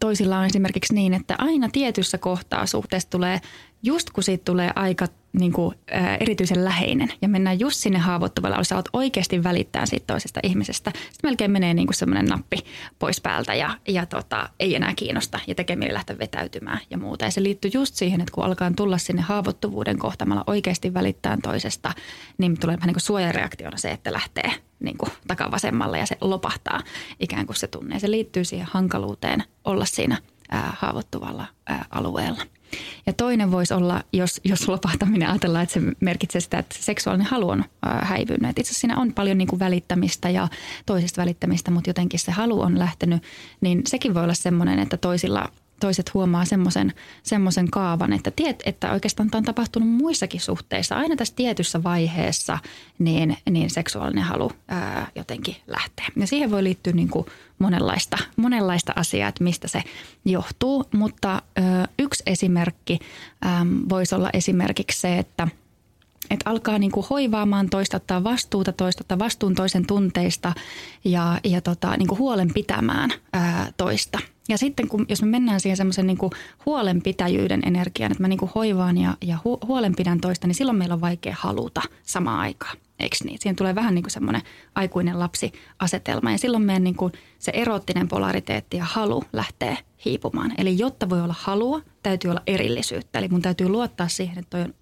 toisilla 0.00 0.38
on 0.38 0.46
esimerkiksi 0.46 0.94
niin, 0.94 1.14
että 1.14 1.34
aina 1.38 1.68
tietyssä 1.72 2.18
kohtaa 2.18 2.66
suhteessa 2.66 3.10
tulee, 3.10 3.40
just 3.84 4.10
kun 4.10 4.24
siitä 4.24 4.44
tulee 4.44 4.70
aika 4.74 5.06
niin 5.32 5.52
kuin, 5.52 5.74
ä, 5.94 6.16
erityisen 6.16 6.64
läheinen 6.64 7.12
ja 7.22 7.28
mennään 7.28 7.60
just 7.60 7.76
sinne 7.76 7.98
haavoittuvalle 7.98 8.64
sä 8.64 8.76
oot 8.76 8.88
oikeasti 8.92 9.44
välittää 9.44 9.86
siitä 9.86 10.06
toisesta 10.06 10.40
ihmisestä. 10.42 10.92
Sitten 10.94 11.30
melkein 11.30 11.50
menee 11.50 11.74
niin 11.74 11.94
semmoinen 11.94 12.26
nappi 12.26 12.56
pois 12.98 13.20
päältä 13.20 13.54
ja, 13.54 13.78
ja 13.88 14.06
tota, 14.06 14.48
ei 14.60 14.74
enää 14.74 14.94
kiinnosta 14.96 15.40
ja 15.46 15.54
tekee 15.54 15.76
mieli 15.76 15.94
lähteä 15.94 16.18
vetäytymään 16.18 16.80
ja 16.90 16.98
muuta. 16.98 17.24
Ja 17.24 17.30
se 17.30 17.42
liittyy 17.42 17.70
just 17.74 17.94
siihen, 17.94 18.20
että 18.20 18.32
kun 18.32 18.44
alkaa 18.44 18.70
tulla 18.76 18.98
sinne 18.98 19.22
haavoittuvuuden 19.22 19.98
kohtamalla 19.98 20.44
oikeasti 20.46 20.94
välittää 20.94 21.38
toisesta, 21.42 21.92
niin 22.38 22.60
tulee 22.60 22.76
vähän 22.76 22.86
niin 22.86 22.94
kuin 22.94 23.02
suojareaktiona 23.02 23.76
se, 23.76 23.90
että 23.90 24.12
lähtee 24.12 24.52
niin 24.80 24.98
kuin 24.98 25.10
takavasemmalle 25.26 25.98
ja 25.98 26.06
se 26.06 26.16
lopahtaa 26.20 26.80
ikään 27.20 27.46
kuin 27.46 27.56
se 27.56 27.66
tunne. 27.66 27.94
Ja 27.94 28.00
se 28.00 28.10
liittyy 28.10 28.44
siihen 28.44 28.68
hankaluuteen 28.70 29.44
olla 29.64 29.84
siinä 29.84 30.18
ää, 30.50 30.76
haavoittuvalla 30.78 31.46
ää, 31.66 31.84
alueella. 31.90 32.42
Ja 33.06 33.12
toinen 33.12 33.50
voisi 33.50 33.74
olla, 33.74 34.02
jos, 34.12 34.40
jos 34.44 34.68
lopahtaminen 34.68 35.28
ajatellaan, 35.28 35.62
että 35.62 35.72
se 35.72 35.80
merkitsee 36.00 36.40
sitä, 36.40 36.58
että 36.58 36.76
seksuaalinen 36.80 37.26
halu 37.26 37.48
on 37.48 37.64
häivynyt. 37.82 38.50
Itse 38.50 38.60
asiassa 38.62 38.80
siinä 38.80 38.96
on 38.96 39.12
paljon 39.12 39.38
niin 39.38 39.48
kuin 39.48 39.60
välittämistä 39.60 40.30
ja 40.30 40.48
toisista 40.86 41.20
välittämistä, 41.20 41.70
mutta 41.70 41.90
jotenkin 41.90 42.20
se 42.20 42.32
halu 42.32 42.60
on 42.60 42.78
lähtenyt, 42.78 43.22
niin 43.60 43.82
sekin 43.86 44.14
voi 44.14 44.22
olla 44.24 44.34
semmoinen, 44.34 44.78
että 44.78 44.96
toisilla 44.96 45.48
toiset 45.84 46.14
huomaa 46.14 46.44
semmoisen 46.44 46.92
semmoisen 47.22 47.70
kaavan, 47.70 48.12
että 48.12 48.30
tiet, 48.30 48.62
että 48.66 48.92
oikeastaan 48.92 49.30
tämä 49.30 49.38
on 49.38 49.44
tapahtunut 49.44 49.88
muissakin 49.88 50.40
suhteissa. 50.40 50.96
Aina 50.96 51.16
tässä 51.16 51.34
tietyssä 51.36 51.82
vaiheessa 51.82 52.58
niin, 52.98 53.36
niin 53.50 53.70
seksuaalinen 53.70 54.24
halu 54.24 54.52
ää, 54.68 55.10
jotenkin 55.14 55.56
lähtee. 55.66 56.06
Ja 56.16 56.26
siihen 56.26 56.50
voi 56.50 56.64
liittyä 56.64 56.92
niin 56.92 57.08
kuin 57.08 57.26
monenlaista, 57.58 58.18
monenlaista 58.36 58.92
asiaa, 58.96 59.28
että 59.28 59.44
mistä 59.44 59.68
se 59.68 59.82
johtuu. 60.24 60.84
Mutta 60.94 61.42
ää, 61.56 61.88
yksi 61.98 62.22
esimerkki 62.26 62.98
ää, 63.42 63.66
voisi 63.88 64.14
olla 64.14 64.30
esimerkiksi 64.32 65.00
se, 65.00 65.18
että– 65.18 65.48
että 66.30 66.50
alkaa 66.50 66.78
niin 66.78 66.92
kuin 66.92 67.06
hoivaamaan 67.10 67.70
toista, 67.70 67.96
ottaa 67.96 68.24
vastuuta 68.24 68.72
toista, 68.72 69.02
ottaa 69.02 69.18
vastuun 69.18 69.54
toisen 69.54 69.86
tunteista 69.86 70.52
ja, 71.04 71.40
ja 71.44 71.60
tota, 71.60 71.96
niin 71.96 72.08
kuin 72.08 72.18
huolen 72.18 72.54
pitämään 72.54 73.10
ää, 73.32 73.72
toista. 73.76 74.18
Ja 74.48 74.58
sitten 74.58 74.88
kun, 74.88 75.06
jos 75.08 75.22
me 75.22 75.28
mennään 75.28 75.60
siihen 75.60 75.76
semmoisen 75.76 76.06
niin 76.06 76.18
huolenpitäjyyden 76.66 77.62
energiaan, 77.66 78.12
että 78.12 78.22
mä 78.22 78.28
niin 78.28 78.50
hoivaan 78.54 78.98
ja, 78.98 79.16
ja 79.22 79.38
hu, 79.44 79.58
huolenpidän 79.66 80.20
toista, 80.20 80.46
niin 80.46 80.54
silloin 80.54 80.78
meillä 80.78 80.94
on 80.94 81.00
vaikea 81.00 81.36
haluta 81.38 81.82
samaan 82.02 82.40
aikaan. 82.40 82.76
Eikö 83.00 83.16
niin? 83.24 83.38
Siihen 83.40 83.56
tulee 83.56 83.74
vähän 83.74 83.94
niin 83.94 84.02
kuin 84.02 84.10
semmoinen 84.10 84.42
aikuinen 84.74 85.18
lapsi-asetelma 85.18 86.30
ja 86.30 86.38
silloin 86.38 86.62
meidän 86.62 86.84
niin 86.84 86.96
kuin 86.96 87.12
se 87.38 87.52
erottinen 87.54 88.08
polariteetti 88.08 88.76
ja 88.76 88.84
halu 88.84 89.24
lähtee 89.32 89.78
hiipumaan. 90.04 90.52
Eli 90.58 90.78
jotta 90.78 91.10
voi 91.10 91.22
olla 91.22 91.34
halua, 91.38 91.80
täytyy 92.02 92.30
olla 92.30 92.42
erillisyyttä. 92.46 93.18
Eli 93.18 93.28
mun 93.28 93.42
täytyy 93.42 93.68
luottaa 93.68 94.08
siihen, 94.08 94.38
että 94.38 94.50
toi 94.50 94.60
on 94.60 94.74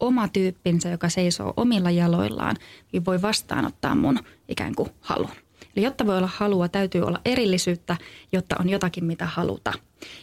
oma 0.00 0.28
tyyppinsä, 0.28 0.88
joka 0.88 1.08
seisoo 1.08 1.52
omilla 1.56 1.90
jaloillaan, 1.90 2.56
niin 2.92 3.04
voi 3.04 3.22
vastaanottaa 3.22 3.94
mun 3.94 4.18
ikään 4.48 4.74
kuin 4.74 4.90
halun. 5.00 5.45
Eli 5.76 5.84
jotta 5.84 6.06
voi 6.06 6.18
olla 6.18 6.30
halua, 6.36 6.68
täytyy 6.68 7.02
olla 7.02 7.20
erillisyyttä, 7.24 7.96
jotta 8.32 8.56
on 8.60 8.68
jotakin, 8.68 9.04
mitä 9.04 9.26
haluta. 9.26 9.72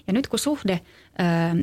Ja 0.08 0.14
nyt 0.14 0.28
kun 0.28 0.40
suhde 0.40 0.82
ää, 1.18 1.56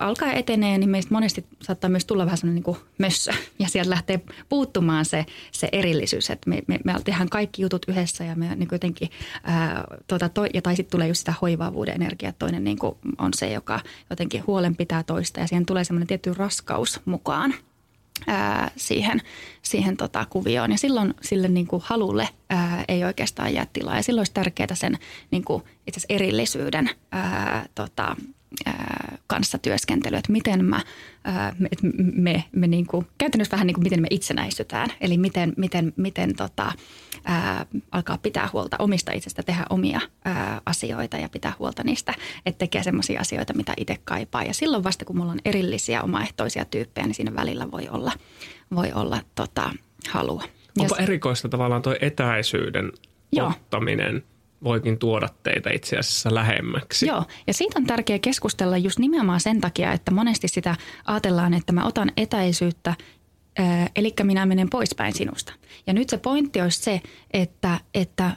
alkaa 0.00 0.32
etenee, 0.32 0.78
niin 0.78 0.90
meistä 0.90 1.14
monesti 1.14 1.46
saattaa 1.62 1.90
myös 1.90 2.04
tulla 2.04 2.24
vähän 2.24 2.38
sellainen 2.38 2.54
niin 2.54 2.62
kuin 2.62 2.76
mössö. 2.98 3.32
Ja 3.58 3.68
sieltä 3.68 3.90
lähtee 3.90 4.20
puuttumaan 4.48 5.04
se, 5.04 5.26
se 5.52 5.68
erillisyys, 5.72 6.30
että 6.30 6.50
me, 6.50 6.62
me, 6.66 6.78
me 6.84 6.94
tehdään 7.04 7.28
kaikki 7.28 7.62
jutut 7.62 7.86
yhdessä 7.88 8.24
ja 8.24 8.36
me 8.36 8.54
niin 8.54 8.68
jotenkin, 8.72 9.10
ää, 9.42 9.84
tuota, 10.06 10.28
to, 10.28 10.44
ja 10.54 10.62
tai 10.62 10.76
sitten 10.76 10.90
tulee 10.90 11.08
just 11.08 11.18
sitä 11.18 11.34
hoivaavuuden 11.42 11.94
energiaa, 11.94 12.32
toinen 12.32 12.64
niin 12.64 12.78
kuin 12.78 12.96
on 13.18 13.34
se, 13.34 13.52
joka 13.52 13.80
jotenkin 14.10 14.46
huolen 14.46 14.76
pitää 14.76 15.02
toista 15.02 15.40
ja 15.40 15.46
siihen 15.46 15.66
tulee 15.66 15.84
semmoinen 15.84 16.06
tietty 16.06 16.34
raskaus 16.34 17.00
mukaan 17.04 17.54
ää, 18.26 18.70
siihen, 18.76 19.20
siihen 19.62 19.96
tota 19.96 20.26
kuvioon. 20.30 20.70
Ja 20.70 20.78
silloin 20.78 21.14
sille 21.22 21.48
niin 21.48 21.66
kuin 21.66 21.82
halulle 21.86 22.28
ää, 22.50 22.84
ei 22.88 23.04
oikeastaan 23.04 23.54
jää 23.54 23.66
tilaa. 23.72 23.96
Ja 23.96 24.02
silloin 24.02 24.20
olisi 24.20 24.34
tärkeää 24.34 24.74
sen 24.74 24.98
niin 25.30 25.44
kuin 25.44 25.62
itse 25.86 26.00
erillisyyden 26.08 26.90
ää, 27.12 27.66
tota, 27.74 28.16
kanssa 29.26 29.58
työskentely, 29.58 30.16
että 30.16 30.32
miten 30.32 30.64
mä, 30.64 30.80
ää, 31.24 31.54
me, 31.58 31.68
me, 32.14 32.44
me 32.52 32.66
niin 32.66 32.86
kuin, 32.86 33.06
käytännössä 33.18 33.52
vähän 33.52 33.66
niin 33.66 33.74
kuin 33.74 33.82
miten 33.82 34.02
me 34.02 34.08
itsenäistytään. 34.10 34.90
Eli 35.00 35.18
miten, 35.18 35.52
miten, 35.56 35.92
miten 35.96 36.36
tota, 36.36 36.72
ää, 37.24 37.66
alkaa 37.92 38.18
pitää 38.18 38.48
huolta 38.52 38.76
omista 38.78 39.12
itsestä, 39.12 39.42
tehdä 39.42 39.64
omia 39.70 40.00
ää, 40.24 40.60
asioita 40.66 41.16
ja 41.16 41.28
pitää 41.28 41.52
huolta 41.58 41.84
niistä, 41.84 42.14
että 42.46 42.58
tekee 42.58 42.82
sellaisia 42.82 43.20
asioita, 43.20 43.54
mitä 43.54 43.74
itse 43.76 43.96
kaipaa. 44.04 44.42
Ja 44.42 44.54
silloin 44.54 44.84
vasta, 44.84 45.04
kun 45.04 45.16
mulla 45.16 45.32
on 45.32 45.40
erillisiä 45.44 46.02
omaehtoisia 46.02 46.64
tyyppejä, 46.64 47.06
niin 47.06 47.14
siinä 47.14 47.34
välillä 47.34 47.70
voi 47.70 47.88
olla, 47.88 48.12
voi 48.74 48.92
olla 48.92 49.20
tota, 49.34 49.70
halua. 50.08 50.42
Onko 50.78 50.96
ja, 50.98 51.02
erikoista 51.02 51.48
tavallaan 51.48 51.82
tuo 51.82 51.96
etäisyyden 52.00 52.92
Joo. 53.32 53.48
ottaminen– 53.48 54.22
voikin 54.64 54.98
tuoda 54.98 55.28
teitä 55.42 55.70
itse 55.70 55.96
asiassa 55.96 56.34
lähemmäksi. 56.34 57.06
Joo, 57.06 57.24
ja 57.46 57.54
siitä 57.54 57.78
on 57.78 57.86
tärkeää 57.86 58.18
keskustella 58.18 58.76
just 58.76 58.98
nimenomaan 58.98 59.40
sen 59.40 59.60
takia, 59.60 59.92
että 59.92 60.10
monesti 60.10 60.48
sitä 60.48 60.76
ajatellaan, 61.04 61.54
että 61.54 61.72
mä 61.72 61.86
otan 61.86 62.12
etäisyyttä 62.16 62.94
eli 63.96 64.14
minä 64.22 64.46
menen 64.46 64.70
poispäin 64.70 65.12
sinusta. 65.12 65.52
Ja 65.86 65.92
nyt 65.92 66.08
se 66.08 66.18
pointti 66.18 66.60
olisi 66.60 66.82
se, 66.82 67.00
että, 67.30 67.80
että 67.94 68.36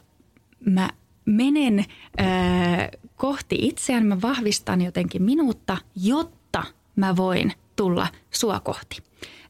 mä 0.66 0.90
menen 1.26 1.86
ää, 2.18 2.90
kohti 3.16 3.58
itseään, 3.60 4.06
mä 4.06 4.22
vahvistan 4.22 4.82
jotenkin 4.82 5.24
minuutta, 5.24 5.78
jotta 5.96 6.64
mä 6.96 7.16
voin 7.16 7.54
tulla 7.76 8.08
sua 8.32 8.60
kohti. 8.60 8.98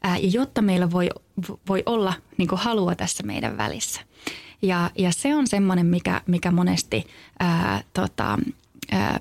Ää, 0.03 0.17
ja 0.17 0.29
jotta 0.33 0.61
meillä 0.61 0.91
voi, 0.91 1.09
voi 1.67 1.83
olla 1.85 2.13
niin 2.37 2.49
halua 2.51 2.95
tässä 2.95 3.23
meidän 3.23 3.57
välissä. 3.57 4.01
Ja, 4.61 4.91
ja 4.97 5.11
se 5.11 5.35
on 5.35 5.47
semmoinen, 5.47 5.85
mikä, 5.85 6.21
mikä 6.27 6.51
monesti 6.51 7.07
ää, 7.39 7.83
tota, 7.93 8.37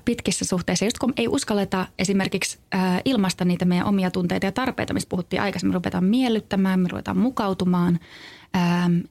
pitkissä 0.05 0.45
suhteissa, 0.45 0.85
just 0.85 0.97
kun 0.99 1.13
ei 1.17 1.27
uskalleta 1.27 1.87
esimerkiksi 1.99 2.59
ilmasta 3.05 3.45
niitä 3.45 3.65
meidän 3.65 3.87
omia 3.87 4.11
tunteita 4.11 4.45
ja 4.45 4.51
tarpeita, 4.51 4.93
mistä 4.93 5.09
puhuttiin 5.09 5.41
aikaisemmin, 5.41 5.73
me 5.73 5.75
ruvetaan 5.75 6.03
miellyttämään, 6.03 6.79
me 6.79 6.87
ruvetaan 6.87 7.17
mukautumaan, 7.17 7.99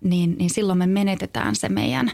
niin, 0.01 0.37
niin 0.39 0.51
silloin 0.51 0.78
me 0.78 0.87
menetetään 0.87 1.57
se 1.57 1.68
meidän 1.68 2.11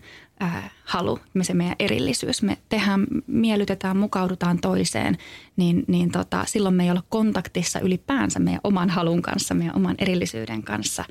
halu, 0.85 1.19
me 1.35 1.45
se 1.45 1.55
meidän 1.55 1.77
erillisyys. 1.79 2.43
Me 2.43 2.59
tehdään, 2.69 3.07
miellytetään, 3.27 3.97
mukaudutaan 3.97 4.59
toiseen, 4.59 5.19
niin, 5.57 5.85
niin 5.89 6.11
tota, 6.11 6.45
silloin 6.47 6.75
me 6.75 6.85
ei 6.85 6.91
olla 6.91 7.03
kontaktissa 7.09 7.81
ylipäänsä 7.81 8.39
meidän 8.39 8.61
oman 8.65 8.91
halun 8.91 9.23
kanssa, 9.23 9.55
meidän 9.55 9.77
oman 9.77 9.95
erillisyyden 9.99 10.63
kanssa 10.63 11.05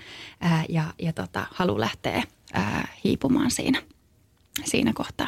ja, 0.69 0.83
ja 0.99 1.13
tota, 1.13 1.45
halu 1.51 1.79
lähtee 1.79 2.23
hiipumaan 3.03 3.51
siinä, 3.51 3.81
siinä 4.65 4.93
kohtaa. 4.93 5.27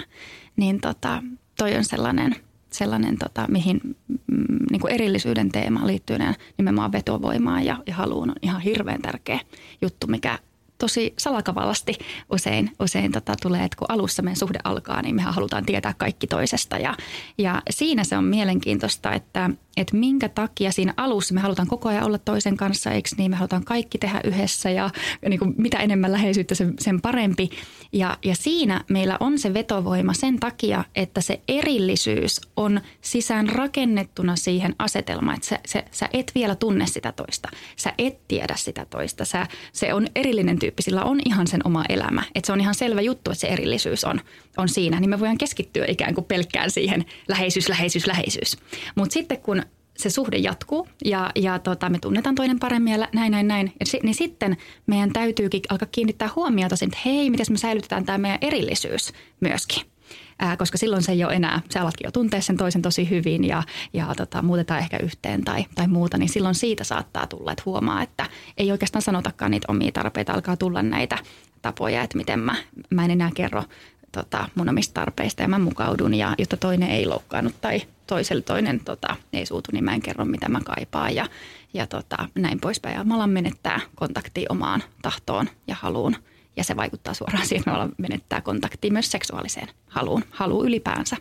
Niin 0.55 0.82
tota, 0.82 1.23
toi 1.57 1.75
on 1.75 1.86
sellainen, 1.86 2.36
sellainen 2.69 3.17
tota, 3.17 3.45
mihin 3.47 3.82
mm, 4.07 4.57
niin 4.71 4.82
kuin 4.82 4.93
erillisyyden 4.93 5.51
teema 5.51 5.88
liittyen 5.88 6.36
nimenomaan 6.57 6.91
vetovoimaan 6.91 7.65
ja, 7.65 7.78
ja 7.88 7.95
haluun 7.95 8.30
on 8.30 8.36
ihan 8.41 8.61
hirveän 8.61 9.01
tärkeä 9.01 9.39
juttu, 9.82 10.07
mikä 10.07 10.39
tosi 10.78 11.13
salakavallasti 11.17 11.93
usein, 12.32 12.71
usein 12.80 13.11
tota 13.11 13.36
tulee, 13.41 13.63
että 13.63 13.78
kun 13.78 13.91
alussa 13.91 14.21
meidän 14.21 14.38
suhde 14.38 14.59
alkaa, 14.63 15.01
niin 15.01 15.15
mehän 15.15 15.34
halutaan 15.34 15.65
tietää 15.65 15.93
kaikki 15.97 16.28
toisesta. 16.28 16.78
Ja, 16.78 16.97
ja 17.38 17.61
siinä 17.69 18.03
se 18.03 18.17
on 18.17 18.23
mielenkiintoista, 18.23 19.11
että, 19.13 19.49
että 19.78 19.97
minkä 19.97 20.30
takia 20.30 20.71
siinä 20.71 20.93
alussa 20.97 21.34
me 21.34 21.41
halutaan 21.41 21.67
koko 21.67 21.89
ajan 21.89 22.03
olla 22.03 22.17
toisen 22.17 22.57
kanssa, 22.57 22.91
eikö 22.91 23.09
niin? 23.17 23.32
Me 23.32 23.38
halutaan 23.38 23.65
kaikki 23.65 23.97
tehdä 23.97 24.21
yhdessä 24.23 24.69
ja 24.69 24.89
niin 25.30 25.39
kuin 25.39 25.53
mitä 25.57 25.78
enemmän 25.78 26.11
läheisyyttä 26.11 26.55
sen, 26.55 26.73
sen 26.80 27.01
parempi. 27.01 27.49
Ja, 27.93 28.17
ja 28.25 28.36
siinä 28.36 28.84
meillä 28.89 29.17
on 29.19 29.39
se 29.39 29.53
vetovoima 29.53 30.13
sen 30.13 30.39
takia, 30.39 30.84
että 30.95 31.21
se 31.21 31.41
erillisyys 31.47 32.41
on 32.55 32.82
sisään 33.01 33.49
rakennettuna 33.49 34.36
siihen 34.36 34.75
asetelmaan, 34.80 35.36
että 35.36 35.47
sä, 35.47 35.59
sä, 35.67 35.84
sä 35.91 36.09
et 36.13 36.32
vielä 36.36 36.55
tunne 36.55 36.88
sitä 36.88 37.11
toista. 37.11 37.49
Sä 37.75 37.93
et 37.97 38.28
tiedä 38.28 38.55
sitä 38.55 38.86
toista. 38.86 39.25
Sä, 39.25 39.47
se 39.73 39.93
on 39.93 40.07
erillinen 40.15 40.59
tyyppi, 40.59 40.84
sillä 40.84 41.03
on 41.03 41.19
ihan 41.25 41.47
sen 41.47 41.61
oma 41.63 41.84
elämä. 41.89 42.23
Että 42.36 42.45
se 42.47 42.53
on 42.53 42.61
ihan 42.61 42.75
selvä 42.75 43.01
juttu, 43.01 43.32
että 43.32 43.41
se 43.41 43.47
erillisyys 43.47 44.03
on, 44.03 44.21
on 44.57 44.69
siinä. 44.69 44.99
Niin 44.99 45.09
me 45.09 45.19
voidaan 45.19 45.38
keskittyä 45.38 45.86
ikään 45.88 46.15
kuin 46.15 46.25
pelkkään 46.25 46.71
siihen 46.71 47.05
läheisyys, 47.28 47.69
läheisyys, 47.69 48.07
läheisyys. 48.07 48.57
Mutta 48.95 49.13
sitten 49.13 49.38
kun 49.38 49.63
se 49.98 50.10
suhde 50.10 50.38
jatkuu 50.38 50.88
ja, 51.06 51.32
ja 51.36 51.60
tota, 51.60 51.89
me 51.89 52.00
tunnetaan 52.00 52.36
toinen 52.36 52.60
paremmin 52.60 52.93
ja 52.93 53.08
näin, 53.14 53.32
näin, 53.32 53.48
näin. 53.48 53.74
Ja 53.80 53.86
si, 53.86 54.00
niin 54.04 54.16
sitten 54.16 54.58
meidän 54.88 55.14
täytyykin 55.14 55.62
alkaa 55.70 55.88
kiinnittää 55.91 56.30
huomiota 56.36 56.76
siihen, 56.76 56.93
että 56.93 57.10
hei, 57.10 57.30
miten 57.30 57.45
me 57.50 57.58
säilytetään 57.58 58.06
tämä 58.06 58.18
meidän 58.18 58.39
erillisyys 58.41 59.14
myöskin. 59.39 59.84
Ää, 60.39 60.58
koska 60.58 60.78
silloin 60.78 61.04
se 61.04 61.12
ei 61.12 61.24
ole 61.24 61.34
enää, 61.34 61.62
sä 61.74 61.82
alatkin 61.82 62.06
jo 62.06 62.12
tuntea 62.12 62.41
sen 62.41 62.58
toisen 62.58 62.82
tosi 62.82 63.10
hyvin 63.10 63.43
ja, 63.43 63.64
ja 63.93 64.14
tota, 64.18 64.41
muutetaan 64.41 64.80
ehkä 64.80 64.98
yhteen 65.04 65.43
tai, 65.43 65.66
tai 65.76 65.88
muuta, 65.88 66.18
niin 66.18 66.30
silloin 66.30 66.56
siitä 66.56 66.84
saattaa 66.84 67.28
tulla, 67.28 67.52
että 67.52 67.64
huomaa, 67.66 68.02
että 68.02 68.26
ei 68.58 68.72
oikeastaan 68.72 69.02
sanotakaan 69.02 69.52
niitä 69.52 69.66
omia 69.70 69.91
tarpeita, 69.91 70.34
alkaa 70.34 70.58
tulla 70.58 70.82
näitä 70.82 71.18
tapoja, 71.62 72.04
että 72.04 72.18
miten 72.18 72.39
mä, 72.39 72.56
mä 72.89 73.06
en 73.06 73.12
enää 73.12 73.32
kerro 73.36 73.64
tota, 74.12 74.50
mun 74.56 74.70
omista 74.70 74.93
tarpeista 74.93 75.41
ja 75.41 75.48
mä 75.48 75.60
mukaudun 75.60 76.14
ja 76.14 76.36
jotta 76.38 76.58
toinen 76.58 76.89
ei 76.89 77.06
loukkaannut 77.06 77.62
tai 77.62 77.82
toiselle 78.08 78.41
toinen 78.41 78.80
tota, 78.80 79.16
ei 79.34 79.45
suutu, 79.45 79.72
niin 79.74 79.84
mä 79.84 79.93
en 79.93 80.01
kerro 80.01 80.26
mitä 80.26 80.49
mä 80.49 80.60
kaipaan 80.66 81.16
ja, 81.16 81.26
ja 81.74 81.88
tota, 81.88 82.30
näin 82.36 82.60
poispäin. 82.60 82.95
Ja 82.95 83.03
mä 83.03 83.16
alan 83.16 83.30
menettää 83.30 83.80
kontaktia 83.95 84.47
omaan 84.49 84.84
tahtoon 85.01 85.49
ja 85.68 85.76
haluun 85.76 86.16
ja 86.58 86.64
se 86.64 86.76
vaikuttaa 86.76 87.14
suoraan 87.14 87.45
siihen, 87.45 87.74
että 87.74 87.86
me 87.86 87.93
menettää 87.97 88.41
kontaktia 88.41 88.91
myös 88.91 89.12
seksuaaliseen 89.12 89.68
haluun, 89.88 90.24
haluun 90.30 90.66
ylipäänsä. 90.66 91.18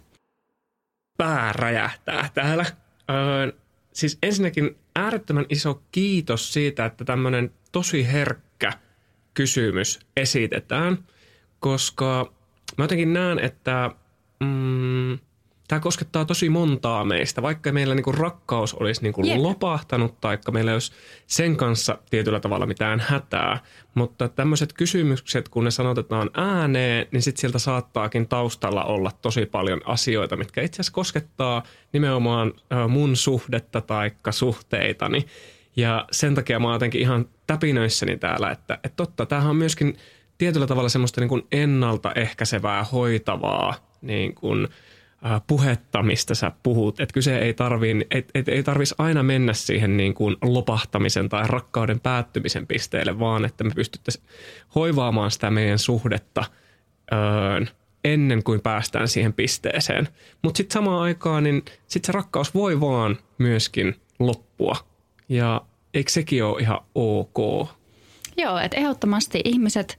Pää 1.16 1.53
räjähtää 1.53 2.30
täällä. 2.34 2.64
Öö, 3.11 3.53
siis 3.93 4.18
ensinnäkin 4.22 4.76
äärettömän 4.97 5.47
iso 5.49 5.82
kiitos 5.93 6.53
siitä, 6.53 6.84
että 6.84 7.05
tämmöinen 7.05 7.51
tosi 7.72 8.12
herkkä 8.12 8.72
kysymys 9.34 10.01
esitetään, 10.16 10.99
koska 11.61 12.37
Mä 12.78 12.84
jotenkin 12.84 13.12
näen, 13.12 13.39
että 13.39 13.91
mm, 14.41 15.18
tämä 15.68 15.80
koskettaa 15.80 16.24
tosi 16.24 16.48
montaa 16.48 17.04
meistä, 17.04 17.42
vaikka 17.42 17.72
meillä 17.72 17.94
niinku 17.94 18.12
rakkaus 18.12 18.74
olisi 18.74 19.02
niinku 19.02 19.26
yeah. 19.26 19.38
lopahtanut, 19.38 20.20
tai 20.20 20.38
meillä 20.52 20.72
olisi 20.72 20.92
sen 21.26 21.56
kanssa 21.56 21.98
tietyllä 22.10 22.40
tavalla 22.40 22.66
mitään 22.66 23.00
hätää. 23.00 23.58
Mutta 23.94 24.28
tämmöiset 24.28 24.72
kysymykset, 24.72 25.48
kun 25.48 25.64
ne 25.64 25.70
sanotetaan 25.70 26.30
ääneen, 26.34 27.06
niin 27.10 27.22
sitten 27.22 27.40
sieltä 27.40 27.58
saattaakin 27.58 28.28
taustalla 28.28 28.84
olla 28.84 29.12
tosi 29.22 29.46
paljon 29.46 29.80
asioita, 29.84 30.36
mitkä 30.36 30.62
itse 30.62 30.76
asiassa 30.76 30.92
koskettaa 30.92 31.62
nimenomaan 31.92 32.52
mun 32.88 33.16
suhdetta 33.16 33.80
tai 33.80 34.10
suhteitani. 34.30 35.26
Ja 35.76 36.04
sen 36.10 36.34
takia 36.34 36.60
mä 36.60 36.66
oon 36.66 36.74
jotenkin 36.74 37.00
ihan 37.00 37.28
täpinöissäni 37.46 38.16
täällä, 38.16 38.50
että, 38.50 38.74
että 38.74 38.96
totta, 38.96 39.26
tämähän 39.26 39.50
on 39.50 39.56
myöskin– 39.56 39.96
tietyllä 40.38 40.66
tavalla 40.66 40.88
semmoista 40.88 41.20
niin 41.20 41.28
kuin 41.28 41.46
ennaltaehkäisevää, 41.52 42.84
hoitavaa 42.84 43.74
niin 44.02 44.34
kuin, 44.34 44.68
puhetta, 45.46 46.02
mistä 46.02 46.34
sä 46.34 46.52
puhut. 46.62 47.00
Että 47.00 47.12
kyse 47.12 47.38
ei 47.38 47.54
tarvii, 47.54 48.06
et, 48.10 48.30
et, 48.34 48.48
ei 48.48 48.62
tarvitsisi 48.62 48.94
aina 48.98 49.22
mennä 49.22 49.52
siihen 49.52 49.96
niin 49.96 50.14
kuin 50.14 50.36
lopahtamisen 50.42 51.28
tai 51.28 51.44
rakkauden 51.46 52.00
päättymisen 52.00 52.66
pisteelle, 52.66 53.18
vaan 53.18 53.44
että 53.44 53.64
me 53.64 53.70
pystyttäisiin 53.74 54.24
hoivaamaan 54.74 55.30
sitä 55.30 55.50
meidän 55.50 55.78
suhdetta 55.78 56.44
öö, 57.12 57.66
ennen 58.04 58.42
kuin 58.42 58.60
päästään 58.60 59.08
siihen 59.08 59.32
pisteeseen. 59.32 60.08
Mutta 60.42 60.56
sitten 60.56 60.74
samaan 60.74 61.02
aikaan, 61.02 61.42
niin 61.42 61.62
sitten 61.86 62.06
se 62.06 62.12
rakkaus 62.12 62.54
voi 62.54 62.80
vaan 62.80 63.18
myöskin 63.38 63.94
loppua. 64.18 64.76
Ja 65.28 65.62
eikö 65.94 66.10
sekin 66.10 66.44
ole 66.44 66.60
ihan 66.60 66.80
ok? 66.94 67.68
Joo, 68.36 68.58
että 68.58 68.76
ehdottomasti 68.76 69.40
ihmiset 69.44 69.98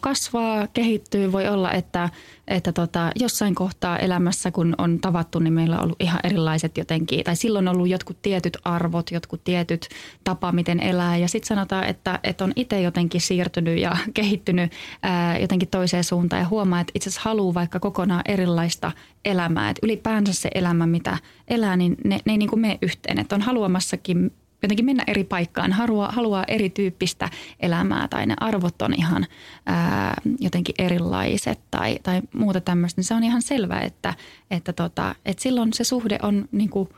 kasvaa, 0.00 0.66
kehittyy. 0.66 1.32
Voi 1.32 1.48
olla, 1.48 1.72
että, 1.72 2.08
että 2.48 2.72
tota, 2.72 3.10
jossain 3.14 3.54
kohtaa 3.54 3.98
elämässä, 3.98 4.50
kun 4.50 4.74
on 4.78 4.98
tavattu, 5.00 5.38
niin 5.38 5.52
meillä 5.52 5.76
on 5.76 5.82
ollut 5.82 6.02
ihan 6.02 6.20
erilaiset 6.24 6.78
jotenkin, 6.78 7.24
tai 7.24 7.36
silloin 7.36 7.68
on 7.68 7.74
ollut 7.74 7.88
jotkut 7.88 8.22
tietyt 8.22 8.56
arvot, 8.64 9.10
jotkut 9.10 9.44
tietyt 9.44 9.88
tapa, 10.24 10.52
miten 10.52 10.80
elää. 10.80 11.16
Ja 11.16 11.28
sitten 11.28 11.48
sanotaan, 11.48 11.84
että, 11.84 12.20
että 12.24 12.44
on 12.44 12.52
itse 12.56 12.80
jotenkin 12.80 13.20
siirtynyt 13.20 13.78
ja 13.78 13.96
kehittynyt 14.14 14.72
ää, 15.02 15.38
jotenkin 15.38 15.68
toiseen 15.68 16.04
suuntaan 16.04 16.42
ja 16.42 16.48
huomaa, 16.48 16.80
että 16.80 16.92
itse 16.94 17.08
asiassa 17.08 17.28
haluaa 17.28 17.54
vaikka 17.54 17.80
kokonaan 17.80 18.22
erilaista 18.24 18.92
elämää. 19.24 19.70
Että 19.70 19.86
ylipäänsä 19.86 20.32
se 20.32 20.50
elämä, 20.54 20.86
mitä 20.86 21.18
elää, 21.48 21.76
niin 21.76 21.96
ne, 22.04 22.20
ne 22.24 22.32
ei 22.32 22.38
niin 22.38 22.50
kuin 22.50 22.60
mene 22.60 22.78
yhteen. 22.82 23.18
Että 23.18 23.34
on 23.34 23.42
haluamassakin 23.42 24.32
jotenkin 24.62 24.84
mennä 24.84 25.04
eri 25.06 25.24
paikkaan, 25.24 25.72
haluaa, 25.72 26.12
haluaa 26.12 26.44
erityyppistä 26.48 27.28
elämää 27.60 28.08
tai 28.08 28.26
ne 28.26 28.34
arvot 28.40 28.82
on 28.82 28.94
ihan 28.94 29.26
ää, 29.66 30.14
jotenkin 30.40 30.74
erilaiset 30.78 31.60
tai, 31.70 31.98
tai 32.02 32.22
muuta 32.34 32.60
tämmöistä, 32.60 32.98
niin 32.98 33.06
se 33.06 33.14
on 33.14 33.24
ihan 33.24 33.42
selvää, 33.42 33.80
että, 33.80 34.14
että, 34.50 34.72
tota, 34.72 35.14
että 35.24 35.42
silloin 35.42 35.72
se 35.72 35.84
suhde 35.84 36.18
on 36.22 36.48
niin 36.52 36.70
kuin 36.70 36.88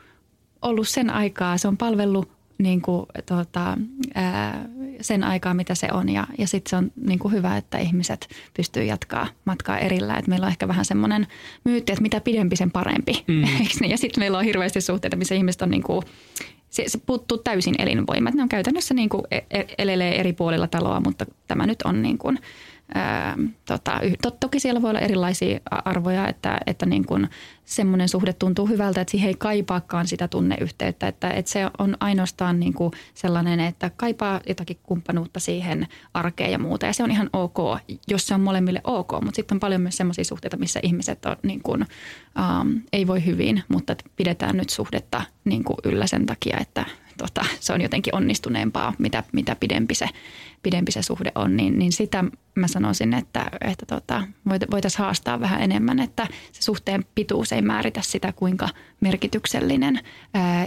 ollut 0.61 0.87
sen 0.87 1.09
aikaa, 1.09 1.57
se 1.57 1.67
on 1.67 1.77
palvellut 1.77 2.39
niin 2.57 2.81
kuin, 2.81 3.05
tota, 3.25 3.77
ää, 4.15 4.65
sen 5.01 5.23
aikaa, 5.23 5.53
mitä 5.53 5.75
se 5.75 5.87
on. 5.91 6.09
Ja, 6.09 6.27
ja 6.37 6.47
sitten 6.47 6.69
se 6.69 6.75
on 6.75 6.91
niin 7.05 7.19
kuin 7.19 7.31
hyvä, 7.31 7.57
että 7.57 7.77
ihmiset 7.77 8.29
pystyy 8.53 8.83
jatkaa 8.83 9.27
matkaa 9.45 9.77
erillä. 9.77 10.15
Et 10.15 10.27
meillä 10.27 10.45
on 10.45 10.51
ehkä 10.51 10.67
vähän 10.67 10.85
semmoinen 10.85 11.27
myytti, 11.63 11.91
että 11.91 12.01
mitä 12.01 12.21
pidempi, 12.21 12.55
sen 12.55 12.71
parempi. 12.71 13.23
Mm. 13.27 13.43
Ja 13.89 13.97
sitten 13.97 14.21
meillä 14.21 14.37
on 14.37 14.43
hirveästi 14.43 14.81
suhteita, 14.81 15.17
missä 15.17 15.35
ihmiset 15.35 15.61
on 15.61 15.69
niin 15.69 15.83
kuin, 15.83 16.03
se, 16.69 16.83
se 16.87 16.99
puuttuu 17.05 17.37
täysin 17.37 17.75
elinvoimat. 17.79 18.33
Ne 18.33 18.43
on 18.43 18.49
käytännössä 18.49 18.93
niin 18.93 19.09
kuin 19.09 19.23
e, 19.31 19.37
e, 19.37 19.65
elelee 19.77 20.19
eri 20.19 20.33
puolilla 20.33 20.67
taloa, 20.67 20.99
mutta 20.99 21.25
tämä 21.47 21.65
nyt 21.65 21.81
on 21.81 22.01
niin 22.01 22.17
kuin, 22.17 22.39
ää, 22.93 23.37
tota, 23.65 23.99
to, 24.21 24.31
toki 24.31 24.59
siellä 24.59 24.81
voi 24.81 24.89
olla 24.89 24.99
erilaisia 24.99 25.59
arvoja, 25.71 26.27
että, 26.27 26.57
että 26.67 26.85
niin 26.85 27.05
kuin 27.05 27.29
semmoinen 27.69 28.09
suhde 28.09 28.33
tuntuu 28.33 28.67
hyvältä, 28.67 29.01
että 29.01 29.11
siihen 29.11 29.27
ei 29.27 29.35
kaipaakaan 29.37 30.07
sitä 30.07 30.27
tunneyhteyttä. 30.27 31.07
Että, 31.07 31.29
että 31.29 31.51
se 31.51 31.67
on 31.79 31.97
ainoastaan 31.99 32.59
niin 32.59 32.73
kuin 32.73 32.91
sellainen, 33.13 33.59
että 33.59 33.91
kaipaa 33.97 34.41
jotakin 34.47 34.79
kumppanuutta 34.83 35.39
siihen 35.39 35.87
arkeen 36.13 36.51
ja 36.51 36.59
muuta. 36.59 36.85
Ja 36.85 36.93
se 36.93 37.03
on 37.03 37.11
ihan 37.11 37.29
ok, 37.33 37.57
jos 38.07 38.27
se 38.27 38.33
on 38.33 38.41
molemmille 38.41 38.81
ok. 38.83 39.11
Mutta 39.11 39.35
sitten 39.35 39.55
on 39.55 39.59
paljon 39.59 39.81
myös 39.81 39.97
semmoisia 39.97 40.23
suhteita, 40.23 40.57
missä 40.57 40.79
ihmiset 40.83 41.25
on, 41.25 41.35
niin 41.43 41.61
kuin, 41.63 41.85
um, 42.61 42.81
ei 42.93 43.07
voi 43.07 43.25
hyvin, 43.25 43.63
mutta 43.67 43.95
pidetään 44.15 44.57
nyt 44.57 44.69
suhdetta 44.69 45.21
niin 45.45 45.63
kuin 45.63 45.77
yllä 45.83 46.07
sen 46.07 46.25
takia, 46.25 46.57
että 46.61 46.85
tota, 47.19 47.45
se 47.59 47.73
on 47.73 47.81
jotenkin 47.81 48.15
onnistuneempaa, 48.15 48.93
mitä, 48.97 49.23
mitä 49.31 49.55
pidempi, 49.55 49.95
se, 49.95 50.09
pidempi 50.63 50.91
se 50.91 51.01
suhde 51.01 51.31
on. 51.35 51.57
Niin, 51.57 51.79
niin 51.79 51.91
sitä 51.91 52.23
mä 52.55 52.67
sanoisin, 52.67 53.13
että, 53.13 53.51
että 53.61 53.85
tota, 53.85 54.23
voitaisiin 54.71 54.99
haastaa 54.99 55.39
vähän 55.39 55.61
enemmän, 55.61 55.99
että 55.99 56.27
se 56.51 56.61
suhteen 56.61 57.05
pituus 57.15 57.51
ei 57.51 57.58
määritä 57.61 58.01
sitä, 58.03 58.33
kuinka 58.33 58.69
merkityksellinen 58.99 59.99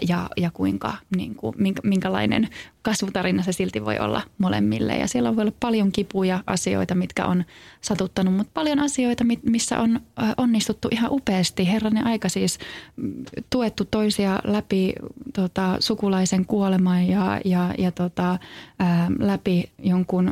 ja, 0.09 0.29
ja 0.37 0.51
kuinka, 0.51 0.95
niin 1.17 1.35
kuin, 1.35 1.55
minkälainen 1.83 2.49
kasvutarina 2.83 3.43
se 3.43 3.53
silti 3.53 3.85
voi 3.85 3.99
olla 3.99 4.23
molemmille. 4.39 4.97
Ja 4.97 5.09
siellä 5.09 5.37
voi 5.37 5.43
olla 5.43 5.53
paljon 5.61 5.93
kipuja 5.93 6.45
asioita, 6.47 6.95
mitkä 6.95 7.27
on 7.27 7.45
satuttanut, 7.81 8.35
mutta 8.35 8.51
paljon 8.55 8.79
asioita, 8.79 9.25
missä 9.43 9.81
on 9.81 10.01
onnistuttu 10.37 10.89
ihan 10.91 11.13
upeasti. 11.13 11.69
Herranen 11.69 12.07
aika 12.07 12.29
siis 12.29 12.59
mm, 12.97 13.13
tuettu 13.51 13.85
toisia 13.85 14.39
läpi 14.45 14.93
tota, 15.33 15.77
sukulaisen 15.81 16.47
kuoleman 16.47 17.09
ja, 17.09 17.41
ja, 17.45 17.75
ja 17.79 17.93
tota, 17.93 18.39
ää, 18.79 19.11
läpi 19.19 19.71
jonkun 19.79 20.31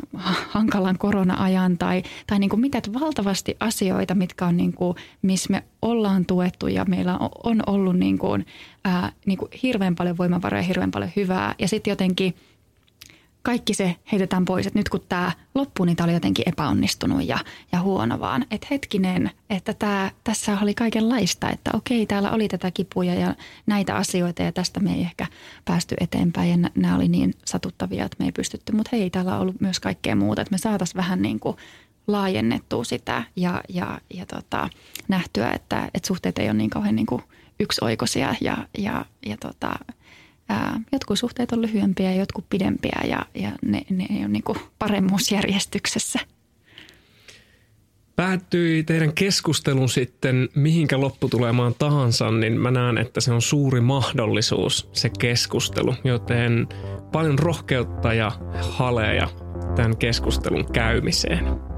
hankalan 0.49 0.97
korona-ajan 0.97 1.77
tai, 1.77 2.03
tai 2.27 2.39
niin 2.39 2.49
kuin 2.49 2.59
mitä 2.59 2.81
valtavasti 2.99 3.57
asioita, 3.59 4.15
mitkä 4.15 4.45
on 4.45 4.57
niin 4.57 4.73
kuin, 4.73 4.95
missä 5.21 5.51
me 5.51 5.63
ollaan 5.81 6.25
tuettu 6.25 6.67
ja 6.67 6.85
meillä 6.85 7.17
on, 7.17 7.29
on 7.43 7.61
ollut 7.91 7.99
niin 7.99 8.17
kuin, 8.17 8.45
ää, 8.83 9.11
niin 9.25 9.37
kuin 9.37 9.51
hirveän 9.63 9.95
paljon 9.95 10.17
voimavaroja, 10.17 10.63
hirveän 10.63 10.91
paljon 10.91 11.11
hyvää 11.15 11.55
ja 11.59 11.67
sitten 11.67 11.91
jotenkin– 11.91 12.35
kaikki 13.43 13.73
se 13.73 13.95
heitetään 14.11 14.45
pois, 14.45 14.67
että 14.67 14.79
nyt 14.79 14.89
kun 14.89 15.03
tämä 15.09 15.31
loppuu, 15.55 15.85
niin 15.85 15.95
tämä 15.95 16.05
oli 16.05 16.13
jotenkin 16.13 16.49
epäonnistunut 16.49 17.27
ja, 17.27 17.37
ja 17.71 17.81
huono 17.81 18.19
vaan. 18.19 18.45
Että 18.51 18.67
hetkinen, 18.71 19.31
että 19.49 19.73
tämä, 19.73 20.11
tässä 20.23 20.57
oli 20.61 20.73
kaikenlaista, 20.73 21.49
että 21.49 21.71
okei, 21.73 22.05
täällä 22.05 22.31
oli 22.31 22.47
tätä 22.47 22.71
kipuja 22.71 23.13
ja 23.13 23.35
näitä 23.65 23.95
asioita 23.95 24.43
ja 24.43 24.51
tästä 24.51 24.79
me 24.79 24.93
ei 24.93 25.01
ehkä 25.01 25.25
päästy 25.65 25.95
eteenpäin 25.99 26.49
ja 26.49 26.69
nämä 26.75 26.95
oli 26.95 27.07
niin 27.07 27.33
satuttavia, 27.45 28.05
että 28.05 28.15
me 28.19 28.25
ei 28.25 28.31
pystytty. 28.31 28.71
Mutta 28.71 28.89
hei, 28.93 29.09
täällä 29.09 29.35
on 29.35 29.41
ollut 29.41 29.61
myös 29.61 29.79
kaikkea 29.79 30.15
muuta, 30.15 30.41
että 30.41 30.51
me 30.51 30.57
saataisiin 30.57 30.97
vähän 30.97 31.21
niin 31.21 31.39
kuin 31.39 31.57
laajennettua 32.07 32.83
sitä 32.83 33.23
ja, 33.35 33.61
ja, 33.69 34.01
ja 34.13 34.25
tota, 34.25 34.69
nähtyä, 35.07 35.51
että, 35.51 35.89
että 35.93 36.07
suhteet 36.07 36.37
ei 36.37 36.47
ole 36.47 36.53
niin 36.53 36.69
kauhean 36.69 36.95
niin 36.95 37.05
kuin 37.05 37.23
yksioikoisia 37.61 38.35
ja, 38.41 38.57
ja, 38.77 39.05
ja 39.25 39.37
tota, 39.37 39.71
ää, 40.49 40.79
jotkut 40.91 41.19
suhteet 41.19 41.51
on 41.51 41.61
lyhyempiä 41.61 42.11
ja 42.11 42.19
jotkut 42.19 42.45
pidempiä 42.49 43.01
ja, 43.07 43.25
ja 43.35 43.51
ne, 43.65 43.81
ne 43.89 44.05
ei 44.09 44.19
ole 44.19 44.27
niin 44.27 44.43
kuin 44.43 44.57
paremmuusjärjestyksessä. 44.79 46.19
Päättyi 48.15 48.83
teidän 48.83 49.13
keskustelun 49.13 49.89
sitten 49.89 50.49
mihinkä 50.55 51.01
lopputulemaan 51.01 51.75
tahansa, 51.79 52.31
niin 52.31 52.59
mä 52.59 52.71
näen, 52.71 52.97
että 52.97 53.21
se 53.21 53.31
on 53.31 53.41
suuri 53.41 53.81
mahdollisuus 53.81 54.89
se 54.93 55.11
keskustelu, 55.19 55.95
joten 56.03 56.67
paljon 57.11 57.39
rohkeutta 57.39 58.13
ja 58.13 58.31
haleja 58.61 59.29
tämän 59.75 59.97
keskustelun 59.97 60.71
käymiseen. 60.73 61.70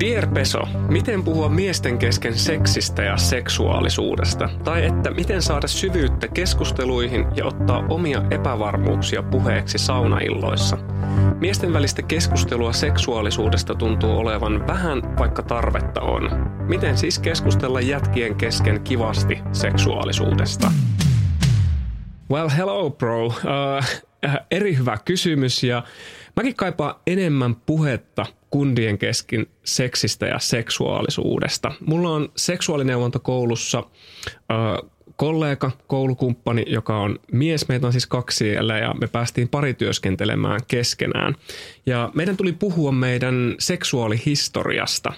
Dear 0.00 0.26
Peso, 0.26 0.60
miten 0.88 1.24
puhua 1.24 1.48
miesten 1.48 1.98
kesken 1.98 2.38
seksistä 2.38 3.02
ja 3.02 3.16
seksuaalisuudesta? 3.16 4.48
Tai 4.64 4.86
että 4.86 5.10
miten 5.10 5.42
saada 5.42 5.66
syvyyttä 5.66 6.28
keskusteluihin 6.28 7.26
ja 7.36 7.46
ottaa 7.46 7.84
omia 7.88 8.22
epävarmuuksia 8.30 9.22
puheeksi 9.22 9.78
saunailloissa? 9.78 10.76
Miesten 11.40 11.72
välistä 11.72 12.02
keskustelua 12.02 12.72
seksuaalisuudesta 12.72 13.74
tuntuu 13.74 14.18
olevan 14.18 14.66
vähän, 14.66 15.02
vaikka 15.18 15.42
tarvetta 15.42 16.00
on. 16.00 16.50
Miten 16.68 16.98
siis 16.98 17.18
keskustella 17.18 17.80
jätkien 17.80 18.34
kesken 18.34 18.80
kivasti 18.80 19.38
seksuaalisuudesta? 19.52 20.72
Well, 22.30 22.48
hello 22.48 22.90
bro. 22.90 23.26
Uh, 23.26 23.32
eri 24.50 24.76
hyvä 24.76 24.98
kysymys 25.04 25.62
ja 25.62 25.82
mäkin 26.36 26.54
kaipaan 26.54 26.94
enemmän 27.06 27.56
puhetta 27.56 28.26
kundien 28.50 28.98
kesken 28.98 29.46
seksistä 29.64 30.26
ja 30.26 30.38
seksuaalisuudesta. 30.38 31.72
Mulla 31.86 32.10
on 32.10 32.32
seksuaalineuvontakoulussa 32.36 33.78
äh, 33.78 34.90
kollega, 35.16 35.70
koulukumppani, 35.86 36.64
joka 36.66 36.98
on 37.00 37.18
mies. 37.32 37.68
Meitä 37.68 37.86
on 37.86 37.92
siis 37.92 38.06
kaksi 38.06 38.36
siellä 38.36 38.78
ja 38.78 38.94
me 38.94 39.06
päästiin 39.06 39.48
parityöskentelemään 39.48 40.60
keskenään. 40.68 41.34
Ja 41.86 42.10
meidän 42.14 42.36
tuli 42.36 42.52
puhua 42.52 42.92
meidän 42.92 43.54
seksuaalihistoriasta. 43.58 45.12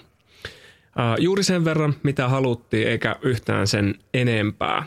Juuri 1.18 1.42
sen 1.42 1.64
verran, 1.64 1.94
mitä 2.02 2.28
haluttiin, 2.28 2.88
eikä 2.88 3.16
yhtään 3.22 3.66
sen 3.66 3.94
enempää 4.14 4.84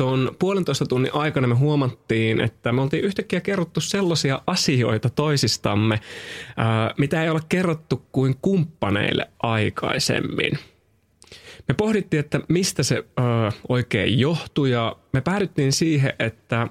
tuon 0.00 0.36
puolentoista 0.38 0.86
tunnin 0.86 1.14
aikana 1.14 1.46
me 1.46 1.54
huomattiin, 1.54 2.40
että 2.40 2.72
me 2.72 2.80
oltiin 2.80 3.04
yhtäkkiä 3.04 3.40
kerrottu 3.40 3.80
sellaisia 3.80 4.42
asioita 4.46 5.10
toisistamme, 5.10 6.00
mitä 6.98 7.22
ei 7.22 7.30
ole 7.30 7.40
kerrottu 7.48 8.06
kuin 8.12 8.36
kumppaneille 8.42 9.30
aikaisemmin. 9.42 10.58
Me 11.68 11.74
pohdittiin, 11.74 12.20
että 12.20 12.40
mistä 12.48 12.82
se 12.82 13.04
oikein 13.68 14.18
johtuu 14.18 14.66
ja 14.66 14.96
me 15.12 15.20
päädyttiin 15.20 15.72
siihen, 15.72 16.12
että 16.18 16.68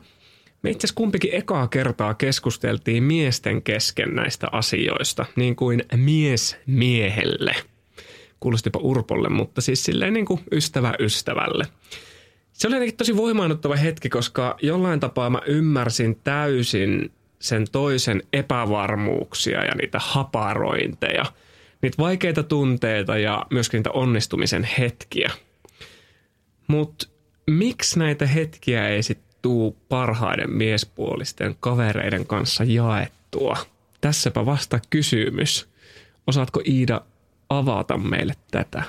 me 0.61 0.69
itse 0.69 0.85
asiassa 0.85 0.97
kumpikin 0.97 1.33
ekaa 1.33 1.67
kertaa 1.67 2.13
keskusteltiin 2.13 3.03
miesten 3.03 3.61
kesken 3.61 4.15
näistä 4.15 4.47
asioista, 4.51 5.25
niin 5.35 5.55
kuin 5.55 5.83
mies 5.95 6.57
miehelle. 6.65 7.55
Kuulostipa 8.39 8.79
Urpolle, 8.79 9.29
mutta 9.29 9.61
siis 9.61 9.83
silleen 9.83 10.13
niin 10.13 10.25
kuin 10.25 10.39
ystävä 10.51 10.93
ystävälle. 10.99 11.65
Se 12.59 12.67
oli 12.67 12.75
jotenkin 12.75 12.97
tosi 12.97 13.17
voimaannuttava 13.17 13.75
hetki, 13.75 14.09
koska 14.09 14.57
jollain 14.61 14.99
tapaa 14.99 15.29
mä 15.29 15.41
ymmärsin 15.47 16.19
täysin 16.23 17.11
sen 17.39 17.65
toisen 17.71 18.23
epävarmuuksia 18.33 19.65
ja 19.65 19.75
niitä 19.75 19.99
haparointeja, 20.01 21.25
niitä 21.81 21.97
vaikeita 21.97 22.43
tunteita 22.43 23.17
ja 23.17 23.45
myöskin 23.49 23.77
niitä 23.77 23.91
onnistumisen 23.91 24.63
hetkiä. 24.79 25.31
Mutta 26.67 27.07
miksi 27.47 27.99
näitä 27.99 28.27
hetkiä 28.27 28.87
ei 28.87 29.03
sitten 29.03 29.29
tuu 29.41 29.77
parhaiden 29.89 30.51
miespuolisten 30.51 31.55
kavereiden 31.59 32.27
kanssa 32.27 32.63
jaettua? 32.63 33.57
Tässäpä 34.01 34.45
vasta 34.45 34.79
kysymys. 34.89 35.69
Osaatko 36.27 36.61
Iida 36.65 37.01
avata 37.49 37.97
meille 37.97 38.33
tätä? 38.51 38.83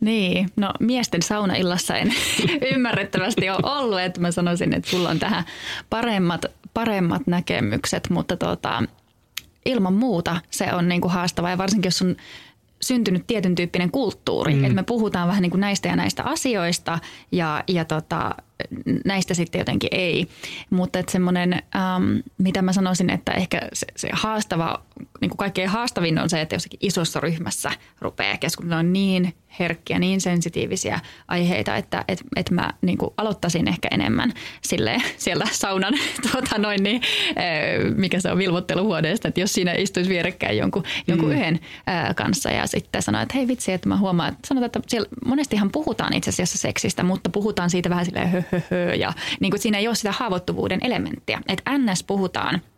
Niin, 0.00 0.50
no 0.56 0.72
miesten 0.80 1.22
saunaillassa 1.22 1.96
en 1.96 2.12
ymmärrettävästi 2.74 3.50
ole 3.50 3.78
ollut, 3.78 4.00
että 4.00 4.20
mä 4.20 4.30
sanoisin, 4.30 4.74
että 4.74 4.90
sulla 4.90 5.08
on 5.08 5.18
tähän 5.18 5.44
paremmat, 5.90 6.44
paremmat 6.74 7.26
näkemykset, 7.26 8.10
mutta 8.10 8.36
tota, 8.36 8.82
ilman 9.66 9.94
muuta 9.94 10.40
se 10.50 10.74
on 10.74 10.88
niin 10.88 11.00
kuin 11.00 11.12
haastavaa. 11.12 11.50
Ja 11.50 11.58
varsinkin 11.58 11.86
jos 11.86 12.02
on 12.02 12.16
syntynyt 12.82 13.26
tietyn 13.26 13.54
tyyppinen 13.54 13.90
kulttuuri, 13.90 14.54
mm. 14.54 14.64
että 14.64 14.74
me 14.74 14.82
puhutaan 14.82 15.28
vähän 15.28 15.42
niin 15.42 15.50
kuin 15.50 15.60
näistä 15.60 15.88
ja 15.88 15.96
näistä 15.96 16.24
asioista 16.24 16.98
ja, 17.32 17.64
ja 17.68 17.84
tota, 17.84 18.34
näistä 19.04 19.34
sitten 19.34 19.58
jotenkin 19.58 19.90
ei. 19.92 20.28
Mutta 20.70 20.98
että 20.98 21.12
semmoinen, 21.12 21.52
ähm, 21.52 22.16
mitä 22.38 22.62
mä 22.62 22.72
sanoisin, 22.72 23.10
että 23.10 23.32
ehkä 23.32 23.68
se, 23.72 23.86
se 23.96 24.08
haastava, 24.12 24.82
niin 25.20 25.30
kuin 25.30 25.38
kaikkein 25.38 25.68
haastavin 25.68 26.18
on 26.18 26.30
se, 26.30 26.40
että 26.40 26.54
jossakin 26.54 26.80
isossa 26.82 27.20
ryhmässä 27.20 27.70
rupeaa 28.00 28.36
keskustelemaan 28.36 28.92
niin 28.92 29.34
herkkiä, 29.60 29.98
niin 29.98 30.20
sensitiivisiä 30.20 31.00
aiheita, 31.28 31.76
että 31.76 32.04
et, 32.08 32.22
et 32.36 32.50
mä 32.50 32.70
niin 32.82 32.98
kuin 32.98 33.10
aloittaisin 33.16 33.68
ehkä 33.68 33.88
enemmän 33.90 34.32
sille 34.62 35.02
siellä 35.16 35.46
saunan, 35.52 35.94
tuota 36.32 36.58
noin 36.58 36.82
niin, 36.82 37.02
mikä 37.96 38.20
se 38.20 38.32
on 38.32 38.38
vilvotteluhuoneesta, 38.38 39.28
että 39.28 39.40
jos 39.40 39.52
siinä 39.52 39.72
istuisi 39.72 40.10
vierekkäin 40.10 40.58
jonkun, 40.58 40.82
jonkun 41.06 41.28
mm. 41.28 41.34
yhden 41.34 41.60
ää, 41.86 42.14
kanssa 42.14 42.50
ja 42.50 42.66
sitten 42.66 43.02
sanoo, 43.02 43.22
että 43.22 43.34
hei 43.34 43.48
vitsi, 43.48 43.72
että 43.72 43.88
mä 43.88 43.96
huomaan, 43.96 44.28
että 44.28 44.48
sanotaan, 44.48 44.66
että 44.66 44.80
siellä 44.86 45.08
monestihan 45.26 45.70
puhutaan 45.70 46.12
itse 46.12 46.30
asiassa 46.30 46.58
seksistä, 46.58 47.02
mutta 47.02 47.30
puhutaan 47.30 47.70
siitä 47.70 47.90
vähän 47.90 48.04
silleen 48.04 48.46
hö, 48.52 48.60
hö 48.70 48.94
ja 48.94 49.12
niin 49.40 49.50
kuin 49.50 49.60
siinä 49.60 49.78
ei 49.78 49.88
ole 49.88 49.94
sitä 49.94 50.12
haavoittuvuuden 50.12 50.80
elementtiä, 50.82 51.40
että 51.48 51.78
ns 51.78 52.02
puhutaan– 52.02 52.60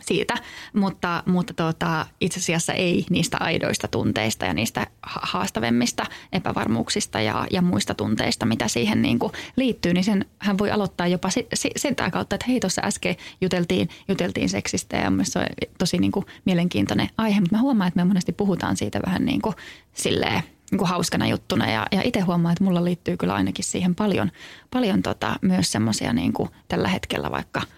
siitä, 0.00 0.34
mutta, 0.72 1.22
mutta 1.26 1.54
tota, 1.54 2.06
itse 2.20 2.40
asiassa 2.40 2.72
ei 2.72 3.06
niistä 3.10 3.36
aidoista 3.40 3.88
tunteista 3.88 4.44
ja 4.46 4.54
niistä 4.54 4.86
haastavemmista 5.02 6.06
epävarmuuksista 6.32 7.20
ja, 7.20 7.46
ja 7.50 7.62
muista 7.62 7.94
tunteista, 7.94 8.46
mitä 8.46 8.68
siihen 8.68 9.02
niin 9.02 9.18
kuin 9.18 9.32
liittyy, 9.56 9.94
niin 9.94 10.04
sen 10.04 10.24
hän 10.38 10.58
voi 10.58 10.70
aloittaa 10.70 11.06
jopa 11.06 11.28
sitä 11.76 12.10
kautta, 12.10 12.34
että 12.34 12.46
hei 12.48 12.60
tuossa 12.60 12.82
äsken 12.84 13.16
juteltiin, 13.40 13.88
juteltiin 14.08 14.48
seksistä 14.48 14.96
ja 14.96 15.12
se 15.22 15.38
on 15.38 15.46
tosi 15.78 15.98
niin 15.98 16.12
kuin 16.12 16.26
mielenkiintoinen 16.44 17.08
aihe, 17.18 17.40
mutta 17.40 17.56
mä 17.56 17.62
huomaan, 17.62 17.88
että 17.88 18.00
me 18.00 18.08
monesti 18.08 18.32
puhutaan 18.32 18.76
siitä 18.76 19.00
vähän 19.06 19.24
niin 19.24 19.42
kuin 19.42 19.54
silleen, 19.92 20.42
niin 20.72 20.78
kuin 20.78 20.88
hauskana 20.88 21.26
juttuna. 21.26 21.70
Ja, 21.70 21.86
ja 21.92 22.00
itse 22.04 22.20
huomaan, 22.20 22.52
että 22.52 22.64
mulla 22.64 22.84
liittyy 22.84 23.16
kyllä 23.16 23.34
ainakin 23.34 23.64
siihen 23.64 23.94
paljon, 23.94 24.30
paljon 24.70 25.02
tota, 25.02 25.36
myös 25.42 25.72
semmoisia 25.72 26.12
niin 26.12 26.32
tällä 26.68 26.88
hetkellä 26.88 27.30
vaikka– 27.30 27.62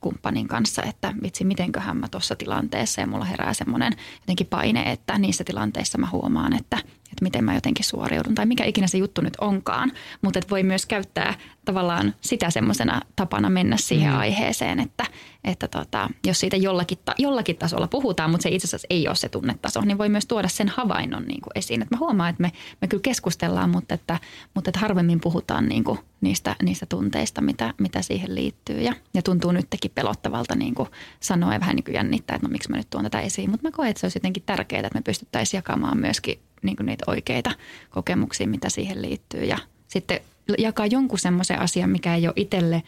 kumppanin 0.00 0.48
kanssa, 0.48 0.82
että 0.82 1.14
vitsi, 1.22 1.44
mitenköhän 1.44 1.96
mä 1.96 2.08
tuossa 2.08 2.36
tilanteessa. 2.36 3.00
Ja 3.00 3.06
mulla 3.06 3.24
herää 3.24 3.54
semmoinen 3.54 3.92
jotenkin 4.20 4.46
paine, 4.46 4.82
että 4.82 5.18
niissä 5.18 5.44
tilanteissa 5.44 5.98
mä 5.98 6.08
huomaan, 6.12 6.52
että, 6.52 6.78
että 7.10 7.24
miten 7.24 7.44
mä 7.44 7.54
jotenkin 7.54 7.84
suoriudun 7.84 8.34
tai 8.34 8.46
mikä 8.46 8.64
ikinä 8.64 8.86
se 8.86 8.98
juttu 8.98 9.20
nyt 9.20 9.36
onkaan. 9.40 9.92
Mutta 10.22 10.40
voi 10.50 10.62
myös 10.62 10.86
käyttää 10.86 11.34
tavallaan 11.64 12.14
sitä 12.20 12.50
semmoisena 12.50 13.00
tapana 13.16 13.50
mennä 13.50 13.76
siihen 13.76 14.12
mm. 14.12 14.18
aiheeseen, 14.18 14.80
että, 14.80 15.06
että 15.44 15.68
tota, 15.68 16.10
jos 16.26 16.40
siitä 16.40 16.56
jollakin, 16.56 16.98
ta, 17.04 17.14
jollakin 17.18 17.56
tasolla 17.56 17.86
puhutaan, 17.86 18.30
mutta 18.30 18.42
se 18.42 18.48
itse 18.48 18.66
asiassa 18.66 18.86
ei 18.90 19.08
ole 19.08 19.16
se 19.16 19.28
tunnetaso, 19.28 19.80
niin 19.80 19.98
voi 19.98 20.08
myös 20.08 20.26
tuoda 20.26 20.48
sen 20.48 20.68
havainnon 20.68 21.24
niin 21.24 21.40
kuin 21.40 21.52
esiin. 21.54 21.82
Että 21.82 21.94
mä 21.94 21.98
huomaan, 21.98 22.30
että 22.30 22.42
me, 22.42 22.52
me 22.80 22.88
kyllä 22.88 23.02
keskustellaan, 23.02 23.70
mutta 23.70 23.94
että, 23.94 24.18
mutta 24.54 24.70
että 24.70 24.80
harvemmin 24.80 25.20
puhutaan 25.20 25.68
niin 25.68 25.84
kuin 25.84 25.98
niistä, 26.20 26.56
niistä 26.62 26.86
tunteista, 26.86 27.40
mitä, 27.40 27.74
mitä 27.78 28.02
siihen 28.02 28.34
liittyy. 28.34 28.80
Ja, 28.80 28.94
ja 29.14 29.22
tuntuu 29.22 29.52
nytkin 29.52 29.90
pelottavalta 29.94 30.54
niin 30.54 30.74
kuin 30.74 30.88
sanoa 31.20 31.52
ja 31.52 31.60
vähän 31.60 31.76
niin 31.76 31.84
kuin 31.84 31.94
jännittää, 31.94 32.34
että 32.34 32.48
no 32.48 32.52
miksi 32.52 32.70
mä 32.70 32.76
nyt 32.76 32.90
tuon 32.90 33.04
tätä 33.04 33.20
esiin. 33.20 33.50
Mutta 33.50 33.68
mä 33.68 33.72
koen, 33.72 33.90
että 33.90 34.00
se 34.00 34.06
olisi 34.06 34.16
jotenkin 34.16 34.42
tärkeää, 34.46 34.80
että 34.80 34.98
me 34.98 35.02
pystyttäisiin 35.02 35.58
jakamaan 35.58 35.98
myöskin 35.98 36.40
niin 36.62 36.76
niitä 36.82 37.04
oikeita 37.06 37.50
kokemuksia, 37.90 38.48
mitä 38.48 38.68
siihen 38.68 39.02
liittyy. 39.02 39.44
Ja 39.44 39.58
sitten 39.88 40.20
jakaa 40.58 40.86
jonkun 40.86 41.18
semmoisen 41.18 41.58
asian, 41.60 41.90
mikä 41.90 42.14
ei 42.14 42.26
ole 42.26 42.32
itselle 42.36 42.82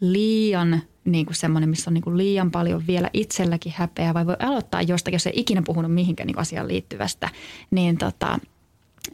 liian 0.00 0.82
niin 1.04 1.26
kuin 1.26 1.36
semmoinen, 1.36 1.70
missä 1.70 1.90
on 1.90 1.94
niin 1.94 2.04
kuin 2.04 2.16
liian 2.16 2.50
paljon 2.50 2.86
vielä 2.86 3.10
itselläkin 3.12 3.72
häpeää, 3.76 4.14
vai 4.14 4.26
voi 4.26 4.36
aloittaa 4.38 4.82
jostakin, 4.82 5.14
jos 5.14 5.26
ei 5.26 5.32
ikinä 5.36 5.62
puhunut 5.66 5.94
mihinkään 5.94 6.26
niin 6.26 6.38
asiaan 6.38 6.68
liittyvästä, 6.68 7.28
niin 7.70 7.98
tota, 7.98 8.38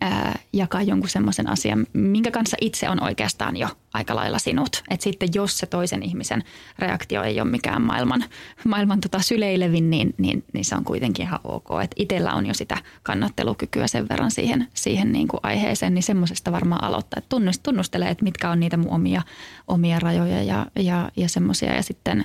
ää, 0.01 0.39
jakaa 0.53 0.83
jonkun 0.83 1.09
semmoisen 1.09 1.49
asian, 1.49 1.87
minkä 1.93 2.31
kanssa 2.31 2.57
itse 2.61 2.89
on 2.89 3.03
oikeastaan 3.03 3.57
jo 3.57 3.69
aika 3.95 4.17
lailla 4.17 4.39
sinut. 4.39 4.83
Et 4.91 5.01
sitten 5.01 5.29
jos 5.35 5.59
se 5.59 5.67
toisen 5.67 6.03
ihmisen 6.03 6.45
reaktio 6.79 7.23
ei 7.23 7.41
ole 7.41 7.51
mikään 7.51 7.83
maailman, 7.83 8.25
maailman 8.69 9.01
tota 9.01 9.21
syleilevin, 9.21 9.91
niin, 9.91 10.15
niin, 10.19 10.45
niin 10.53 10.65
se 10.65 10.75
on 10.75 10.85
kuitenkin 10.85 11.27
ihan 11.27 11.41
ok. 11.45 11.69
Et 11.85 11.91
itsellä 11.97 12.35
on 12.35 12.47
jo 12.47 12.55
sitä 12.55 12.77
kannattelukykyä 13.03 13.87
sen 13.87 14.09
verran 14.09 14.31
siihen, 14.31 14.69
siihen 14.75 15.13
niin 15.13 15.29
kuin 15.29 15.41
aiheeseen, 15.43 15.95
niin 15.95 16.03
semmoisesta 16.03 16.53
varmaan 16.53 16.85
aloittaa. 16.85 17.19
Et 17.19 17.63
tunnustelee, 17.63 18.09
että 18.09 18.25
mitkä 18.25 18.51
on 18.51 18.61
niitä 18.61 18.77
mun 18.77 18.91
omia, 18.91 19.23
omia 19.69 19.99
rajoja 19.99 20.43
ja, 20.43 20.67
ja, 20.77 21.11
ja 21.17 21.29
semmoisia. 21.29 21.75
Ja 21.75 21.83
sitten 21.83 22.25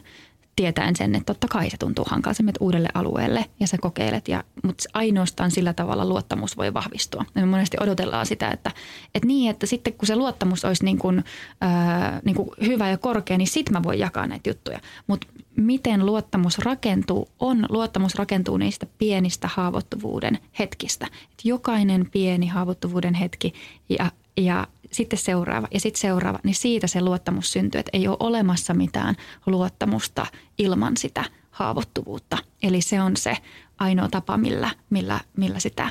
tietäen 0.56 0.96
sen, 0.96 1.16
että 1.16 1.34
totta 1.34 1.48
kai 1.48 1.70
se 1.70 1.78
tuntuu 1.78 2.06
hankalta, 2.10 2.44
menet 2.44 2.58
uudelle 2.60 2.90
alueelle 2.94 3.46
ja 3.60 3.68
sä 3.68 3.78
kokeilet, 3.82 4.28
ja, 4.28 4.44
mutta 4.64 4.84
ainoastaan 4.94 5.52
sillä 5.52 5.74
tavalla 5.74 6.06
luottamus 6.06 6.58
voi 6.58 6.74
vahvistua. 6.74 7.26
Ja 7.36 7.42
me 7.42 7.48
monesti 7.48 7.78
odotellaan 7.80 8.26
sitä, 8.26 8.50
että, 8.50 8.72
että 9.16 9.28
niin, 9.28 9.50
että 9.52 9.66
sitten 9.66 9.94
kun 9.94 10.08
se 10.08 10.16
luottamus 10.16 10.66
olisi 10.66 10.86
niin 10.86 11.00
kuin, 11.00 11.24
ää, 11.62 12.22
niin 12.26 12.36
kuin 12.36 12.50
hyvä 12.66 12.90
ja 12.90 12.98
korkea, 12.98 13.38
niin 13.38 13.48
sitten 13.48 13.74
mä 13.74 13.84
voin 13.84 14.00
jakaa 14.00 14.28
näitä 14.28 14.50
juttuja. 14.50 14.80
Mutta 15.08 15.28
miten 15.58 16.06
luottamus 16.06 16.60
rakentuu, 16.60 17.30
on 17.40 17.66
luottamus 17.70 18.16
rakentuu 18.16 18.58
niistä 18.58 18.86
pienistä 18.98 19.50
haavoittuvuuden 19.54 20.40
hetkistä. 20.60 21.08
Et 21.32 21.40
jokainen 21.44 22.10
pieni 22.12 22.48
haavoittuvuuden 22.48 23.14
hetki 23.14 23.54
ja, 23.90 24.12
ja 24.38 24.68
sitten 24.92 25.20
seuraava 25.20 25.68
ja 25.74 25.80
sitten 25.80 26.02
seuraava, 26.02 26.40
niin 26.44 26.56
siitä 26.56 26.88
se 26.88 27.02
luottamus 27.02 27.54
syntyy, 27.54 27.80
että 27.80 27.90
ei 27.94 28.08
ole 28.08 28.18
olemassa 28.20 28.74
mitään 28.74 29.16
luottamusta 29.46 30.26
ilman 30.58 30.98
sitä 30.98 31.24
haavoittuvuutta. 31.52 32.38
Eli 32.64 32.82
se 32.82 33.02
on 33.02 33.18
se 33.18 33.38
ainoa 33.78 34.10
tapa, 34.10 34.38
millä, 34.38 34.70
millä, 34.90 35.20
millä 35.38 35.60
sitä 35.60 35.90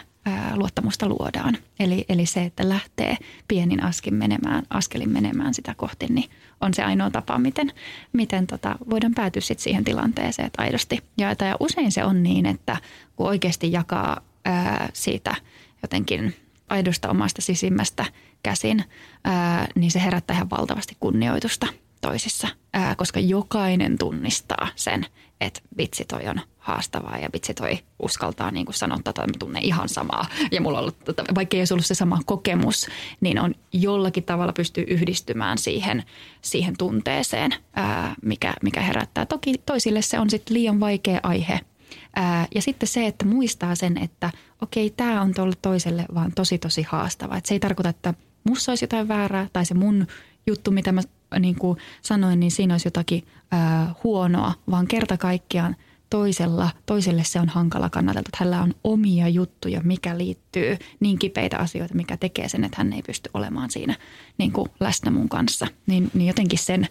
luottamusta 0.54 1.08
luodaan. 1.08 1.56
Eli, 1.80 2.04
eli 2.08 2.26
se, 2.26 2.42
että 2.42 2.68
lähtee 2.68 3.16
pienin 3.48 3.82
askin 3.82 4.14
menemään, 4.14 4.62
askelin 4.70 5.10
menemään 5.10 5.54
sitä 5.54 5.74
kohti, 5.76 6.06
niin 6.06 6.30
on 6.60 6.74
se 6.74 6.82
ainoa 6.82 7.10
tapa, 7.10 7.38
miten, 7.38 7.72
miten 8.12 8.46
tota, 8.46 8.76
voidaan 8.90 9.14
päätyä 9.14 9.40
sit 9.40 9.58
siihen 9.58 9.84
tilanteeseen, 9.84 10.46
että 10.46 10.62
aidosti 10.62 11.02
jaetaan. 11.18 11.48
Ja 11.48 11.56
usein 11.60 11.92
se 11.92 12.04
on 12.04 12.22
niin, 12.22 12.46
että 12.46 12.76
kun 13.16 13.28
oikeasti 13.28 13.72
jakaa 13.72 14.20
ää, 14.44 14.88
siitä 14.92 15.34
jotenkin 15.82 16.34
aidosta 16.68 17.10
omasta 17.10 17.42
sisimmästä 17.42 18.04
käsin, 18.44 18.84
ää, 19.24 19.68
niin 19.74 19.90
se 19.90 20.02
herättää 20.02 20.36
ihan 20.36 20.50
valtavasti 20.50 20.96
kunnioitusta 21.00 21.66
toisissa, 22.00 22.48
ää, 22.72 22.94
koska 22.94 23.20
jokainen 23.20 23.98
tunnistaa 23.98 24.68
sen, 24.76 25.06
että 25.40 25.60
vitsi 25.78 26.04
toi 26.04 26.28
on 26.28 26.40
haastavaa 26.58 27.18
ja 27.18 27.28
vitsi 27.32 27.54
toi 27.54 27.78
uskaltaa 28.02 28.50
niin 28.50 28.66
kuin 28.66 28.74
sanoa 28.74 28.98
että 28.98 29.20
mä 29.20 29.32
tunnen 29.38 29.62
ihan 29.62 29.88
samaa. 29.88 30.26
Ja 30.52 30.60
mulla 30.60 30.78
on 30.78 30.82
ollut, 30.82 31.04
tota, 31.04 31.24
vaikka 31.34 31.56
ei 31.56 31.60
olisi 31.60 31.74
ollut 31.74 31.86
se 31.86 31.94
sama 31.94 32.20
kokemus, 32.26 32.86
niin 33.20 33.38
on 33.38 33.54
jollakin 33.72 34.24
tavalla 34.24 34.52
pystyy 34.52 34.84
yhdistymään 34.88 35.58
siihen, 35.58 36.04
siihen 36.42 36.74
tunteeseen, 36.78 37.54
ää, 37.74 38.14
mikä, 38.22 38.54
mikä 38.62 38.80
herättää. 38.80 39.26
Toki 39.26 39.54
toisille 39.66 40.02
se 40.02 40.20
on 40.20 40.30
sitten 40.30 40.54
liian 40.54 40.80
vaikea 40.80 41.20
aihe– 41.22 41.60
Ää, 42.16 42.46
ja 42.54 42.62
sitten 42.62 42.88
se, 42.88 43.06
että 43.06 43.24
muistaa 43.24 43.74
sen, 43.74 43.98
että 43.98 44.30
okei, 44.62 44.90
tämä 44.90 45.22
on 45.22 45.34
tuolle 45.34 45.56
toiselle 45.62 46.06
vaan 46.14 46.32
tosi 46.34 46.58
tosi 46.58 46.82
haastava. 46.82 47.36
Et 47.36 47.46
se 47.46 47.54
ei 47.54 47.60
tarkoita, 47.60 47.88
että 47.88 48.14
musta 48.44 48.72
olisi 48.72 48.84
jotain 48.84 49.08
väärää 49.08 49.46
tai 49.52 49.66
se 49.66 49.74
mun 49.74 50.06
juttu, 50.46 50.70
mitä 50.70 50.92
mä 50.92 51.00
niin 51.38 51.54
kuin 51.54 51.78
sanoin, 52.02 52.40
niin 52.40 52.50
siinä 52.50 52.74
olisi 52.74 52.86
jotakin 52.86 53.26
ää, 53.50 53.94
huonoa, 54.04 54.52
vaan 54.70 54.86
kerta 54.86 55.16
kaikkiaan 55.16 55.76
toisella, 56.10 56.70
toiselle 56.86 57.24
se 57.24 57.40
on 57.40 57.48
hankala 57.48 57.90
kannatella, 57.90 58.24
että 58.28 58.36
hänellä 58.44 58.62
on 58.62 58.74
omia 58.84 59.28
juttuja, 59.28 59.80
mikä 59.84 60.18
liittyy 60.18 60.76
niin 61.00 61.18
kipeitä 61.18 61.58
asioita, 61.58 61.94
mikä 61.94 62.16
tekee 62.16 62.48
sen, 62.48 62.64
että 62.64 62.76
hän 62.78 62.92
ei 62.92 63.02
pysty 63.02 63.30
olemaan 63.34 63.70
siinä 63.70 63.94
niin 64.38 64.52
kuin 64.52 64.68
läsnä 64.80 65.10
mun 65.10 65.28
kanssa. 65.28 65.66
Niin, 65.86 66.10
niin 66.14 66.26
jotenkin 66.26 66.58
sen 66.58 66.88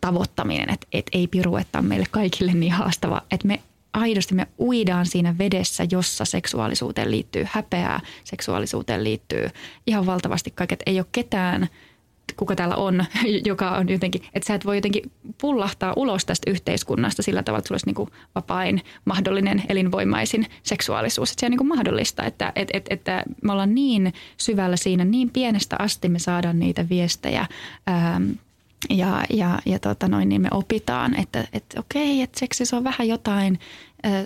tavoittaminen, 0.00 0.70
että, 0.70 0.86
että 0.92 1.18
ei 1.18 1.26
piruetta 1.26 1.82
meille 1.82 2.06
kaikille 2.10 2.54
niin 2.54 2.72
haastava, 2.72 3.22
että 3.30 3.48
me 3.48 3.60
aidosti 3.92 4.34
me 4.34 4.46
uidaan 4.58 5.06
siinä 5.06 5.38
vedessä, 5.38 5.86
jossa 5.90 6.24
seksuaalisuuteen 6.24 7.10
liittyy 7.10 7.46
häpeää, 7.50 8.00
seksuaalisuuteen 8.24 9.04
liittyy 9.04 9.48
ihan 9.86 10.06
valtavasti 10.06 10.50
kaiket. 10.50 10.82
Ei 10.86 10.98
ole 10.98 11.06
ketään, 11.12 11.68
kuka 12.36 12.56
täällä 12.56 12.76
on, 12.76 13.04
joka 13.44 13.70
on 13.70 13.88
jotenkin, 13.88 14.22
että 14.34 14.46
sä 14.46 14.54
et 14.54 14.66
voi 14.66 14.76
jotenkin 14.76 15.10
pullahtaa 15.40 15.92
ulos 15.96 16.24
tästä 16.24 16.50
yhteiskunnasta 16.50 17.22
sillä 17.22 17.42
tavalla, 17.42 17.58
että 17.58 17.68
sulla 17.68 17.76
olisi 17.76 17.86
niin 17.86 18.20
vapain, 18.34 18.82
mahdollinen, 19.04 19.62
elinvoimaisin 19.68 20.46
seksuaalisuus. 20.62 21.30
Että 21.30 21.40
se 21.40 21.46
on 21.46 21.50
niin 21.50 21.58
kuin 21.58 21.68
mahdollista, 21.68 22.24
että, 22.24 22.52
että, 22.56 22.76
että, 22.76 22.94
että 22.94 23.24
me 23.42 23.52
ollaan 23.52 23.74
niin 23.74 24.14
syvällä 24.36 24.76
siinä, 24.76 25.04
niin 25.04 25.30
pienestä 25.30 25.76
asti 25.78 26.08
me 26.08 26.18
saadaan 26.18 26.58
niitä 26.58 26.88
viestejä 26.88 27.46
ähm, 27.88 28.30
ja, 28.90 29.24
ja, 29.30 29.58
ja 29.66 29.78
tota 29.78 30.08
noin, 30.08 30.28
niin 30.28 30.42
me 30.42 30.48
opitaan, 30.50 31.20
että, 31.20 31.44
että 31.52 31.80
okei, 31.80 32.22
että 32.22 32.40
seksissä 32.40 32.76
on 32.76 32.84
vähän 32.84 33.08
jotain 33.08 33.58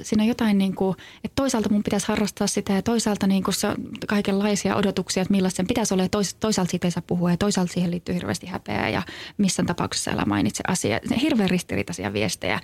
Siinä 0.02 0.22
on 0.22 0.28
jotain, 0.28 0.58
niin 0.58 0.74
kuin, 0.74 0.96
että 1.24 1.34
toisaalta 1.34 1.68
mun 1.68 1.82
pitäisi 1.82 2.08
harrastaa 2.08 2.46
sitä 2.46 2.72
ja 2.72 2.82
toisaalta 2.82 3.26
niin 3.26 3.44
kuin 3.44 3.54
se 3.54 3.66
on 3.66 3.76
kaikenlaisia 4.06 4.76
odotuksia, 4.76 5.22
että 5.22 5.32
millaista 5.32 5.56
sen 5.56 5.66
pitäisi 5.66 5.94
olla 5.94 6.02
ja 6.02 6.08
toisaalta 6.40 6.70
siitä 6.70 6.86
ei 6.86 6.90
saa 6.90 7.02
puhua 7.06 7.30
ja 7.30 7.36
toisaalta 7.36 7.72
siihen 7.72 7.90
liittyy 7.90 8.14
hirveästi 8.14 8.46
häpeää 8.46 8.88
ja 8.88 9.02
missään 9.38 9.66
tapauksessa 9.66 10.10
älä 10.10 10.24
mainitse 10.24 10.64
asiaa. 10.68 11.00
Hirveän 11.20 11.50
ristiriitaisia 11.50 12.12
viestejä. 12.12 12.60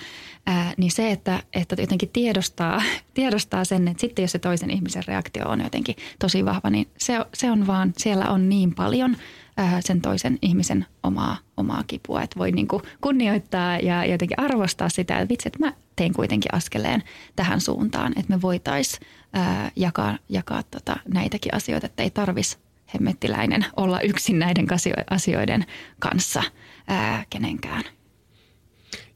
Ää, 0.46 0.74
niin 0.76 0.90
se, 0.90 1.10
että, 1.10 1.42
että 1.52 1.76
jotenkin 1.78 2.08
tiedostaa, 2.08 2.82
tiedostaa 3.14 3.64
sen, 3.64 3.88
että 3.88 4.00
sitten 4.00 4.22
jos 4.22 4.32
se 4.32 4.38
toisen 4.38 4.70
ihmisen 4.70 5.02
reaktio 5.06 5.48
on 5.48 5.60
jotenkin 5.60 5.96
tosi 6.18 6.44
vahva, 6.44 6.70
niin 6.70 6.88
se, 6.98 7.14
se 7.34 7.50
on 7.50 7.66
vaan, 7.66 7.92
siellä 7.96 8.28
on 8.28 8.48
niin 8.48 8.74
paljon– 8.74 9.16
Äh, 9.60 9.74
sen 9.80 10.00
toisen 10.00 10.38
ihmisen 10.42 10.86
omaa, 11.02 11.36
omaa 11.56 11.84
kipua. 11.86 12.22
Että 12.22 12.38
voi 12.38 12.52
niin 12.52 12.68
kuin 12.68 12.82
kunnioittaa 13.00 13.78
ja 13.78 14.04
jotenkin 14.04 14.40
arvostaa 14.40 14.88
sitä, 14.88 15.18
että 15.18 15.28
vitsi, 15.28 15.48
että 15.48 15.58
mä 15.58 15.72
tein 15.96 16.12
kuitenkin 16.12 16.54
askeleen 16.54 17.02
tähän 17.36 17.60
suuntaan, 17.60 18.12
että 18.16 18.34
me 18.34 18.42
voitaisiin 18.42 19.06
äh, 19.36 19.72
jakaa, 19.76 20.18
jakaa 20.28 20.62
tota 20.62 20.96
näitäkin 21.14 21.54
asioita, 21.54 21.86
että 21.86 22.02
ei 22.02 22.10
tarvitsisi 22.10 22.58
hemmettiläinen 22.94 23.66
olla 23.76 24.00
yksin 24.00 24.38
näiden 24.38 24.66
asioiden 25.10 25.66
kanssa 25.98 26.42
ää, 26.86 27.14
äh, 27.14 27.26
kenenkään. 27.30 27.84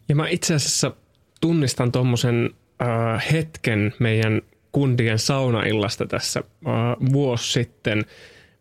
Ja 0.08 0.14
mä 0.14 0.28
itse 0.28 0.54
asiassa 0.54 0.92
tunnistan 1.40 1.92
tuommoisen 1.92 2.50
äh, 2.82 3.32
hetken 3.32 3.94
meidän 3.98 4.42
kundien 4.72 5.18
saunaillasta 5.18 6.06
tässä 6.06 6.40
äh, 6.40 7.12
vuosi 7.12 7.52
sitten, 7.52 8.04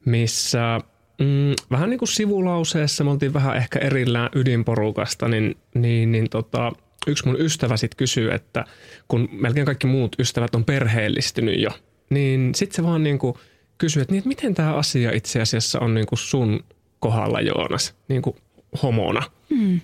missä 0.05 0.79
Mm, 1.19 1.53
vähän 1.71 1.89
niin 1.89 1.97
kuin 1.97 2.09
sivulauseessa, 2.09 3.03
me 3.03 3.11
oltiin 3.11 3.33
vähän 3.33 3.57
ehkä 3.57 3.79
erillään 3.79 4.29
ydinporukasta, 4.35 5.27
niin, 5.27 5.55
niin, 5.73 6.11
niin 6.11 6.29
tota, 6.29 6.71
yksi 7.07 7.25
mun 7.25 7.41
ystävä 7.41 7.77
sitten 7.77 7.97
kysyy, 7.97 8.31
että 8.31 8.65
kun 9.07 9.29
melkein 9.31 9.65
kaikki 9.65 9.87
muut 9.87 10.15
ystävät 10.19 10.55
on 10.55 10.65
perheellistynyt 10.65 11.61
jo, 11.61 11.69
niin 12.09 12.55
sitten 12.55 12.75
se 12.75 12.83
vaan 12.83 13.03
niin 13.03 13.19
kuin 13.19 13.33
kysyy, 13.77 14.01
että, 14.01 14.11
niin, 14.11 14.17
että 14.17 14.27
miten 14.27 14.55
tämä 14.55 14.73
asia 14.73 15.11
itse 15.11 15.41
asiassa 15.41 15.79
on 15.79 15.93
niin 15.93 16.05
kuin 16.05 16.19
sun 16.19 16.63
kohdalla, 16.99 17.41
Joonas, 17.41 17.95
niin 18.07 18.21
kuin 18.21 18.35
homona. 18.83 19.23
Mm. 19.49 19.81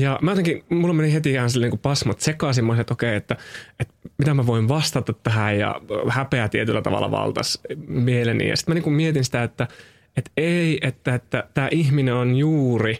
Ja 0.00 0.18
mä 0.22 0.30
jotenkin, 0.30 0.64
mulla 0.68 0.94
meni 0.94 1.12
heti 1.12 1.30
ihan 1.30 1.50
niin 1.60 1.70
kuin 1.70 1.80
pasmat 1.80 2.20
sekaisin. 2.20 2.64
Mä 2.64 2.80
että 2.80 2.94
okei, 2.94 3.16
että, 3.16 3.36
että 3.80 3.94
mitä 4.18 4.34
mä 4.34 4.46
voin 4.46 4.68
vastata 4.68 5.12
tähän 5.12 5.58
ja 5.58 5.80
häpeä 6.08 6.48
tietyllä 6.48 6.82
tavalla 6.82 7.10
valtas 7.10 7.60
mieleni. 7.86 8.48
Ja 8.48 8.56
sitten 8.56 8.72
mä 8.72 8.74
niin 8.74 8.84
kuin 8.84 8.94
mietin 8.94 9.24
sitä, 9.24 9.42
että– 9.42 9.68
että 10.16 10.30
ei, 10.36 10.78
että, 10.82 11.14
että 11.14 11.44
tämä 11.54 11.68
ihminen 11.70 12.14
on 12.14 12.36
juuri 12.36 12.98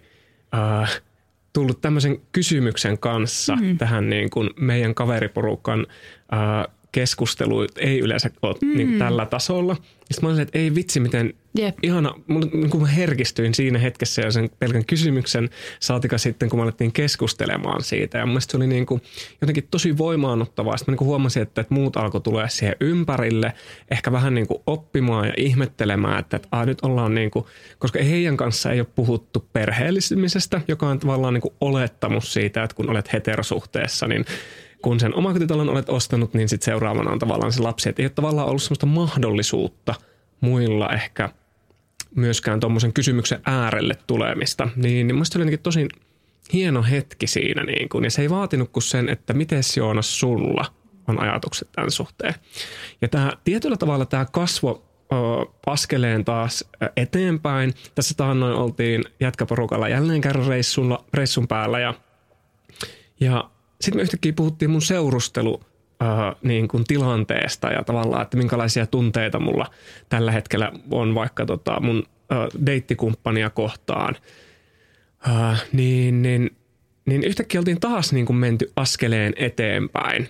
äh, 0.54 1.00
tullut 1.52 1.80
tämmöisen 1.80 2.20
kysymyksen 2.32 2.98
kanssa 2.98 3.56
mm. 3.56 3.78
tähän 3.78 4.10
niin 4.10 4.30
kuin 4.30 4.50
meidän 4.56 4.94
kaveriporukan 4.94 5.86
äh, 6.32 6.74
keskustelu 6.92 7.66
ei 7.76 7.98
yleensä 7.98 8.30
ole 8.42 8.56
mm. 8.62 8.76
niin 8.76 8.98
tällä 8.98 9.26
tasolla. 9.26 9.74
Sitten 9.74 10.22
mä 10.22 10.28
olin, 10.28 10.40
että 10.40 10.58
ei 10.58 10.74
vitsi, 10.74 11.00
miten 11.00 11.34
Jep. 11.58 11.78
ihana, 11.82 12.14
niin 12.52 12.70
kun 12.70 12.80
mä 12.80 12.86
herkistyin 12.86 13.54
siinä 13.54 13.78
hetkessä 13.78 14.22
ja 14.22 14.30
sen 14.30 14.50
pelkän 14.58 14.84
kysymyksen 14.84 15.50
saatika 15.80 16.18
sitten, 16.18 16.48
kun 16.48 16.58
me 16.58 16.62
alettiin 16.62 16.92
keskustelemaan 16.92 17.82
siitä. 17.82 18.18
Ja 18.18 18.26
mun 18.26 18.40
se 18.40 18.56
oli 18.56 18.66
niin 18.66 18.86
kuin 18.86 19.02
jotenkin 19.40 19.68
tosi 19.70 19.98
voimaanottavaa. 19.98 20.76
Sitten 20.76 20.94
mä 20.94 20.96
niin 21.00 21.06
huomasin, 21.06 21.42
että, 21.42 21.60
että 21.60 21.74
muut 21.74 21.96
alkoi 21.96 22.20
tulee 22.20 22.48
siihen 22.48 22.76
ympärille, 22.80 23.52
ehkä 23.90 24.12
vähän 24.12 24.34
niin 24.34 24.46
kuin 24.46 24.62
oppimaan 24.66 25.26
ja 25.26 25.34
ihmettelemään, 25.36 26.18
että, 26.18 26.36
että 26.36 26.48
ah, 26.52 26.66
nyt 26.66 26.78
ollaan 26.82 27.14
niin 27.14 27.30
kuin, 27.30 27.44
koska 27.78 28.02
heidän 28.02 28.36
kanssa 28.36 28.72
ei 28.72 28.80
ole 28.80 28.88
puhuttu 28.94 29.48
perheellistymisestä, 29.52 30.60
joka 30.68 30.88
on 30.88 30.98
tavallaan 30.98 31.34
niin 31.34 31.42
kuin 31.42 31.54
olettamus 31.60 32.32
siitä, 32.32 32.62
että 32.62 32.76
kun 32.76 32.90
olet 32.90 33.12
heterosuhteessa, 33.12 34.06
niin 34.06 34.24
kun 34.82 35.00
sen 35.00 35.14
omakotitalon 35.14 35.68
olet 35.68 35.88
ostanut, 35.88 36.34
niin 36.34 36.48
sitten 36.48 36.64
seuraavana 36.64 37.10
on 37.10 37.18
tavallaan 37.18 37.52
se 37.52 37.62
lapsi. 37.62 37.88
Että 37.88 38.02
ei 38.02 38.06
ole 38.06 38.12
tavallaan 38.14 38.48
ollut 38.48 38.62
sellaista 38.62 38.86
mahdollisuutta 38.86 39.94
muilla 40.40 40.88
ehkä 40.88 41.28
myöskään 42.14 42.60
tuommoisen 42.60 42.92
kysymyksen 42.92 43.40
äärelle 43.44 43.94
tulemista. 44.06 44.68
Niin, 44.76 45.06
niin 45.06 45.16
musta 45.16 45.38
oli 45.38 45.56
tosi 45.56 45.88
hieno 46.52 46.82
hetki 46.82 47.26
siinä. 47.26 47.64
Niin 47.64 47.88
kun, 47.88 48.04
ja 48.04 48.10
se 48.10 48.22
ei 48.22 48.30
vaatinut 48.30 48.68
kuin 48.72 48.82
sen, 48.82 49.08
että 49.08 49.32
miten 49.32 49.62
Joonas 49.76 50.20
sulla 50.20 50.64
on 51.08 51.20
ajatukset 51.20 51.68
tämän 51.72 51.90
suhteen. 51.90 52.34
Ja 53.02 53.08
tämä, 53.08 53.32
tietyllä 53.44 53.76
tavalla 53.76 54.06
tämä 54.06 54.26
kasvo 54.32 54.86
askeleen 55.66 56.24
taas 56.24 56.64
eteenpäin. 56.96 57.74
Tässä 57.94 58.14
taannoin 58.16 58.54
oltiin 58.54 59.04
jätkäporukalla 59.20 59.88
jälleen 59.88 60.20
kerran 60.20 60.46
reissulla, 60.46 61.04
reissun 61.14 61.48
päällä 61.48 61.80
ja, 61.80 61.94
ja 63.20 63.50
sitten 63.80 63.98
me 63.98 64.02
yhtäkkiä 64.02 64.32
puhuttiin 64.32 64.70
mun 64.70 64.82
seurustelu 64.82 65.60
äh, 66.02 66.34
niin 66.42 66.68
kuin 66.68 66.84
tilanteesta 66.84 67.68
ja 67.68 67.84
tavallaan, 67.84 68.22
että 68.22 68.36
minkälaisia 68.36 68.86
tunteita 68.86 69.40
mulla 69.40 69.66
tällä 70.08 70.32
hetkellä 70.32 70.72
on 70.90 71.14
vaikka 71.14 71.46
tota 71.46 71.80
mun 71.80 72.02
äh, 72.32 72.66
deittikumppania 72.66 73.50
kohtaan. 73.50 74.16
Äh, 75.28 75.64
niin, 75.72 76.22
niin, 76.22 76.50
niin 77.06 77.24
yhtäkkiä 77.24 77.60
oltiin 77.60 77.80
taas 77.80 78.12
niin 78.12 78.26
kuin 78.26 78.36
menty 78.36 78.72
askeleen 78.76 79.32
eteenpäin. 79.36 80.28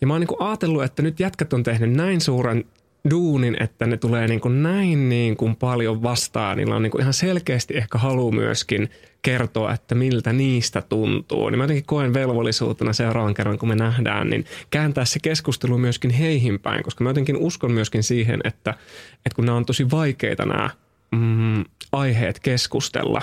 Ja 0.00 0.06
mä 0.06 0.14
oon 0.14 0.20
niin 0.20 0.28
kuin 0.28 0.42
ajatellut, 0.42 0.82
että 0.82 1.02
nyt 1.02 1.20
jätkät 1.20 1.52
on 1.52 1.62
tehnyt 1.62 1.92
näin 1.92 2.20
suuren 2.20 2.64
duunin, 3.10 3.56
että 3.62 3.86
ne 3.86 3.96
tulee 3.96 4.28
niin 4.28 4.40
kuin 4.40 4.62
näin 4.62 5.08
niin 5.08 5.36
kuin 5.36 5.56
paljon 5.56 6.02
vastaan. 6.02 6.56
Niillä 6.56 6.76
on 6.76 6.82
niin 6.82 6.90
kuin 6.90 7.02
ihan 7.02 7.12
selkeästi 7.12 7.76
ehkä 7.76 7.98
halu 7.98 8.32
myöskin 8.32 8.90
kertoa, 9.22 9.72
että 9.72 9.94
miltä 9.94 10.32
niistä 10.32 10.82
tuntuu. 10.82 11.50
Niin 11.50 11.58
mä 11.58 11.64
jotenkin 11.64 11.86
koen 11.86 12.14
velvollisuutena 12.14 12.92
seuraavan 12.92 13.34
kerran, 13.34 13.58
kun 13.58 13.68
me 13.68 13.74
nähdään, 13.74 14.30
niin 14.30 14.44
kääntää 14.70 15.04
se 15.04 15.18
keskustelu 15.22 15.78
myöskin 15.78 16.10
heihin 16.10 16.60
päin, 16.60 16.82
koska 16.82 17.04
mä 17.04 17.10
jotenkin 17.10 17.36
uskon 17.36 17.72
myöskin 17.72 18.02
siihen, 18.02 18.40
että, 18.44 18.70
että 19.16 19.36
kun 19.36 19.46
nämä 19.46 19.56
on 19.56 19.66
tosi 19.66 19.90
vaikeita 19.90 20.46
nämä 20.46 20.70
mm, 21.10 21.64
aiheet 21.92 22.40
keskustella, 22.40 23.22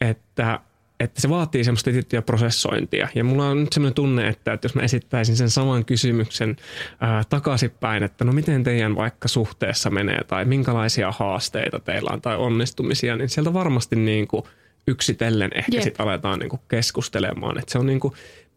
että– 0.00 0.60
että 1.00 1.20
se 1.20 1.28
vaatii 1.28 1.64
semmoista 1.64 1.90
tiettyä 1.90 2.22
prosessointia. 2.22 3.08
Ja 3.14 3.24
mulla 3.24 3.48
on 3.48 3.60
nyt 3.60 3.72
semmoinen 3.72 3.94
tunne, 3.94 4.28
että, 4.28 4.52
että 4.52 4.64
jos 4.64 4.74
mä 4.74 4.82
esittäisin 4.82 5.36
sen 5.36 5.50
saman 5.50 5.84
kysymyksen 5.84 6.56
ää, 7.00 7.22
takaisinpäin, 7.28 8.02
että 8.02 8.24
no 8.24 8.32
miten 8.32 8.64
teidän 8.64 8.96
vaikka 8.96 9.28
suhteessa 9.28 9.90
menee 9.90 10.24
tai 10.24 10.44
minkälaisia 10.44 11.12
haasteita 11.12 11.80
teillä 11.80 12.10
on 12.12 12.20
tai 12.20 12.36
onnistumisia, 12.36 13.16
niin 13.16 13.28
sieltä 13.28 13.52
varmasti 13.52 13.96
niin 13.96 14.28
kuin 14.28 14.44
yksitellen 14.86 15.50
ehkä 15.54 15.72
yep. 15.74 15.82
sitten 15.82 16.06
aletaan 16.06 16.38
niin 16.38 16.50
kuin 16.50 16.62
keskustelemaan. 16.68 17.58
Että 17.58 17.72
se 17.72 17.78
on 17.78 17.86
niin 17.86 18.00
kuin 18.00 18.14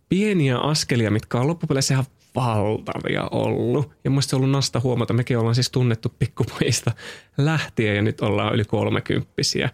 pieniä 0.09 0.57
askelia, 0.57 1.11
mitkä 1.11 1.38
on 1.39 1.47
loppupeleissä 1.47 1.93
ihan 1.93 2.05
valtavia 2.36 3.28
ollut. 3.32 3.91
Ja 4.03 4.09
muista 4.09 4.30
se 4.30 4.36
on 4.36 4.41
ollut 4.41 4.51
nasta 4.51 4.80
huomata, 4.80 5.13
mekin 5.13 5.38
ollaan 5.38 5.55
siis 5.55 5.71
tunnettu 5.71 6.13
pikkupojista 6.19 6.91
lähtien 7.38 7.95
ja 7.95 8.01
nyt 8.01 8.21
ollaan 8.21 8.55
yli 8.55 8.65
kolmekymppisiä 8.65 9.69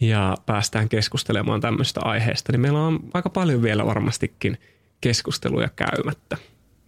ja 0.00 0.36
päästään 0.46 0.88
keskustelemaan 0.88 1.60
tämmöistä 1.60 2.00
aiheesta, 2.04 2.52
niin 2.52 2.60
meillä 2.60 2.80
on 2.80 3.00
aika 3.14 3.30
paljon 3.30 3.62
vielä 3.62 3.86
varmastikin 3.86 4.58
keskusteluja 5.00 5.68
käymättä. 5.76 6.36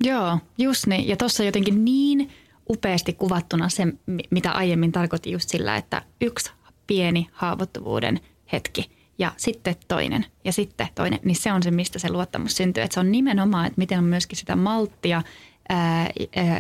Joo, 0.05 0.39
just 0.59 0.87
niin. 0.87 1.09
Ja 1.09 1.17
tuossa 1.17 1.45
jotenkin 1.45 1.85
niin 1.85 2.31
upeasti 2.71 3.13
kuvattuna 3.13 3.69
se, 3.69 3.87
mitä 4.31 4.53
aiemmin 4.53 4.93
tarkoitin 4.93 5.33
just 5.33 5.49
sillä, 5.49 5.77
että 5.77 6.03
yksi 6.21 6.51
pieni 6.87 7.27
haavoittuvuuden 7.33 8.21
hetki 8.53 8.96
ja 9.19 9.33
sitten 9.37 9.77
toinen 9.89 10.27
ja 10.45 10.53
sitten 10.53 10.89
toinen, 10.95 11.21
niin 11.25 11.37
se 11.37 11.53
on 11.53 11.63
se, 11.63 11.71
mistä 11.71 11.99
se 11.99 12.11
luottamus 12.11 12.57
syntyy. 12.57 12.83
Että 12.83 12.95
se 12.95 13.01
on 13.01 13.13
nimenomaan, 13.13 13.67
että 13.67 13.79
miten 13.79 13.99
on 13.99 14.05
myöskin 14.05 14.39
sitä 14.39 14.57
malttia, 14.57 15.23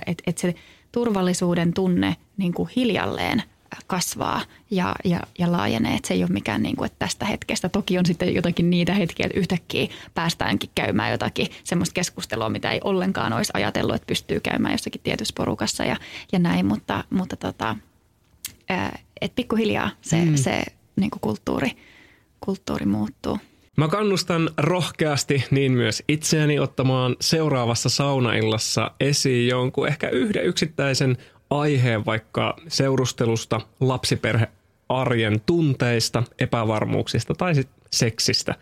että, 0.06 0.22
että 0.26 0.40
se 0.40 0.54
turvallisuuden 0.92 1.74
tunne 1.74 2.16
niin 2.36 2.54
kuin 2.54 2.70
hiljalleen– 2.76 3.42
kasvaa 3.86 4.40
ja, 4.70 4.94
ja, 5.04 5.20
ja 5.38 5.52
laajenee. 5.52 5.94
Että 5.94 6.08
se 6.08 6.14
ei 6.14 6.22
ole 6.22 6.30
mikään 6.30 6.62
niin 6.62 6.76
kuin, 6.76 6.86
että 6.86 6.98
tästä 6.98 7.24
hetkestä. 7.24 7.68
Toki 7.68 7.98
on 7.98 8.06
sitten 8.06 8.34
jotakin 8.34 8.70
niitä 8.70 8.94
hetkiä, 8.94 9.26
että 9.26 9.38
yhtäkkiä 9.38 9.88
päästäänkin 10.14 10.70
käymään 10.74 11.10
jotakin 11.10 11.46
semmoista 11.64 11.94
keskustelua, 11.94 12.48
mitä 12.48 12.70
ei 12.70 12.80
ollenkaan 12.84 13.32
olisi 13.32 13.52
ajatellut, 13.54 13.94
että 13.94 14.06
pystyy 14.06 14.40
käymään 14.40 14.74
jossakin 14.74 15.00
tietyssä 15.04 15.34
porukassa 15.36 15.84
ja, 15.84 15.96
ja 16.32 16.38
näin. 16.38 16.66
Mutta, 16.66 17.04
mutta 17.10 17.36
tota, 17.36 17.76
että 19.20 19.36
pikkuhiljaa 19.36 19.90
se, 20.00 20.24
mm. 20.24 20.36
se 20.36 20.62
niin 20.96 21.10
kuin 21.10 21.20
kulttuuri, 21.20 21.70
kulttuuri 22.40 22.86
muuttuu. 22.86 23.38
Mä 23.76 23.88
kannustan 23.88 24.50
rohkeasti 24.58 25.44
niin 25.50 25.72
myös 25.72 26.02
itseäni 26.08 26.58
ottamaan 26.58 27.16
seuraavassa 27.20 27.88
saunaillassa 27.88 28.90
esiin 29.00 29.48
jonkun 29.48 29.88
ehkä 29.88 30.08
yhden 30.08 30.44
yksittäisen 30.44 31.16
aiheen 31.50 32.06
vaikka 32.06 32.56
seurustelusta, 32.68 33.60
lapsiperhe 33.80 34.48
arjen 34.88 35.40
tunteista, 35.46 36.22
epävarmuuksista 36.38 37.34
tai 37.34 37.52
seksistä. 37.90 38.54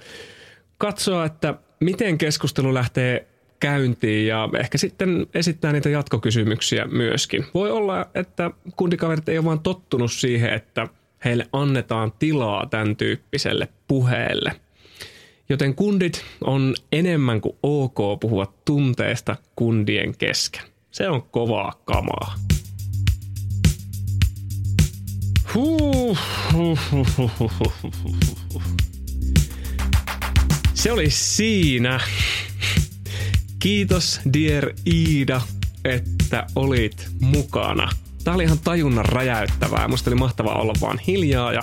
Katsoa, 0.79 1.25
että 1.25 1.55
miten 1.81 2.19
keskustelu 2.19 2.75
lähtee 2.75 3.29
käyntiin 3.61 4.27
ja 4.27 4.49
ehkä 4.59 4.79
sitten 4.79 5.27
esittää 5.35 5.73
niitä 5.73 5.89
jatkokysymyksiä 5.89 6.85
myöskin. 6.85 7.47
Voi 7.55 7.71
olla, 7.71 8.07
että 8.15 8.51
kundikaverit 8.77 9.29
ei 9.29 9.39
ole 9.39 9.45
vaan 9.45 9.61
tottunut 9.61 10.13
siihen, 10.13 10.53
että 10.53 10.89
heille 11.25 11.47
annetaan 11.53 12.13
tilaa 12.19 12.67
tämän 12.67 12.97
tyyppiselle 12.97 13.69
puheelle. 13.89 14.53
Joten 15.49 15.75
kundit 15.75 16.25
on 16.41 16.75
enemmän 16.93 17.41
kuin 17.41 17.57
ok 17.63 18.21
puhua 18.21 18.55
tunteesta 18.65 19.37
kundien 19.57 20.17
kesken. 20.17 20.65
Se 20.91 21.09
on 21.09 21.23
kovaa 21.23 21.73
kamaa. 21.85 22.35
Se 30.75 30.93
oli 30.93 31.11
siinä. 31.11 32.01
Kiitos 33.59 34.21
Dear 34.33 34.71
Iida, 34.87 35.41
että 35.85 36.47
olit 36.55 37.09
mukana. 37.21 38.04
Tämä 38.25 38.35
oli 38.35 38.45
ihan 38.45 38.59
tajunnan 38.59 39.05
räjäyttävää. 39.05 39.89
Musta 39.89 40.11
oli 40.11 40.17
mahtavaa 40.17 40.61
olla 40.61 40.73
vaan 40.81 40.99
hiljaa 40.99 41.53
ja 41.53 41.63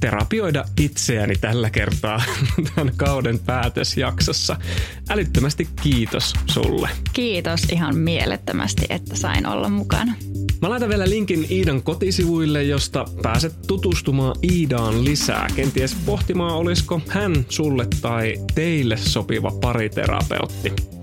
terapioida 0.00 0.64
itseäni 0.80 1.34
tällä 1.36 1.70
kertaa 1.70 2.22
tämän 2.74 2.92
kauden 2.96 3.38
päätösjaksossa. 3.38 4.56
Älyttömästi 5.10 5.68
kiitos 5.82 6.34
sulle. 6.46 6.88
Kiitos 7.12 7.64
ihan 7.64 7.96
mielettömästi, 7.96 8.86
että 8.88 9.16
sain 9.16 9.46
olla 9.46 9.68
mukana. 9.68 10.14
Mä 10.62 10.70
laitan 10.70 10.88
vielä 10.88 11.10
linkin 11.10 11.46
Iidan 11.50 11.82
kotisivuille, 11.82 12.62
josta 12.62 13.04
pääset 13.22 13.54
tutustumaan 13.66 14.36
Iidaan 14.52 15.04
lisää. 15.04 15.46
Kenties 15.56 15.96
pohtimaan, 16.06 16.54
olisiko 16.54 17.00
hän 17.08 17.46
sulle 17.48 17.86
tai 18.00 18.34
teille 18.54 18.96
sopiva 18.96 19.52
pariterapeutti. 19.60 20.97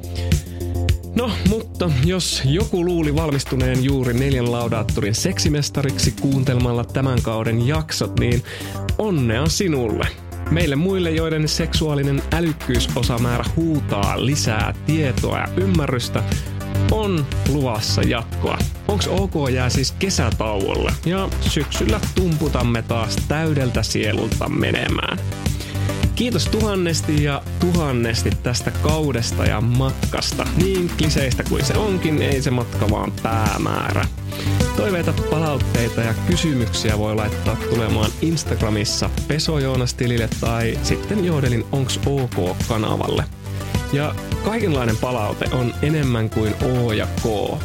No, 1.15 1.31
mutta 1.49 1.91
jos 2.05 2.41
joku 2.45 2.85
luuli 2.85 3.15
valmistuneen 3.15 3.83
juuri 3.83 4.13
neljän 4.13 4.51
laudaattorin 4.51 5.15
seksimestariksi 5.15 6.13
kuuntelmalla 6.21 6.83
tämän 6.83 7.21
kauden 7.21 7.67
jaksot, 7.67 8.19
niin 8.19 8.43
onnea 8.97 9.45
sinulle. 9.45 10.07
Meille 10.51 10.75
muille, 10.75 11.11
joiden 11.11 11.47
seksuaalinen 11.47 12.23
älykkyysosamäärä 12.33 13.45
huutaa 13.55 14.25
lisää 14.25 14.73
tietoa 14.85 15.37
ja 15.37 15.47
ymmärrystä, 15.57 16.23
on 16.91 17.25
luvassa 17.49 18.01
jatkoa. 18.01 18.57
Onks 18.87 19.07
OK 19.07 19.33
jää 19.51 19.69
siis 19.69 19.91
kesätauolle 19.91 20.91
ja 21.05 21.29
syksyllä 21.41 21.99
tumputamme 22.15 22.81
taas 22.81 23.15
täydeltä 23.27 23.83
sielulta 23.83 24.49
menemään. 24.49 25.19
Kiitos 26.15 26.45
tuhannesti 26.45 27.23
ja 27.23 27.41
tuhannesti 27.59 28.29
tästä 28.43 28.71
kaudesta 28.71 29.45
ja 29.45 29.61
matkasta. 29.61 30.47
Niin 30.57 30.91
kliseistä 30.97 31.43
kuin 31.49 31.65
se 31.65 31.73
onkin, 31.77 32.21
ei 32.21 32.41
se 32.41 32.51
matka 32.51 32.89
vaan 32.89 33.11
päämäärä. 33.23 34.05
Toiveita, 34.77 35.13
palautteita 35.29 36.01
ja 36.01 36.13
kysymyksiä 36.27 36.97
voi 36.97 37.15
laittaa 37.15 37.55
tulemaan 37.69 38.11
Instagramissa 38.21 39.09
Pesojoonastilille 39.27 40.29
tai 40.41 40.79
sitten 40.83 41.25
Joodelin 41.25 41.65
Onks 41.71 41.99
OK-kanavalle. 42.05 43.23
Ja 43.93 44.15
kaikenlainen 44.45 44.97
palaute 44.97 45.45
on 45.51 45.73
enemmän 45.81 46.29
kuin 46.29 46.55
O 46.63 46.91
ja 46.91 47.07
K. 47.07 47.59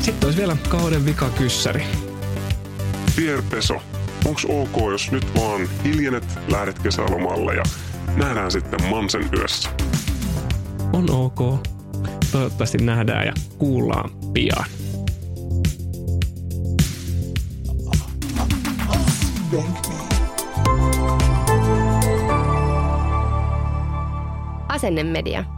Sitten 0.00 0.26
olisi 0.26 0.38
vielä 0.38 0.56
kauden 0.68 1.06
vikakyssäri. 1.06 1.84
Dear 3.16 3.42
Onks 4.24 4.46
ok, 4.48 4.90
jos 4.90 5.10
nyt 5.12 5.34
vaan 5.36 5.68
hiljenet, 5.84 6.24
lähdet 6.48 6.78
kesälomalle 6.78 7.54
ja 7.54 7.62
nähdään 8.16 8.50
sitten 8.50 8.84
Mansen 8.90 9.30
yössä? 9.38 9.70
On 10.92 11.10
ok. 11.10 11.68
Toivottavasti 12.32 12.78
nähdään 12.78 13.26
ja 13.26 13.32
kuullaan 13.58 14.10
pian. 14.32 14.64
Asennemedia. 24.68 25.57